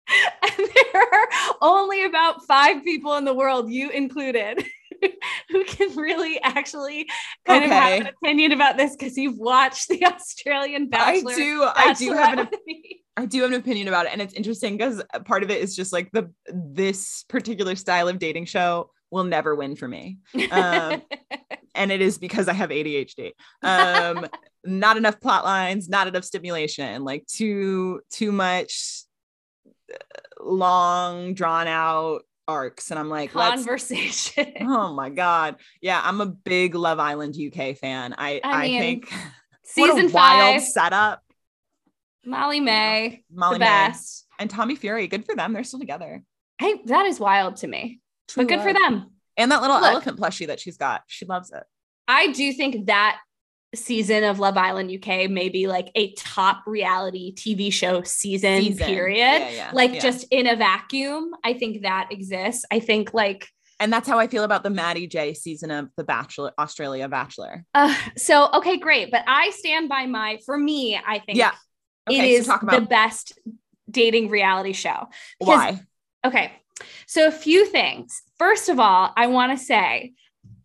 and 0.41 0.69
there 0.93 1.01
are 1.01 1.27
only 1.61 2.03
about 2.05 2.45
five 2.45 2.83
people 2.83 3.15
in 3.17 3.25
the 3.25 3.33
world, 3.33 3.69
you 3.71 3.89
included, 3.89 4.63
who 5.49 5.63
can 5.65 5.95
really 5.95 6.41
actually 6.41 7.07
kind 7.45 7.63
of 7.63 7.71
have 7.71 8.01
an 8.01 8.07
opinion 8.07 8.51
about 8.51 8.77
this 8.77 8.95
because 8.95 9.17
you've 9.17 9.37
watched 9.37 9.87
the 9.89 10.05
Australian 10.13 10.89
Bachelor. 10.89 11.31
I 11.31 11.35
do. 11.35 11.63
I 11.75 11.93
do 11.93 12.13
have 12.13 12.39
an 12.39 12.45
Bachelorette 12.45 12.51
with 12.51 12.59
me. 12.65 13.01
I 13.17 13.25
do 13.25 13.41
have 13.41 13.51
an 13.51 13.57
opinion 13.57 13.87
about 13.87 14.05
it, 14.05 14.13
and 14.13 14.21
it's 14.21 14.33
interesting 14.33 14.77
because 14.77 15.01
part 15.25 15.43
of 15.43 15.49
it 15.49 15.61
is 15.61 15.75
just 15.75 15.91
like 15.91 16.11
the 16.11 16.31
this 16.47 17.25
particular 17.27 17.75
style 17.75 18.07
of 18.07 18.19
dating 18.19 18.45
show 18.45 18.91
will 19.11 19.23
never 19.23 19.55
win 19.55 19.75
for 19.75 19.87
me, 19.87 20.19
um, 20.51 21.01
and 21.75 21.91
it 21.91 22.01
is 22.01 22.17
because 22.17 22.47
I 22.47 22.53
have 22.53 22.69
ADHD. 22.69 23.31
Um, 23.61 24.27
not 24.63 24.97
enough 24.97 25.19
plot 25.19 25.43
lines, 25.43 25.89
not 25.89 26.07
enough 26.07 26.23
stimulation, 26.23 27.03
like 27.03 27.25
too 27.27 28.01
too 28.09 28.31
much 28.31 29.03
uh, 29.93 30.43
long 30.43 31.33
drawn 31.33 31.67
out 31.67 32.23
arcs, 32.49 32.89
and 32.91 32.99
I'm 32.99 33.09
like, 33.09 33.31
conversation. 33.31 34.53
Oh 34.61 34.93
my 35.01 35.09
god! 35.09 35.55
Yeah, 35.81 36.01
I'm 36.03 36.19
a 36.21 36.25
big 36.25 36.75
Love 36.75 36.99
Island 36.99 37.35
UK 37.37 37.77
fan. 37.77 38.15
I 38.17 38.41
I 38.43 38.51
I, 38.51 38.61
mean, 38.63 38.79
think 38.81 39.13
Season 39.63 40.11
wild 40.11 40.61
five, 40.61 40.63
setup. 40.63 41.23
Molly-Mae, 42.25 43.23
Molly 43.31 43.55
the 43.55 43.59
May 43.59 43.65
best. 43.65 44.25
and 44.39 44.49
Tommy 44.49 44.75
Fury. 44.75 45.07
Good 45.07 45.25
for 45.25 45.35
them. 45.35 45.53
They're 45.53 45.63
still 45.63 45.79
together. 45.79 46.23
Hey, 46.59 46.81
that 46.85 47.05
is 47.05 47.19
wild 47.19 47.57
to 47.57 47.67
me, 47.67 48.01
but 48.35 48.47
good 48.47 48.61
for 48.61 48.73
them. 48.73 49.11
And 49.37 49.51
that 49.51 49.61
little 49.61 49.79
Look. 49.79 49.91
elephant 49.91 50.19
plushie 50.19 50.47
that 50.47 50.59
she's 50.59 50.75
got. 50.77 51.03
She 51.07 51.25
loves 51.25 51.51
it. 51.51 51.63
I 52.07 52.31
do 52.33 52.51
think 52.51 52.87
that 52.87 53.19
season 53.76 54.24
of 54.24 54.39
Love 54.39 54.57
Island 54.57 54.91
UK 54.91 55.30
may 55.30 55.49
be 55.49 55.67
like 55.67 55.91
a 55.95 56.13
top 56.13 56.63
reality 56.65 57.34
TV 57.36 57.72
show 57.72 58.01
season, 58.03 58.61
Season. 58.63 58.86
period. 58.88 59.17
Yeah, 59.17 59.49
yeah, 59.49 59.72
like 59.74 59.93
yeah. 59.95 59.99
just 59.99 60.26
in 60.32 60.47
a 60.47 60.55
vacuum. 60.55 61.32
I 61.43 61.53
think 61.53 61.84
that 61.84 62.09
exists. 62.11 62.65
I 62.72 62.80
think 62.80 63.13
like 63.13 63.47
And 63.80 63.93
that's 63.93 64.07
how 64.07 64.17
I 64.20 64.28
feel 64.28 64.43
about 64.43 64.63
the 64.63 64.70
Matty 64.72 65.05
J 65.07 65.34
season 65.34 65.70
of 65.72 65.89
The 65.97 66.03
Bachelor, 66.03 66.51
Australia 66.57 67.07
Bachelor. 67.07 67.63
uh 67.76 67.95
so 68.17 68.49
okay, 68.55 68.78
great. 68.78 69.11
But 69.11 69.24
I 69.28 69.51
stand 69.51 69.88
by 69.89 70.05
my 70.07 70.39
for 70.45 70.57
me, 70.57 70.95
I 71.05 71.20
think 71.20 71.38
Yeah. 71.38 71.51
it 72.09 72.17
so 72.17 72.24
is 72.24 72.47
the 72.47 72.86
best 72.89 73.38
dating 73.89 74.30
reality 74.30 74.74
show. 74.74 75.07
why. 75.38 75.80
Okay. 76.26 76.51
So 77.07 77.28
a 77.28 77.32
few 77.32 77.65
things. 77.65 78.22
First 78.38 78.70
of 78.70 78.80
all, 78.80 79.11
I 79.15 79.28
want 79.28 79.57
to 79.57 79.63
say 79.63 80.13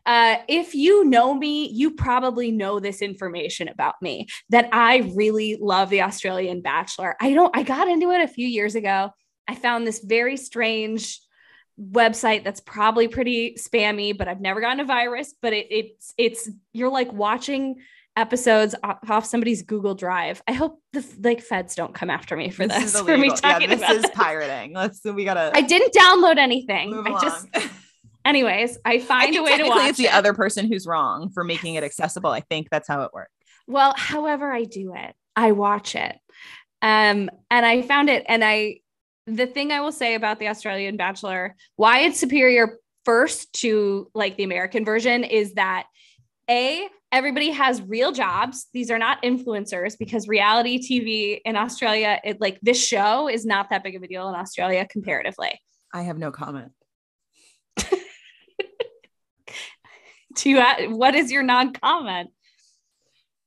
uh, 0.07 0.37
if 0.49 0.75
you 0.75 1.05
know 1.05 1.35
me, 1.35 1.69
you 1.69 1.93
probably 1.93 2.51
know 2.51 2.79
this 2.79 3.01
information 3.01 3.69
about 3.69 3.95
me 4.03 4.27
that 4.51 4.69
I 4.73 5.13
really 5.15 5.57
love 5.61 5.91
the 5.91 6.03
Australian 6.03 6.61
Bachelor. 6.61 7.17
I 7.21 7.33
don't, 7.33 7.57
I 7.57 7.63
got 7.63 7.89
into 7.89 8.11
it 8.11 8.21
a 8.21 8.29
few 8.29 8.47
years 8.47 8.75
ago. 8.75 9.11
I 9.49 9.55
found 9.55 9.87
this 9.87 10.01
very 10.05 10.37
strange 10.37 11.21
website 11.81 12.45
that's 12.45 12.61
probably 12.61 13.09
pretty 13.09 13.57
spammy, 13.59 14.17
but 14.17 14.29
I've 14.29 14.41
never 14.41 14.61
gotten 14.61 14.81
a 14.81 14.85
virus. 14.85 15.35
But 15.41 15.53
it, 15.55 15.67
it's, 15.71 16.15
it's, 16.19 16.51
you're 16.73 16.91
like 16.91 17.13
watching 17.13 17.77
episodes 18.17 18.75
off 19.09 19.25
somebody's 19.25 19.63
Google 19.63 19.95
Drive. 19.95 20.43
I 20.47 20.53
hope 20.53 20.81
the 20.93 21.05
like 21.21 21.41
feds 21.41 21.75
don't 21.75 21.95
come 21.95 22.11
after 22.11 22.37
me 22.37 22.51
for 22.51 22.67
this, 22.67 22.95
is 22.95 23.01
for 23.01 23.17
me 23.17 23.31
talking 23.31 23.69
yeah, 23.69 23.75
this 23.75 23.85
about 23.85 23.97
is 23.97 24.03
this. 24.03 24.11
pirating. 24.13 24.73
Let's 24.73 25.03
we 25.05 25.25
gotta 25.25 25.51
I 25.55 25.63
didn't 25.63 25.93
download 25.93 26.37
anything. 26.37 26.95
I 27.07 27.21
just, 27.21 27.49
anyways, 28.25 28.79
I 28.85 28.95
I 28.95 29.01
find 29.01 29.35
think 29.35 29.37
a 29.37 29.43
way 29.43 29.59
to 29.59 29.65
watch 29.65 29.91
it's 29.91 29.99
the 29.99 30.07
it. 30.07 30.15
other 30.15 30.35
person 30.35 30.67
who's 30.71 30.87
wrong 30.87 31.31
for 31.31 31.45
making 31.45 31.75
it 31.75 31.85
accessible. 31.85 32.31
I 32.31 32.41
think 32.41 32.69
that's 32.71 32.89
how 32.89 33.03
it 33.03 33.11
works. 33.13 33.33
Well, 33.67 33.95
however 33.97 34.53
I 34.53 34.65
do 34.65 34.95
it, 34.95 35.15
I 35.37 35.53
watch 35.53 35.95
it. 35.95 36.17
Um, 36.83 37.31
and 37.51 37.65
I 37.65 37.83
found 37.83 38.11
it, 38.11 38.25
and 38.29 38.45
I, 38.45 38.81
the 39.27 39.47
thing 39.47 39.73
I 39.73 39.81
will 39.81 39.93
say 39.93 40.15
about 40.15 40.39
the 40.39 40.49
Australian 40.49 40.97
Bachelor, 40.97 41.57
why 41.77 42.01
it's 42.01 42.21
superior 42.21 42.79
first 43.05 43.53
to 43.55 44.11
like 44.15 44.37
the 44.37 44.45
American 44.45 44.85
version 44.85 45.25
is 45.25 45.55
that 45.55 45.87
a 46.51 46.89
everybody 47.15 47.51
has 47.51 47.81
real 47.81 48.13
jobs. 48.13 48.67
These 48.73 48.91
are 48.91 48.99
not 48.99 49.23
influencers 49.23 49.97
because 49.97 50.27
reality 50.27 50.79
TV 50.79 51.41
in 51.45 51.57
Australia, 51.57 52.21
it 52.25 52.41
like 52.41 52.59
this 52.61 52.85
show 52.85 53.29
is 53.29 53.47
not 53.47 53.71
that 53.71 53.85
big 53.85 53.95
of 53.95 54.03
a 54.03 54.09
deal 54.09 54.29
in 54.29 54.35
Australia 54.35 54.87
comparatively. 54.91 55.61
I 55.93 56.03
have 56.03 56.19
no 56.19 56.33
comment. 56.33 56.73
To 60.39 60.51
you, 60.51 60.63
what 60.89 61.15
is 61.15 61.31
your 61.31 61.43
non-comment? 61.43 62.31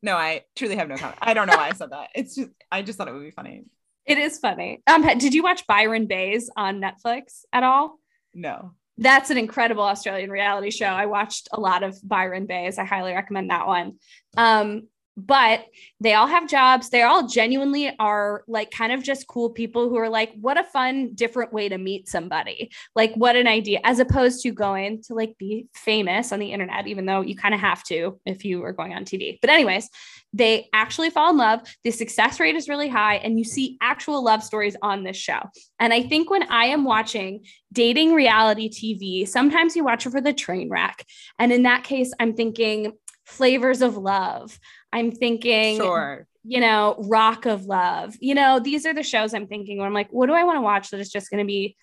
No, 0.01 0.15
I 0.15 0.43
truly 0.55 0.75
have 0.75 0.87
no 0.87 0.95
comment. 0.95 1.17
I 1.21 1.33
don't 1.33 1.47
know 1.47 1.57
why 1.57 1.69
I 1.69 1.73
said 1.73 1.89
that. 1.91 2.09
It's 2.15 2.35
just 2.35 2.49
I 2.71 2.81
just 2.81 2.97
thought 2.97 3.07
it 3.07 3.13
would 3.13 3.23
be 3.23 3.31
funny. 3.31 3.63
It 4.05 4.17
is 4.17 4.39
funny. 4.39 4.81
Um, 4.87 5.01
did 5.17 5.33
you 5.33 5.43
watch 5.43 5.67
Byron 5.67 6.07
Baes 6.07 6.49
on 6.55 6.79
Netflix 6.79 7.41
at 7.51 7.63
all? 7.63 7.99
No. 8.33 8.73
That's 8.97 9.29
an 9.29 9.37
incredible 9.37 9.83
Australian 9.83 10.31
reality 10.31 10.71
show. 10.71 10.85
I 10.85 11.07
watched 11.07 11.49
a 11.51 11.59
lot 11.59 11.83
of 11.83 11.97
Byron 12.01 12.45
Baes. 12.45 12.79
I 12.79 12.85
highly 12.85 13.13
recommend 13.13 13.49
that 13.49 13.67
one. 13.67 13.97
Um, 14.37 14.87
but 15.17 15.65
they 15.99 16.13
all 16.13 16.27
have 16.27 16.47
jobs. 16.47 16.91
They 16.91 17.01
all 17.01 17.27
genuinely 17.27 17.91
are 17.99 18.43
like 18.47 18.69
kind 18.69 18.91
of 18.91 19.01
just 19.01 19.27
cool 19.27 19.49
people 19.49 19.89
who 19.89 19.95
are 19.97 20.09
like, 20.09 20.31
what 20.39 20.59
a 20.59 20.63
fun, 20.63 21.15
different 21.15 21.51
way 21.51 21.67
to 21.69 21.79
meet 21.79 22.07
somebody. 22.07 22.71
Like, 22.95 23.15
what 23.15 23.35
an 23.35 23.47
idea, 23.47 23.79
as 23.83 23.97
opposed 23.97 24.43
to 24.43 24.51
going 24.51 25.01
to 25.07 25.15
like 25.15 25.35
be 25.39 25.65
famous 25.73 26.31
on 26.31 26.39
the 26.39 26.51
internet, 26.51 26.85
even 26.85 27.07
though 27.07 27.21
you 27.21 27.35
kind 27.35 27.55
of 27.55 27.59
have 27.59 27.83
to 27.85 28.19
if 28.27 28.45
you 28.45 28.63
are 28.63 28.73
going 28.73 28.93
on 28.93 29.05
TV. 29.05 29.39
But, 29.41 29.49
anyways, 29.49 29.89
they 30.33 30.69
actually 30.71 31.09
fall 31.09 31.31
in 31.31 31.37
love. 31.37 31.61
The 31.83 31.89
success 31.89 32.39
rate 32.39 32.55
is 32.55 32.69
really 32.69 32.89
high, 32.89 33.15
and 33.15 33.39
you 33.39 33.43
see 33.43 33.77
actual 33.81 34.23
love 34.23 34.43
stories 34.43 34.75
on 34.83 35.03
this 35.03 35.17
show. 35.17 35.39
And 35.79 35.93
I 35.93 36.03
think 36.03 36.29
when 36.29 36.43
I 36.51 36.65
am 36.65 36.83
watching 36.83 37.43
dating 37.73 38.13
reality 38.13 38.69
TV, 38.69 39.27
sometimes 39.27 39.75
you 39.75 39.83
watch 39.83 40.05
it 40.05 40.11
for 40.11 40.21
the 40.21 40.33
train 40.33 40.69
wreck. 40.69 41.03
And 41.39 41.51
in 41.51 41.63
that 41.63 41.83
case, 41.83 42.13
I'm 42.19 42.35
thinking 42.35 42.93
flavors 43.27 43.81
of 43.81 43.97
love. 43.97 44.57
I'm 44.97 45.11
thinking, 45.11 45.77
Sure. 45.77 46.27
you 46.43 46.59
know, 46.59 46.95
rock 47.07 47.45
of 47.45 47.65
love. 47.65 48.15
You 48.19 48.35
know, 48.35 48.59
these 48.59 48.85
are 48.85 48.93
the 48.93 49.03
shows 49.03 49.33
I'm 49.33 49.47
thinking 49.47 49.77
where 49.77 49.87
I'm 49.87 49.93
like, 49.93 50.09
what 50.11 50.25
do 50.27 50.33
I 50.33 50.43
want 50.43 50.57
to 50.57 50.61
watch 50.61 50.89
that 50.89 50.99
is 50.99 51.11
just 51.11 51.29
going 51.29 51.43
to 51.43 51.47
be 51.47 51.75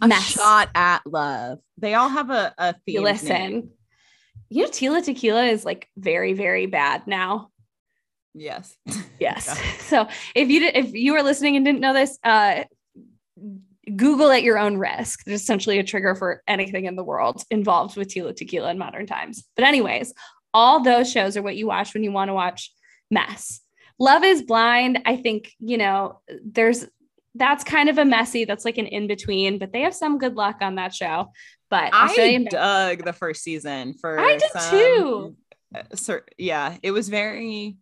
A 0.00 0.08
mess? 0.08 0.22
shot 0.22 0.68
at 0.74 1.06
love. 1.06 1.58
They 1.78 1.94
all 1.94 2.08
have 2.08 2.30
a, 2.30 2.54
a 2.58 2.74
theme. 2.86 3.02
Listen. 3.02 3.70
You 4.48 4.64
know, 4.64 4.70
Tila 4.70 5.04
Tequila 5.04 5.44
is 5.46 5.64
like 5.64 5.88
very, 5.96 6.32
very 6.34 6.66
bad 6.66 7.06
now. 7.06 7.50
Yes. 8.34 8.76
Yes. 9.18 9.46
Yeah. 9.48 9.72
So 9.80 10.08
if 10.34 10.50
you 10.50 10.60
did, 10.60 10.76
if 10.76 10.92
you 10.94 11.14
were 11.14 11.22
listening 11.22 11.56
and 11.56 11.64
didn't 11.64 11.80
know 11.80 11.94
this, 11.94 12.18
uh, 12.22 12.64
Google 13.94 14.30
at 14.32 14.42
your 14.42 14.58
own 14.58 14.76
risk. 14.78 15.24
There's 15.24 15.40
essentially 15.42 15.78
a 15.78 15.84
trigger 15.84 16.14
for 16.16 16.42
anything 16.48 16.86
in 16.86 16.96
the 16.96 17.04
world 17.04 17.42
involved 17.50 17.96
with 17.96 18.08
Tila 18.08 18.34
Tequila 18.36 18.70
in 18.72 18.78
modern 18.78 19.06
times. 19.06 19.44
But 19.54 19.64
anyways, 19.64 20.12
all 20.54 20.82
those 20.82 21.10
shows 21.10 21.36
are 21.36 21.42
what 21.42 21.56
you 21.56 21.66
watch 21.66 21.94
when 21.94 22.02
you 22.02 22.12
want 22.12 22.28
to 22.28 22.34
watch 22.34 22.72
mess. 23.10 23.60
Love 23.98 24.24
is 24.24 24.42
Blind. 24.42 25.02
I 25.06 25.16
think 25.16 25.52
you 25.58 25.78
know 25.78 26.20
there's 26.44 26.86
that's 27.34 27.64
kind 27.64 27.88
of 27.88 27.98
a 27.98 28.04
messy. 28.04 28.44
That's 28.44 28.64
like 28.64 28.78
an 28.78 28.86
in 28.86 29.06
between, 29.06 29.58
but 29.58 29.72
they 29.72 29.82
have 29.82 29.94
some 29.94 30.18
good 30.18 30.34
luck 30.34 30.58
on 30.60 30.76
that 30.76 30.94
show. 30.94 31.32
But 31.68 31.90
I 31.92 32.46
dug 32.50 33.04
the 33.04 33.12
first 33.12 33.42
season 33.42 33.94
for 33.94 34.18
I 34.18 34.36
did 34.36 34.50
some- 34.50 34.70
too. 34.70 35.36
uh, 35.74 36.18
yeah, 36.38 36.76
it 36.82 36.92
was 36.92 37.08
very 37.08 37.76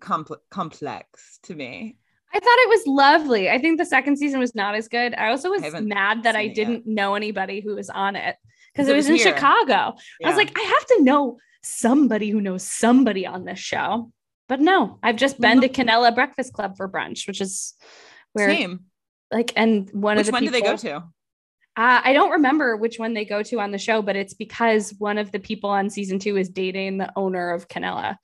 compl- 0.00 0.38
complex 0.50 1.38
to 1.44 1.54
me. 1.54 1.98
I 2.32 2.40
thought 2.40 2.58
it 2.58 2.68
was 2.68 2.82
lovely. 2.86 3.48
I 3.48 3.58
think 3.58 3.78
the 3.78 3.86
second 3.86 4.16
season 4.16 4.40
was 4.40 4.56
not 4.56 4.74
as 4.74 4.88
good. 4.88 5.14
I 5.14 5.30
also 5.30 5.50
was 5.50 5.62
haven't 5.62 5.86
mad 5.86 6.24
that 6.24 6.34
I 6.34 6.48
didn't 6.48 6.84
know 6.84 7.14
anybody 7.14 7.60
who 7.60 7.76
was 7.76 7.88
on 7.90 8.16
it 8.16 8.34
because 8.74 8.86
'Cause 8.86 8.88
it 8.88 8.92
it 8.92 8.96
was, 8.96 9.08
was 9.08 9.20
in 9.20 9.26
here. 9.26 9.34
Chicago. 9.36 9.96
I 10.24 10.28
was 10.28 10.36
like, 10.36 10.56
I 10.58 10.62
have 10.62 10.86
to 10.86 11.02
know 11.02 11.38
somebody 11.62 12.30
who 12.30 12.40
knows 12.40 12.62
somebody 12.62 13.26
on 13.26 13.44
this 13.44 13.58
show. 13.58 14.10
But 14.48 14.60
no, 14.60 14.98
I've 15.02 15.16
just 15.16 15.40
been 15.40 15.62
to 15.62 15.68
Kanela 15.68 16.14
Breakfast 16.14 16.52
Club 16.52 16.76
for 16.76 16.88
brunch, 16.88 17.26
which 17.26 17.40
is 17.40 17.74
where 18.34 18.48
Same. 18.50 18.80
like 19.30 19.52
and 19.56 19.88
one 19.92 20.16
Which 20.18 20.26
of 20.26 20.26
the 20.26 20.32
one 20.32 20.44
do 20.44 20.50
they 20.50 20.60
go 20.60 20.76
to? 20.76 20.96
Uh, 20.96 22.00
I 22.04 22.12
don't 22.12 22.30
remember 22.32 22.76
which 22.76 22.98
one 22.98 23.14
they 23.14 23.24
go 23.24 23.42
to 23.42 23.60
on 23.60 23.72
the 23.72 23.78
show, 23.78 24.02
but 24.02 24.16
it's 24.16 24.34
because 24.34 24.94
one 24.98 25.18
of 25.18 25.32
the 25.32 25.40
people 25.40 25.70
on 25.70 25.88
season 25.90 26.18
two 26.18 26.36
is 26.36 26.48
dating 26.50 26.98
the 26.98 27.10
owner 27.16 27.50
of 27.52 27.68
Kanela. 27.68 28.16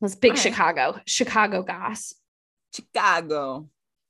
This 0.00 0.14
big 0.14 0.32
right. 0.32 0.38
Chicago, 0.38 1.00
Chicago 1.06 1.62
goss. 1.62 2.14
Chicago. 2.74 3.68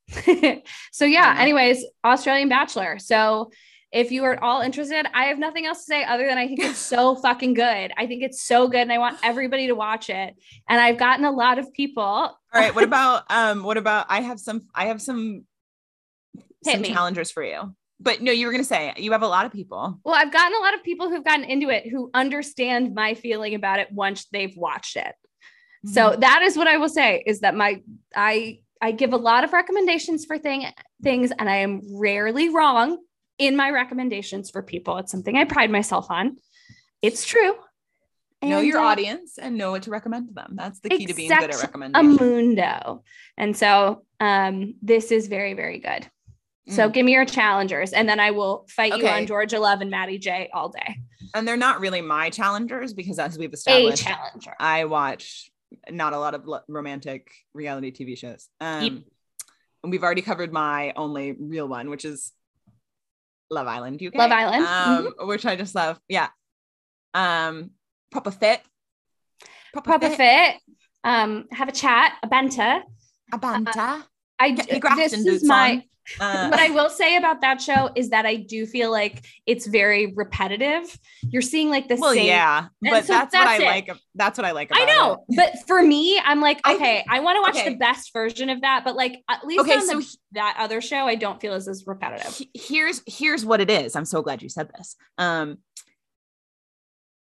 so 0.92 1.04
yeah, 1.04 1.36
anyways, 1.38 1.84
Australian 2.04 2.48
Bachelor. 2.48 2.98
So 2.98 3.50
if 3.96 4.12
you 4.12 4.22
are 4.24 4.34
at 4.34 4.42
all 4.42 4.60
interested, 4.60 5.06
I 5.14 5.24
have 5.26 5.38
nothing 5.38 5.64
else 5.64 5.78
to 5.78 5.84
say 5.84 6.04
other 6.04 6.26
than 6.28 6.36
I 6.36 6.46
think 6.46 6.60
it's 6.60 6.78
so 6.78 7.16
fucking 7.26 7.54
good. 7.54 7.92
I 7.96 8.06
think 8.06 8.22
it's 8.22 8.42
so 8.42 8.68
good 8.68 8.80
and 8.82 8.92
I 8.92 8.98
want 8.98 9.18
everybody 9.22 9.68
to 9.68 9.74
watch 9.74 10.10
it. 10.10 10.34
And 10.68 10.80
I've 10.80 10.98
gotten 10.98 11.24
a 11.24 11.30
lot 11.30 11.58
of 11.58 11.72
people. 11.72 12.02
All 12.04 12.36
right. 12.52 12.74
What 12.74 12.84
about 12.92 13.24
um? 13.30 13.62
What 13.62 13.78
about 13.78 14.06
I 14.10 14.20
have 14.20 14.38
some 14.38 14.62
I 14.74 14.86
have 14.86 15.00
some 15.00 15.44
Hit 16.64 16.72
some 16.74 16.82
me. 16.82 16.88
challengers 16.92 17.30
for 17.30 17.42
you. 17.42 17.74
But 17.98 18.20
no, 18.20 18.30
you 18.32 18.46
were 18.46 18.52
gonna 18.52 18.64
say 18.64 18.92
you 18.98 19.12
have 19.12 19.22
a 19.22 19.28
lot 19.28 19.46
of 19.46 19.52
people. 19.52 19.98
Well, 20.04 20.14
I've 20.14 20.32
gotten 20.32 20.54
a 20.54 20.60
lot 20.60 20.74
of 20.74 20.82
people 20.82 21.08
who've 21.08 21.24
gotten 21.24 21.44
into 21.44 21.70
it 21.70 21.88
who 21.88 22.10
understand 22.12 22.94
my 22.94 23.14
feeling 23.14 23.54
about 23.54 23.78
it 23.78 23.90
once 23.90 24.26
they've 24.30 24.54
watched 24.56 24.96
it. 24.96 25.14
So 25.86 26.10
Mm-hmm. 26.10 26.20
that 26.20 26.42
is 26.42 26.56
what 26.56 26.66
I 26.66 26.76
will 26.76 26.88
say 26.90 27.22
is 27.26 27.40
that 27.40 27.54
my 27.54 27.80
I 28.14 28.58
I 28.82 28.92
give 28.92 29.14
a 29.14 29.16
lot 29.16 29.44
of 29.44 29.52
recommendations 29.54 30.26
for 30.26 30.36
thing 30.36 30.66
things 31.02 31.32
and 31.38 31.48
I 31.48 31.56
am 31.56 31.80
rarely 31.98 32.50
wrong 32.50 32.98
in 33.38 33.56
my 33.56 33.70
recommendations 33.70 34.50
for 34.50 34.62
people. 34.62 34.96
It's 34.98 35.10
something 35.12 35.36
I 35.36 35.44
pride 35.44 35.70
myself 35.70 36.10
on. 36.10 36.36
It's 37.02 37.24
true. 37.24 37.54
know 38.42 38.60
your 38.60 38.78
uh, 38.78 38.84
audience 38.86 39.38
and 39.38 39.56
know 39.56 39.72
what 39.72 39.82
to 39.84 39.90
recommend 39.90 40.28
to 40.28 40.34
them. 40.34 40.54
That's 40.56 40.80
the 40.80 40.88
key 40.90 41.06
to 41.06 41.14
being 41.14 41.28
good 41.28 41.50
at 41.50 41.60
recommending. 41.60 41.98
A 42.00 42.02
mundo. 42.02 43.02
And 43.36 43.56
so 43.56 44.04
um 44.20 44.74
this 44.82 45.10
is 45.12 45.26
very 45.28 45.54
very 45.54 45.78
good. 45.78 46.06
So 46.68 46.88
Mm. 46.88 46.92
give 46.94 47.06
me 47.06 47.12
your 47.12 47.24
challengers 47.24 47.92
and 47.92 48.08
then 48.08 48.18
I 48.18 48.30
will 48.32 48.66
fight 48.68 48.96
you 48.98 49.06
on 49.06 49.26
Georgia 49.26 49.60
Love 49.60 49.80
and 49.82 49.90
Matty 49.90 50.18
J 50.18 50.48
all 50.52 50.68
day. 50.70 50.96
and 51.34 51.46
they're 51.46 51.56
not 51.56 51.80
really 51.80 52.00
my 52.00 52.30
challengers 52.30 52.94
because 52.94 53.18
as 53.18 53.36
we've 53.38 53.52
established, 53.52 54.02
A 54.02 54.06
challenger. 54.06 54.54
I 54.58 54.84
watch 54.86 55.50
not 55.90 56.12
a 56.12 56.18
lot 56.18 56.34
of 56.34 56.48
romantic 56.68 57.30
reality 57.52 57.90
TV 57.92 58.16
shows. 58.16 58.48
Um, 58.60 58.82
Yep. 58.84 58.92
and 59.82 59.92
we've 59.92 60.02
already 60.02 60.22
covered 60.22 60.52
my 60.52 60.92
only 60.96 61.32
real 61.38 61.68
one, 61.68 61.90
which 61.90 62.04
is 62.04 62.32
Love 63.50 63.66
Island 63.66 64.02
UK. 64.02 64.14
Love 64.14 64.32
Island, 64.32 64.66
um, 64.66 65.28
which 65.28 65.46
I 65.46 65.56
just 65.56 65.74
love. 65.74 66.00
Yeah. 66.08 66.28
Um, 67.14 67.70
Proper 68.10 68.30
Fit. 68.30 68.60
Proper 69.72 70.08
fit. 70.10 70.56
Um, 71.04 71.46
have 71.50 71.68
a 71.68 71.72
chat, 71.72 72.14
a 72.22 72.26
banter. 72.26 72.82
A 73.32 73.38
banter. 73.38 74.04
I 74.38 74.50
Get 74.50 74.70
your 74.70 74.96
this 74.96 75.12
is 75.12 75.44
my 75.44 75.70
on. 75.72 75.82
Uh, 76.20 76.48
what 76.48 76.60
I 76.60 76.70
will 76.70 76.88
say 76.88 77.16
about 77.16 77.40
that 77.40 77.60
show 77.60 77.90
is 77.94 78.10
that 78.10 78.26
I 78.26 78.36
do 78.36 78.66
feel 78.66 78.90
like 78.90 79.26
it's 79.46 79.66
very 79.66 80.12
repetitive. 80.14 80.84
You're 81.22 81.42
seeing 81.42 81.68
like 81.68 81.88
the 81.88 81.96
well, 81.96 82.14
same. 82.14 82.26
yeah, 82.26 82.68
but 82.80 83.04
so 83.04 83.12
that's, 83.14 83.34
what 83.34 83.46
I 83.46 83.56
it. 83.56 83.64
like. 83.64 83.90
That's 84.14 84.38
what 84.38 84.44
I 84.44 84.52
like. 84.52 84.70
About 84.70 84.82
I 84.82 84.84
know, 84.84 85.24
it. 85.28 85.36
but 85.36 85.66
for 85.66 85.82
me, 85.82 86.20
I'm 86.24 86.40
like, 86.40 86.60
I 86.64 86.74
okay, 86.74 87.04
I, 87.08 87.20
want 87.20 87.36
to 87.36 87.42
watch 87.42 87.56
okay. 87.62 87.70
the 87.72 87.76
best 87.76 88.12
version 88.12 88.50
of 88.50 88.60
that, 88.60 88.82
but 88.84 88.94
like 88.96 89.22
at 89.28 89.44
least 89.44 89.60
Okay, 89.60 89.74
on 89.74 89.86
so 89.86 89.96
the, 89.96 90.02
he- 90.02 90.18
that 90.32 90.56
other 90.58 90.80
show, 90.80 91.06
I 91.06 91.16
don't 91.16 91.40
feel 91.40 91.54
as 91.54 91.66
as 91.68 91.84
repetitive. 91.86 92.34
he- 92.34 92.50
here's 92.54 93.02
here's 93.06 93.44
what 93.44 93.60
it 93.60 93.70
is. 93.70 93.96
I'm 93.96 94.04
so 94.04 94.22
glad 94.22 94.42
you 94.42 94.48
said 94.48 94.70
this. 94.76 94.96
Um, 95.18 95.58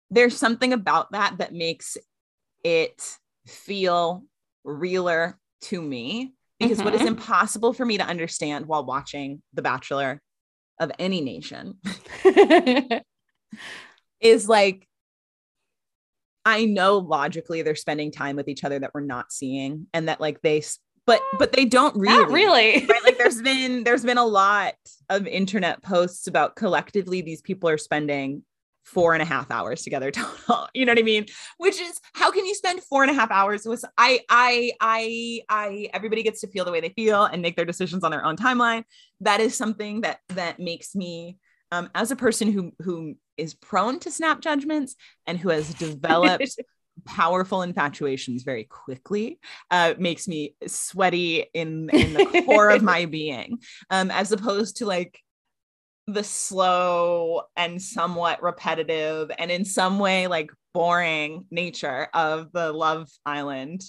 there's 0.09 0.37
something 0.37 0.73
about 0.73 1.11
that 1.11 1.37
that 1.37 1.53
makes 1.53 1.97
it 2.63 3.17
feel 3.47 4.23
realer 4.63 5.39
to 5.61 5.81
me 5.81 6.33
because 6.61 6.83
what 6.83 6.93
is 6.95 7.01
Mhm. 7.01 7.07
impossible 7.07 7.73
for 7.73 7.85
me 7.85 7.97
to 7.97 8.03
understand 8.05 8.65
while 8.67 8.85
watching 8.85 9.41
The 9.53 9.61
Bachelor 9.61 10.21
of 10.79 10.91
any 10.99 11.21
nation 11.21 11.77
is 14.19 14.47
like 14.49 14.87
I 16.43 16.65
know 16.65 16.97
logically 16.97 17.61
they're 17.61 17.75
spending 17.75 18.11
time 18.11 18.35
with 18.35 18.47
each 18.47 18.63
other 18.63 18.79
that 18.79 18.91
we're 18.93 19.01
not 19.01 19.31
seeing 19.31 19.85
and 19.93 20.07
that 20.07 20.19
like 20.19 20.41
they 20.41 20.63
but 21.05 21.21
but 21.37 21.51
they 21.51 21.65
don't 21.65 21.95
really 21.95 22.17
Not 22.17 22.31
really. 22.31 22.85
right 22.87 23.03
like 23.03 23.17
there's 23.17 23.41
been 23.43 23.83
there's 23.83 24.03
been 24.03 24.17
a 24.17 24.25
lot 24.25 24.73
of 25.09 25.27
internet 25.27 25.83
posts 25.83 26.27
about 26.27 26.55
collectively 26.55 27.21
these 27.21 27.41
people 27.41 27.69
are 27.69 27.77
spending 27.77 28.43
four 28.83 29.13
and 29.13 29.21
a 29.21 29.25
half 29.25 29.49
hours 29.51 29.83
together 29.83 30.11
total 30.11 30.67
you 30.73 30.85
know 30.85 30.91
what 30.91 30.99
i 30.99 31.03
mean? 31.03 31.25
Which 31.57 31.79
is 31.79 31.99
how 32.13 32.31
can 32.31 32.45
you 32.45 32.55
spend 32.55 32.81
four 32.83 33.03
and 33.03 33.11
a 33.11 33.13
half 33.13 33.31
hours 33.31 33.65
with 33.65 33.83
i 33.97 34.21
i 34.29 34.71
i 34.79 35.41
i 35.49 35.89
everybody 35.93 36.23
gets 36.23 36.41
to 36.41 36.47
feel 36.47 36.65
the 36.65 36.71
way 36.71 36.81
they 36.81 36.89
feel 36.89 37.23
and 37.25 37.41
make 37.41 37.55
their 37.55 37.65
decisions 37.65 38.03
on 38.03 38.11
their 38.11 38.25
own 38.25 38.35
timeline. 38.35 38.83
That 39.21 39.39
is 39.39 39.55
something 39.55 40.01
that 40.01 40.19
that 40.29 40.59
makes 40.59 40.95
me 40.95 41.37
um, 41.71 41.89
as 41.95 42.11
a 42.11 42.15
person 42.15 42.51
who 42.51 42.73
who 42.81 43.15
is 43.37 43.53
prone 43.53 43.99
to 43.99 44.11
snap 44.11 44.41
judgments 44.41 44.95
and 45.25 45.37
who 45.37 45.49
has 45.49 45.73
developed 45.73 46.59
powerful 47.05 47.61
infatuations 47.61 48.43
very 48.43 48.65
quickly 48.65 49.39
uh, 49.71 49.93
makes 49.97 50.27
me 50.27 50.55
sweaty 50.67 51.45
in 51.53 51.89
in 51.89 52.13
the 52.13 52.43
core 52.45 52.69
of 52.69 52.83
my 52.93 53.05
being 53.05 53.59
um, 53.89 54.11
as 54.11 54.31
opposed 54.31 54.77
to 54.77 54.85
like 54.85 55.19
the 56.07 56.23
slow 56.23 57.43
and 57.55 57.81
somewhat 57.81 58.41
repetitive 58.43 59.31
and 59.37 59.51
in 59.51 59.63
some 59.65 59.99
way 59.99 60.27
like 60.27 60.51
boring 60.73 61.45
nature 61.51 62.07
of 62.13 62.51
the 62.53 62.71
love 62.71 63.07
island 63.25 63.81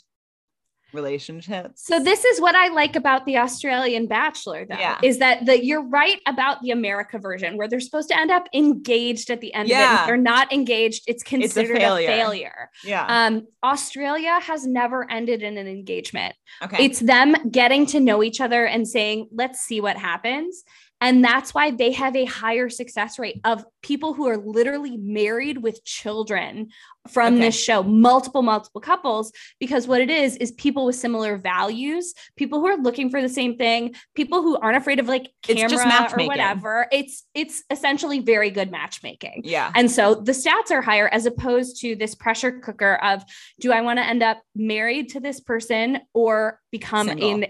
relationships 0.92 1.86
So 1.86 1.98
this 2.00 2.22
is 2.24 2.38
what 2.38 2.54
I 2.54 2.68
like 2.68 2.96
about 2.96 3.24
the 3.24 3.38
Australian 3.38 4.06
Bachelor, 4.08 4.66
though, 4.68 4.76
Yeah. 4.78 4.98
is 5.02 5.18
that 5.18 5.46
the 5.46 5.64
you're 5.64 5.82
right 5.88 6.20
about 6.26 6.60
the 6.60 6.70
America 6.70 7.18
version 7.18 7.56
where 7.56 7.66
they're 7.66 7.80
supposed 7.80 8.08
to 8.10 8.18
end 8.18 8.30
up 8.30 8.46
engaged 8.52 9.30
at 9.30 9.40
the 9.40 9.54
end 9.54 9.68
of 9.68 9.70
it. 9.70 9.80
Yeah. 9.80 10.00
If 10.02 10.06
they're 10.06 10.16
not 10.18 10.52
engaged, 10.52 11.04
it's 11.06 11.22
considered 11.22 11.76
a 11.78 11.80
failure. 11.80 12.08
failure. 12.08 12.70
yeah 12.84 13.06
Um, 13.08 13.46
Australia 13.64 14.38
has 14.42 14.66
never 14.66 15.10
ended 15.10 15.42
in 15.42 15.56
an 15.56 15.66
engagement. 15.66 16.34
okay 16.62 16.84
It's 16.84 17.00
them 17.00 17.36
getting 17.50 17.86
to 17.86 17.98
know 18.00 18.22
each 18.22 18.42
other 18.42 18.66
and 18.66 18.86
saying, 18.86 19.28
let's 19.32 19.60
see 19.60 19.80
what 19.80 19.96
happens. 19.96 20.62
And 21.02 21.22
that's 21.22 21.52
why 21.52 21.72
they 21.72 21.90
have 21.92 22.14
a 22.14 22.24
higher 22.24 22.70
success 22.70 23.18
rate 23.18 23.40
of 23.44 23.64
people 23.82 24.14
who 24.14 24.28
are 24.28 24.36
literally 24.36 24.96
married 24.96 25.58
with 25.58 25.84
children 25.84 26.68
from 27.08 27.34
Okay. 27.34 27.46
this 27.46 27.60
show, 27.60 27.82
multiple, 27.82 28.42
multiple 28.42 28.80
couples, 28.80 29.32
because 29.58 29.88
what 29.88 30.00
it 30.00 30.08
is, 30.08 30.36
is 30.36 30.52
people 30.52 30.86
with 30.86 30.94
similar 30.94 31.36
values, 31.36 32.14
people 32.36 32.60
who 32.60 32.68
are 32.68 32.76
looking 32.76 33.10
for 33.10 33.20
the 33.20 33.28
same 33.28 33.56
thing, 33.58 33.96
people 34.14 34.40
who 34.40 34.56
aren't 34.56 34.76
afraid 34.76 35.00
of 35.00 35.08
like 35.08 35.32
camera 35.42 36.08
or 36.16 36.24
whatever. 36.26 36.86
It's, 36.92 37.24
it's 37.34 37.64
essentially 37.70 38.20
very 38.20 38.50
good 38.50 38.70
matchmaking. 38.70 39.42
yeah 39.44 39.72
And 39.74 39.90
so 39.90 40.14
the 40.14 40.30
stats 40.30 40.70
are 40.70 40.80
higher 40.80 41.08
as 41.08 41.26
opposed 41.26 41.80
to 41.80 41.96
this 41.96 42.14
pressure 42.14 42.52
cooker 42.60 42.94
of 43.02 43.24
do 43.58 43.72
I 43.72 43.80
want 43.80 43.98
to 43.98 44.06
end 44.06 44.22
up 44.22 44.40
married 44.54 45.08
to 45.10 45.20
this 45.20 45.40
person 45.40 45.98
or 46.14 46.60
become 46.72 47.06
Single. 47.06 47.30
in 47.30 47.46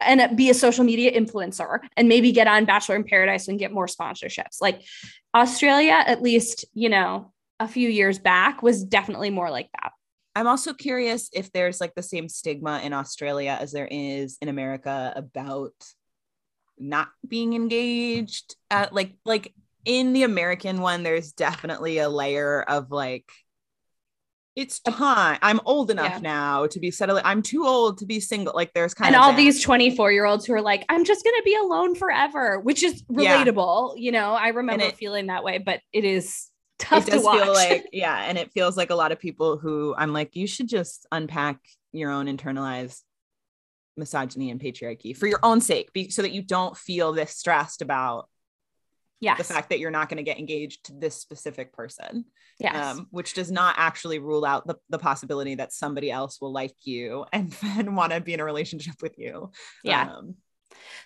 and 0.00 0.36
be 0.36 0.50
a 0.50 0.54
social 0.54 0.84
media 0.84 1.18
influencer 1.18 1.78
and 1.96 2.08
maybe 2.08 2.32
get 2.32 2.48
on 2.48 2.64
Bachelor 2.64 2.96
in 2.96 3.04
Paradise 3.04 3.48
and 3.48 3.58
get 3.58 3.72
more 3.72 3.86
sponsorships. 3.86 4.60
Like 4.60 4.82
Australia, 5.34 6.02
at 6.04 6.20
least, 6.20 6.66
you 6.74 6.88
know, 6.88 7.32
a 7.60 7.68
few 7.68 7.88
years 7.88 8.18
back 8.18 8.62
was 8.62 8.84
definitely 8.84 9.30
more 9.30 9.50
like 9.50 9.70
that. 9.80 9.92
I'm 10.34 10.46
also 10.46 10.74
curious 10.74 11.30
if 11.32 11.50
there's 11.52 11.80
like 11.80 11.94
the 11.94 12.02
same 12.02 12.28
stigma 12.28 12.80
in 12.84 12.92
Australia 12.92 13.56
as 13.58 13.72
there 13.72 13.88
is 13.90 14.36
in 14.40 14.48
America 14.48 15.12
about 15.16 15.72
not 16.78 17.08
being 17.26 17.54
engaged. 17.54 18.56
Uh, 18.70 18.86
like 18.92 19.14
like 19.24 19.52
in 19.84 20.12
the 20.12 20.24
American 20.24 20.80
one, 20.80 21.02
there's 21.02 21.32
definitely 21.32 21.98
a 21.98 22.08
layer 22.08 22.62
of 22.62 22.90
like 22.90 23.30
it's 24.58 24.80
time. 24.80 25.38
I'm 25.40 25.60
old 25.64 25.90
enough 25.90 26.14
Yeah. 26.14 26.18
now 26.18 26.66
to 26.66 26.80
be 26.80 26.90
settled. 26.90 27.20
I'm 27.24 27.42
too 27.42 27.64
old 27.64 27.98
to 27.98 28.06
be 28.06 28.18
single. 28.18 28.52
Like 28.56 28.72
there's 28.74 28.92
kind 28.92 29.14
of 29.14 29.14
and 29.14 29.16
of 29.16 29.22
all 29.24 29.30
that. 29.32 29.36
these 29.36 29.62
24 29.62 30.10
year 30.10 30.24
olds 30.24 30.44
who 30.46 30.52
are 30.54 30.60
like, 30.60 30.84
I'm 30.88 31.04
just 31.04 31.22
going 31.24 31.36
to 31.36 31.42
be 31.44 31.54
alone 31.54 31.94
forever, 31.94 32.58
which 32.58 32.82
is 32.82 33.04
Yeah. 33.08 33.44
relatable. 33.44 33.94
You 33.96 34.10
know, 34.12 34.32
I 34.32 34.48
remember 34.48 34.86
it- 34.86 34.96
feeling 34.96 35.26
that 35.28 35.44
way, 35.44 35.58
but 35.58 35.80
it 35.92 36.04
is 36.04 36.50
tough 36.80 37.06
it 37.08 37.12
to 37.12 37.20
watch. 37.20 37.42
feel 37.42 37.52
like 37.52 37.86
yeah 37.92 38.22
and 38.28 38.38
it 38.38 38.52
feels 38.52 38.76
like 38.76 38.90
a 38.90 38.94
lot 38.94 39.10
of 39.10 39.18
people 39.18 39.58
who 39.58 39.92
i'm 39.98 40.12
like 40.12 40.36
you 40.36 40.46
should 40.46 40.68
just 40.68 41.08
unpack 41.10 41.58
your 41.90 42.08
own 42.08 42.26
internalized 42.26 43.00
misogyny 43.96 44.50
and 44.50 44.60
patriarchy 44.60 45.16
for 45.16 45.26
your 45.26 45.40
own 45.42 45.60
sake, 45.60 45.92
be, 45.92 46.08
so 46.08 46.22
that 46.22 46.30
you 46.30 46.40
don't 46.42 46.76
feel 46.76 47.12
this 47.12 47.32
stressed 47.34 47.82
about 47.82 48.28
yes. 49.20 49.38
the 49.38 49.44
fact 49.44 49.70
that 49.70 49.78
you're 49.78 49.90
not 49.90 50.08
going 50.08 50.18
to 50.18 50.22
get 50.22 50.38
engaged 50.38 50.86
to 50.86 50.92
this 50.94 51.16
specific 51.16 51.72
person. 51.72 52.24
yes. 52.58 52.96
Um, 52.96 53.06
which 53.10 53.34
does 53.34 53.50
not 53.50 53.74
actually 53.78 54.18
rule 54.18 54.44
out 54.44 54.66
the, 54.66 54.76
the 54.90 54.98
possibility 54.98 55.54
that 55.56 55.72
somebody 55.72 56.10
else 56.10 56.40
will 56.40 56.52
like 56.52 56.74
you 56.84 57.24
and 57.32 57.50
then 57.52 57.94
want 57.94 58.12
to 58.12 58.20
be 58.20 58.34
in 58.34 58.40
a 58.40 58.44
relationship 58.44 58.94
with 59.02 59.18
you. 59.18 59.50
Yeah. 59.84 60.10
Um, 60.12 60.34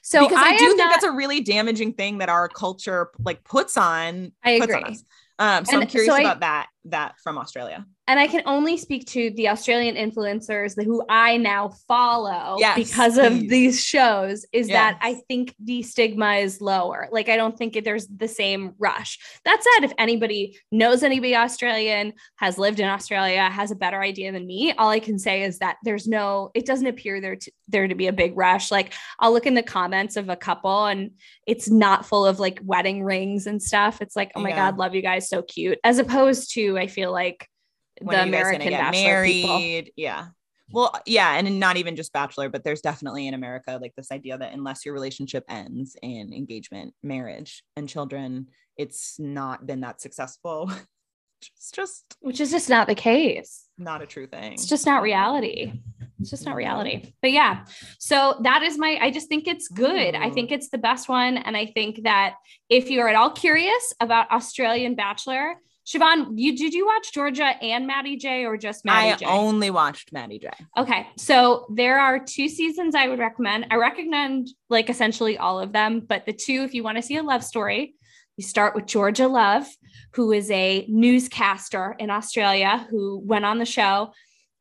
so 0.02 0.28
because 0.28 0.38
I, 0.38 0.50
I, 0.50 0.58
do 0.58 0.66
think 0.66 0.78
not, 0.78 0.90
that's 0.90 1.04
a 1.04 1.12
really 1.12 1.40
damaging 1.40 1.94
thing 1.94 2.18
that 2.18 2.28
our 2.28 2.48
culture 2.48 3.10
like 3.18 3.44
puts 3.44 3.76
on. 3.76 4.32
I 4.42 4.58
puts 4.58 4.72
on 4.72 4.80
agree. 4.80 4.92
us. 4.92 5.04
Um, 5.38 5.64
so 5.64 5.80
I'm 5.80 5.86
curious 5.86 6.12
so 6.12 6.16
I- 6.16 6.20
about 6.20 6.40
that. 6.40 6.68
That 6.86 7.14
from 7.22 7.38
Australia. 7.38 7.86
And 8.12 8.20
I 8.20 8.26
can 8.26 8.42
only 8.44 8.76
speak 8.76 9.06
to 9.06 9.30
the 9.36 9.48
Australian 9.48 9.96
influencers 9.96 10.74
who 10.84 11.02
I 11.08 11.38
now 11.38 11.70
follow 11.88 12.56
Yes, 12.58 12.76
because 12.76 13.16
of 13.16 13.32
please. 13.32 13.48
these 13.48 13.82
shows 13.82 14.44
is 14.52 14.68
that 14.68 14.98
I 15.00 15.14
think 15.28 15.54
the 15.58 15.82
stigma 15.82 16.34
is 16.34 16.60
lower. 16.60 17.08
Like 17.10 17.30
I 17.30 17.36
don't 17.36 17.56
think 17.56 17.82
there's 17.82 18.06
the 18.08 18.28
same 18.28 18.74
rush. 18.78 19.18
That 19.46 19.64
said, 19.64 19.84
if 19.86 19.94
anybody 19.96 20.58
knows 20.70 21.02
anybody 21.02 21.34
Australian, 21.34 22.12
has 22.36 22.58
lived 22.58 22.80
in 22.80 22.86
Australia, 22.86 23.48
has 23.48 23.70
a 23.70 23.76
better 23.76 24.02
idea 24.02 24.30
than 24.30 24.46
me, 24.46 24.72
all 24.72 24.90
I 24.90 25.00
can 25.00 25.18
say 25.18 25.42
is 25.44 25.60
that 25.60 25.78
there's 25.82 26.06
no, 26.06 26.50
it 26.52 26.66
doesn't 26.66 26.86
appear 26.86 27.18
there 27.18 27.36
to, 27.36 27.50
there 27.68 27.88
to 27.88 27.94
be 27.94 28.08
a 28.08 28.12
big 28.12 28.36
rush. 28.36 28.70
Like 28.70 28.92
I'll 29.20 29.32
look 29.32 29.46
in 29.46 29.54
the 29.54 29.62
comments 29.62 30.18
of 30.18 30.28
a 30.28 30.36
couple 30.36 30.84
and 30.84 31.12
it's 31.46 31.70
not 31.70 32.04
full 32.04 32.26
of 32.26 32.38
like 32.38 32.60
wedding 32.62 33.02
rings 33.04 33.46
and 33.46 33.62
stuff. 33.62 34.02
It's 34.02 34.16
like, 34.16 34.32
oh 34.36 34.40
my 34.40 34.50
Yeah. 34.50 34.56
God, 34.70 34.76
love 34.76 34.94
you 34.94 35.00
guys, 35.00 35.30
so 35.30 35.40
cute. 35.40 35.78
As 35.82 35.98
opposed 35.98 36.52
to, 36.52 36.76
I 36.76 36.88
feel 36.88 37.10
like 37.10 37.48
When 38.01 38.16
the 38.16 38.22
are 38.22 38.26
you 38.26 38.32
guys 38.32 38.40
American 38.40 38.68
get 38.68 38.80
Bachelor 38.80 39.24
people. 39.24 39.59
married? 39.59 39.93
Yeah. 39.97 40.26
Well, 40.70 40.95
yeah, 41.07 41.36
and 41.36 41.61
not 41.61 41.76
even 41.76 41.97
just 41.97 42.12
bachelor, 42.12 42.49
but 42.49 42.64
there's 42.64 42.80
definitely 42.80 43.26
in 43.26 43.34
America 43.34 43.78
like 43.80 43.95
this 43.95 44.11
idea 44.11 44.38
that 44.38 44.55
unless 44.55 44.86
your 44.86 44.95
relationship 44.95 45.45
ends 45.49 45.97
in 46.03 46.32
engagement, 46.32 46.95
marriage, 47.03 47.62
and 47.76 47.88
children, 47.88 48.47
it's 48.78 49.16
not 49.18 49.66
been 49.66 49.80
that 49.80 50.01
successful. 50.01 50.72
it's 51.43 51.70
just 51.72 52.16
which 52.20 52.40
is 52.40 52.51
just 52.51 52.70
not 52.70 52.86
the 52.86 52.95
case. 52.95 53.66
not 53.76 54.01
a 54.01 54.07
true 54.07 54.26
thing. 54.26 54.55
It's 54.55 54.66
just 54.66 54.86
not 54.86 55.03
reality. 55.03 55.82
It's 56.20 56.30
just 56.30 56.47
not 56.47 56.55
reality. 56.55 57.12
But 57.20 57.32
yeah, 57.32 57.64
so 57.99 58.38
that 58.43 58.62
is 58.62 58.78
my, 58.78 58.97
I 59.01 59.11
just 59.11 59.28
think 59.28 59.49
it's 59.49 59.68
good. 59.68 60.14
I 60.14 60.30
think 60.30 60.53
it's 60.53 60.68
the 60.68 60.78
best 60.78 61.09
one. 61.09 61.36
And 61.36 61.57
I 61.57 61.66
think 61.66 62.05
that 62.05 62.36
if 62.68 62.90
you're 62.90 63.09
at 63.09 63.16
all 63.16 63.30
curious 63.30 63.93
about 64.01 64.30
Australian 64.30 64.95
Bachelor, 64.95 65.57
Siobhan, 65.86 66.34
you 66.36 66.56
did 66.56 66.72
you 66.72 66.86
watch 66.86 67.12
Georgia 67.12 67.56
and 67.62 67.86
Matty 67.86 68.16
J 68.16 68.44
or 68.44 68.56
just 68.56 68.84
Maddie 68.84 69.12
I 69.12 69.16
J? 69.16 69.26
only 69.26 69.70
watched 69.70 70.12
Matty 70.12 70.38
J. 70.38 70.50
Okay. 70.76 71.08
So 71.16 71.66
there 71.74 71.98
are 71.98 72.18
two 72.18 72.48
seasons 72.48 72.94
I 72.94 73.08
would 73.08 73.18
recommend. 73.18 73.66
I 73.70 73.76
recommend 73.76 74.48
like 74.70 74.88
essentially 74.88 75.38
all 75.38 75.58
of 75.58 75.72
them, 75.72 76.00
but 76.00 76.24
the 76.24 76.32
two, 76.32 76.62
if 76.62 76.72
you 76.72 76.82
want 76.84 76.98
to 76.98 77.02
see 77.02 77.16
a 77.16 77.22
love 77.22 77.42
story, 77.42 77.94
you 78.36 78.44
start 78.44 78.74
with 78.74 78.86
Georgia 78.86 79.28
Love, 79.28 79.66
who 80.14 80.32
is 80.32 80.50
a 80.50 80.86
newscaster 80.88 81.96
in 81.98 82.10
Australia 82.10 82.86
who 82.90 83.18
went 83.18 83.44
on 83.44 83.58
the 83.58 83.66
show. 83.66 84.12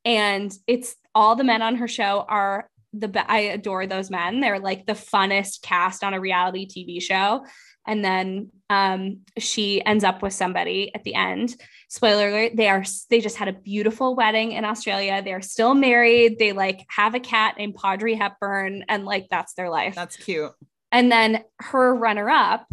And 0.04 0.52
it's 0.68 0.96
all 1.14 1.36
the 1.36 1.44
men 1.44 1.62
on 1.62 1.76
her 1.76 1.88
show 1.88 2.26
are 2.28 2.70
the 2.94 3.24
I 3.32 3.40
adore 3.40 3.88
those 3.88 4.10
men. 4.10 4.40
They're 4.40 4.60
like 4.60 4.86
the 4.86 4.94
funnest 4.94 5.62
cast 5.62 6.04
on 6.04 6.14
a 6.14 6.20
reality 6.20 6.68
TV 6.68 7.02
show. 7.02 7.46
And 7.88 8.06
then 8.06 8.52
um, 8.70 9.22
she 9.38 9.84
ends 9.86 10.04
up 10.04 10.22
with 10.22 10.34
somebody 10.34 10.94
at 10.96 11.04
the 11.04 11.16
end. 11.16 11.56
Spoiler 11.90 12.30
alert 12.30 12.52
they 12.56 12.70
are 12.70 12.84
they 13.10 13.20
just 13.20 13.38
had 13.38 13.48
a 13.48 13.54
beautiful 13.54 14.16
wedding 14.16 14.54
in 14.54 14.64
australia. 14.66 15.22
They're 15.22 15.42
still 15.42 15.74
married. 15.74 16.40
They 16.40 16.54
like 16.54 16.86
have 16.90 17.16
a 17.16 17.20
cat 17.20 17.56
named 17.58 17.76
Audrey 17.84 18.16
hepburn 18.16 18.86
and 18.88 19.06
like 19.06 19.28
that's 19.30 19.54
their 19.56 19.70
life. 19.70 19.96
That's 19.96 20.16
cute. 20.16 20.52
and 20.92 21.12
then 21.12 21.44
her 21.60 21.94
runner 21.94 22.30
up 22.30 22.68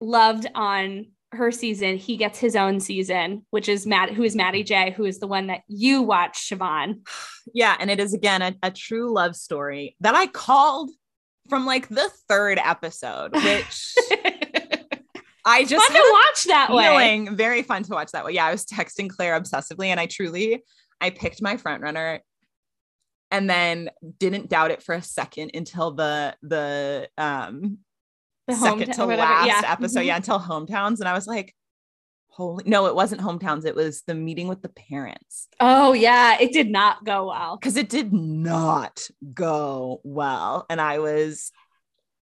loved 0.00 0.46
on 0.54 1.06
her 1.32 1.52
season 1.52 1.96
he 1.96 2.16
gets 2.16 2.40
his 2.40 2.56
own 2.56 2.80
season 2.80 3.46
which 3.50 3.68
is 3.68 3.86
matt 3.86 4.10
who 4.10 4.24
is 4.24 4.34
matty 4.34 4.64
j 4.64 4.90
who 4.96 5.04
is 5.04 5.20
the 5.20 5.28
one 5.28 5.46
that 5.46 5.60
you 5.68 6.02
watch 6.02 6.48
siobhan. 6.48 7.06
Yeah, 7.52 7.76
and 7.80 7.90
it 7.90 7.98
is 7.98 8.14
again 8.14 8.42
a, 8.42 8.54
a 8.62 8.70
true 8.70 9.12
love 9.12 9.34
story 9.34 9.96
that 10.00 10.14
I 10.14 10.28
called 10.28 10.90
from 11.50 11.66
like 11.66 11.88
the 11.88 12.10
third 12.28 12.58
episode, 12.64 13.34
which 13.34 13.94
I 15.44 15.64
just 15.64 15.86
fun 15.86 15.96
to 15.96 16.10
watch 16.12 16.44
that 16.44 16.70
way 16.72 17.28
very 17.30 17.62
fun 17.62 17.82
to 17.82 17.92
watch 17.92 18.12
that 18.12 18.24
way. 18.24 18.32
Yeah, 18.32 18.46
I 18.46 18.52
was 18.52 18.64
texting 18.64 19.10
Claire 19.10 19.38
obsessively, 19.38 19.88
and 19.88 20.00
I 20.00 20.06
truly 20.06 20.64
I 21.00 21.10
picked 21.10 21.42
my 21.42 21.58
front 21.58 21.82
runner 21.82 22.20
and 23.30 23.48
then 23.48 23.90
didn't 24.18 24.48
doubt 24.48 24.70
it 24.70 24.82
for 24.82 24.94
a 24.94 25.02
second 25.02 25.50
until 25.54 25.92
the 25.92 26.36
the 26.42 27.08
um 27.18 27.78
The 28.48 28.54
second 28.54 28.92
to 28.94 29.06
last 29.06 29.46
yeah. 29.46 29.62
episode. 29.64 30.00
Mhm. 30.00 30.06
Yeah, 30.06 30.16
until 30.16 30.38
hometowns. 30.40 31.00
And 31.00 31.08
I 31.08 31.14
was 31.14 31.26
like, 31.26 31.54
holy 32.30 32.64
no, 32.66 32.86
it 32.86 32.94
wasn't 32.94 33.20
hometowns, 33.20 33.64
it 33.66 33.74
was 33.74 34.02
the 34.02 34.14
meeting 34.14 34.48
with 34.48 34.62
the 34.62 34.68
parents. 34.68 35.48
oh 35.60 35.92
yeah 35.92 36.36
it 36.40 36.52
did 36.52 36.70
not 36.70 37.04
go 37.04 37.28
well 37.28 37.56
Because 37.56 37.76
it 37.76 37.88
did 37.88 38.12
not 38.12 39.08
go 39.34 40.00
well. 40.04 40.66
And 40.70 40.80
I 40.80 40.98
was 40.98 41.52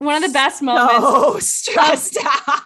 one 0.03 0.17
of 0.17 0.23
the 0.29 0.33
best 0.33 0.63
moments 0.63 0.97
so 0.99 1.39
stressed 1.41 2.19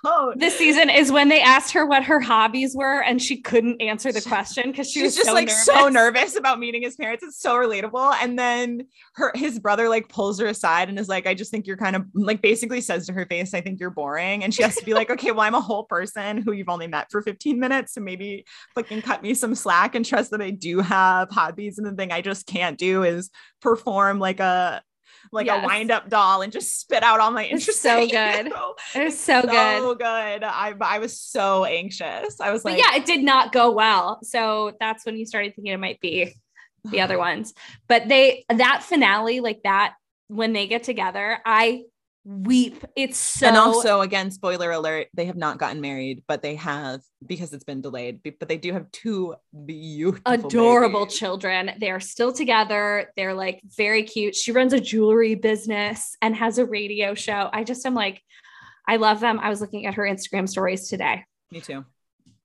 out. 0.04 0.38
this 0.38 0.56
season 0.56 0.90
is 0.90 1.12
when 1.12 1.28
they 1.28 1.40
asked 1.40 1.72
her 1.72 1.86
what 1.86 2.04
her 2.04 2.20
hobbies 2.20 2.74
were 2.74 3.02
and 3.02 3.20
she 3.20 3.40
couldn't 3.40 3.80
answer 3.80 4.10
the 4.12 4.20
question 4.20 4.70
because 4.70 4.90
she 4.90 5.00
She's 5.00 5.08
was 5.08 5.16
just 5.16 5.28
so 5.28 5.34
like 5.34 5.48
nervous. 5.48 5.64
so 5.64 5.88
nervous 5.88 6.36
about 6.36 6.58
meeting 6.58 6.82
his 6.82 6.96
parents. 6.96 7.22
It's 7.24 7.40
so 7.40 7.54
relatable. 7.54 8.14
And 8.20 8.38
then 8.38 8.86
her 9.14 9.32
his 9.34 9.58
brother 9.58 9.88
like 9.88 10.08
pulls 10.08 10.38
her 10.40 10.46
aside 10.46 10.88
and 10.88 10.98
is 10.98 11.08
like, 11.08 11.26
I 11.26 11.34
just 11.34 11.50
think 11.50 11.66
you're 11.66 11.76
kind 11.76 11.96
of 11.96 12.04
like 12.14 12.42
basically 12.42 12.80
says 12.80 13.06
to 13.06 13.12
her 13.12 13.26
face, 13.26 13.54
I 13.54 13.60
think 13.60 13.80
you're 13.80 13.90
boring. 13.90 14.42
And 14.42 14.54
she 14.54 14.62
has 14.62 14.76
to 14.76 14.84
be 14.84 14.94
like, 14.94 15.10
okay, 15.10 15.30
well, 15.30 15.42
I'm 15.42 15.54
a 15.54 15.60
whole 15.60 15.84
person 15.84 16.38
who 16.42 16.52
you've 16.52 16.68
only 16.68 16.86
met 16.86 17.08
for 17.10 17.22
15 17.22 17.58
minutes. 17.60 17.94
So 17.94 18.00
maybe 18.00 18.44
fucking 18.74 19.02
cut 19.02 19.22
me 19.22 19.34
some 19.34 19.54
slack 19.54 19.94
and 19.94 20.04
trust 20.04 20.30
that 20.30 20.42
I 20.42 20.50
do 20.50 20.80
have 20.80 21.30
hobbies. 21.30 21.78
And 21.78 21.86
the 21.86 21.92
thing 21.92 22.12
I 22.12 22.20
just 22.20 22.46
can't 22.46 22.78
do 22.78 23.02
is 23.02 23.30
perform 23.60 24.18
like 24.18 24.40
a 24.40 24.82
like 25.32 25.46
Yes. 25.46 25.62
a 25.62 25.66
wind-up 25.66 26.08
doll 26.08 26.42
and 26.42 26.52
just 26.52 26.80
spit 26.80 27.02
out 27.02 27.20
all 27.20 27.30
my 27.30 27.42
It's 27.44 27.52
interests. 27.52 27.82
so 27.82 28.06
good. 28.06 28.46
you. 28.46 28.74
It 29.00 29.04
was 29.04 29.18
so, 29.18 29.42
good. 29.42 29.50
so 29.52 29.94
good. 29.94 30.04
I 30.44 30.74
I 30.80 30.98
was 30.98 31.18
so 31.20 31.64
anxious. 31.64 32.40
I 32.40 32.50
was 32.52 32.62
But 32.62 32.72
like, 32.74 32.82
yeah, 32.82 32.96
it 32.96 33.04
did 33.06 33.22
not 33.22 33.52
go 33.52 33.70
well. 33.72 34.18
So 34.22 34.72
that's 34.80 35.04
when 35.04 35.16
you 35.16 35.26
started 35.26 35.54
thinking 35.54 35.72
it 35.72 35.80
might 35.80 36.00
be 36.00 36.34
the 36.84 37.00
other 37.00 37.18
ones. 37.28 37.52
But 37.88 38.08
they 38.08 38.44
that 38.48 38.82
finale, 38.82 39.40
like 39.40 39.62
that, 39.64 39.94
when 40.28 40.52
they 40.52 40.66
get 40.66 40.82
together, 40.84 41.38
I 41.44 41.82
weep. 42.26 42.84
It's 42.96 43.16
so 43.16 43.46
and 43.46 43.56
also 43.56 44.00
again 44.00 44.32
spoiler 44.32 44.72
alert 44.72 45.06
they 45.14 45.26
have 45.26 45.36
not 45.36 45.58
gotten 45.58 45.80
married 45.80 46.24
but 46.26 46.42
they 46.42 46.56
have 46.56 47.00
because 47.24 47.52
it's 47.52 47.62
been 47.62 47.80
delayed 47.80 48.20
but 48.40 48.48
they 48.48 48.58
do 48.58 48.72
have 48.72 48.90
two 48.90 49.36
beautiful 49.64 50.22
adorable 50.34 51.04
babies. 51.04 51.18
children. 51.18 51.70
They're 51.78 52.00
still 52.00 52.32
together. 52.32 53.12
They're 53.16 53.34
like 53.34 53.60
very 53.76 54.02
cute. 54.02 54.34
She 54.34 54.50
runs 54.50 54.72
a 54.72 54.80
jewelry 54.80 55.36
business 55.36 56.16
and 56.20 56.34
has 56.34 56.58
a 56.58 56.66
radio 56.66 57.14
show. 57.14 57.48
I 57.52 57.62
just 57.62 57.86
am 57.86 57.94
like, 57.94 58.20
I 58.88 58.96
love 58.96 59.20
them. 59.20 59.38
I 59.38 59.48
was 59.48 59.60
looking 59.60 59.86
at 59.86 59.94
her 59.94 60.02
Instagram 60.02 60.48
stories 60.48 60.88
today. 60.88 61.24
me 61.52 61.60
too 61.60 61.84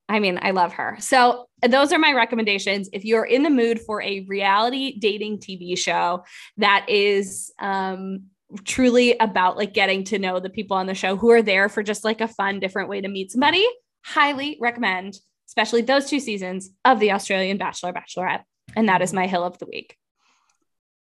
I 0.08 0.18
mean, 0.18 0.38
I 0.42 0.50
love 0.50 0.74
her. 0.74 0.96
So, 1.00 1.46
those 1.66 1.92
are 1.92 1.98
my 1.98 2.12
recommendations. 2.12 2.90
If 2.92 3.04
you're 3.04 3.24
in 3.24 3.44
the 3.44 3.50
mood 3.50 3.80
for 3.80 4.02
a 4.02 4.20
reality 4.28 4.98
dating 4.98 5.38
TV 5.38 5.78
show 5.78 6.24
that 6.58 6.84
is 6.88 7.52
um, 7.60 8.24
truly 8.64 9.16
about 9.18 9.56
like 9.56 9.74
getting 9.74 10.04
to 10.04 10.18
know 10.18 10.40
the 10.40 10.50
people 10.50 10.76
on 10.76 10.86
the 10.86 10.94
show 10.94 11.16
who 11.16 11.30
are 11.30 11.42
there 11.42 11.68
for 11.68 11.82
just 11.82 12.04
like 12.04 12.20
a 12.20 12.28
fun, 12.28 12.60
different 12.60 12.88
way 12.88 13.00
to 13.00 13.08
meet 13.08 13.30
somebody, 13.30 13.66
highly 14.04 14.58
recommend, 14.60 15.18
especially 15.48 15.82
those 15.82 16.08
two 16.08 16.20
seasons 16.20 16.70
of 16.84 17.00
the 17.00 17.12
Australian 17.12 17.58
Bachelor 17.58 17.92
Bachelorette. 17.92 18.42
And 18.76 18.88
that 18.88 19.02
is 19.02 19.12
my 19.12 19.26
hill 19.26 19.44
of 19.44 19.58
the 19.58 19.66
week. 19.66 19.96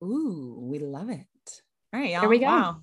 ooh 0.02 0.58
we 0.60 0.78
love 0.78 1.10
it 1.10 1.26
all 1.92 2.00
right 2.00 2.10
y'all. 2.10 2.20
There 2.20 2.28
we 2.28 2.38
go. 2.38 2.46
wow 2.46 2.82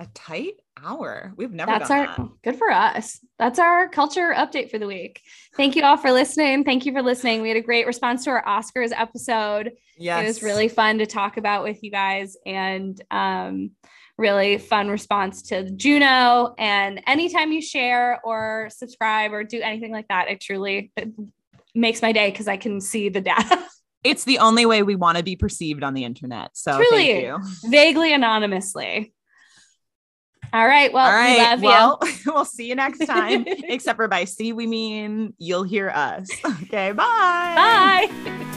a 0.00 0.06
tight 0.14 0.54
hour 0.82 1.32
we've 1.36 1.52
never 1.52 1.72
That's 1.72 1.88
done 1.88 2.06
our 2.06 2.16
that. 2.16 2.28
good 2.44 2.56
for 2.56 2.70
us. 2.70 3.18
That's 3.38 3.58
our 3.58 3.88
culture 3.88 4.32
update 4.36 4.70
for 4.70 4.78
the 4.78 4.86
week. 4.86 5.20
Thank 5.56 5.74
you 5.74 5.82
all 5.82 5.96
for 5.96 6.12
listening. 6.12 6.62
Thank 6.64 6.86
you 6.86 6.92
for 6.92 7.02
listening. 7.02 7.42
We 7.42 7.48
had 7.48 7.56
a 7.56 7.62
great 7.62 7.86
response 7.86 8.24
to 8.24 8.30
our 8.30 8.44
Oscars 8.44 8.92
episode. 8.96 9.72
yes 9.96 10.22
It 10.22 10.26
was 10.26 10.42
really 10.42 10.68
fun 10.68 10.98
to 10.98 11.06
talk 11.06 11.36
about 11.36 11.64
with 11.64 11.82
you 11.82 11.90
guys 11.90 12.36
and 12.46 13.00
um, 13.10 13.72
really 14.16 14.58
fun 14.58 14.88
response 14.88 15.42
to 15.42 15.68
Juno. 15.70 16.54
And 16.58 17.02
anytime 17.08 17.50
you 17.50 17.60
share 17.60 18.20
or 18.22 18.68
subscribe 18.70 19.32
or 19.32 19.42
do 19.42 19.60
anything 19.60 19.92
like 19.92 20.06
that, 20.08 20.28
it 20.28 20.40
truly 20.40 20.92
it 20.96 21.10
makes 21.74 22.02
my 22.02 22.12
day 22.12 22.30
because 22.30 22.46
I 22.48 22.56
can 22.56 22.80
see 22.80 23.08
the 23.08 23.20
data 23.20 23.64
it's 24.04 24.24
the 24.24 24.38
only 24.38 24.64
way 24.64 24.82
we 24.82 24.94
want 24.96 25.18
to 25.18 25.24
be 25.24 25.36
perceived 25.36 25.82
on 25.82 25.92
the 25.94 26.04
internet 26.04 26.50
so 26.54 26.76
Truly. 26.76 26.90
thank 26.90 27.24
you 27.24 27.38
vaguely 27.70 28.12
anonymously. 28.12 29.12
All 30.52 30.66
right. 30.66 30.92
Well, 30.92 31.06
all 31.06 31.12
right 31.12 31.32
we 31.32 31.38
love 31.38 31.62
well 31.62 32.00
we'll 32.26 32.44
see 32.44 32.68
you 32.68 32.74
next 32.74 33.04
time 33.06 33.44
except 33.46 33.96
for 33.96 34.08
by 34.08 34.24
see 34.24 34.52
we 34.52 34.66
mean 34.66 35.34
you'll 35.38 35.64
hear 35.64 35.90
us 35.90 36.30
okay 36.62 36.92
bye. 36.92 38.08
Bye. 38.08 38.54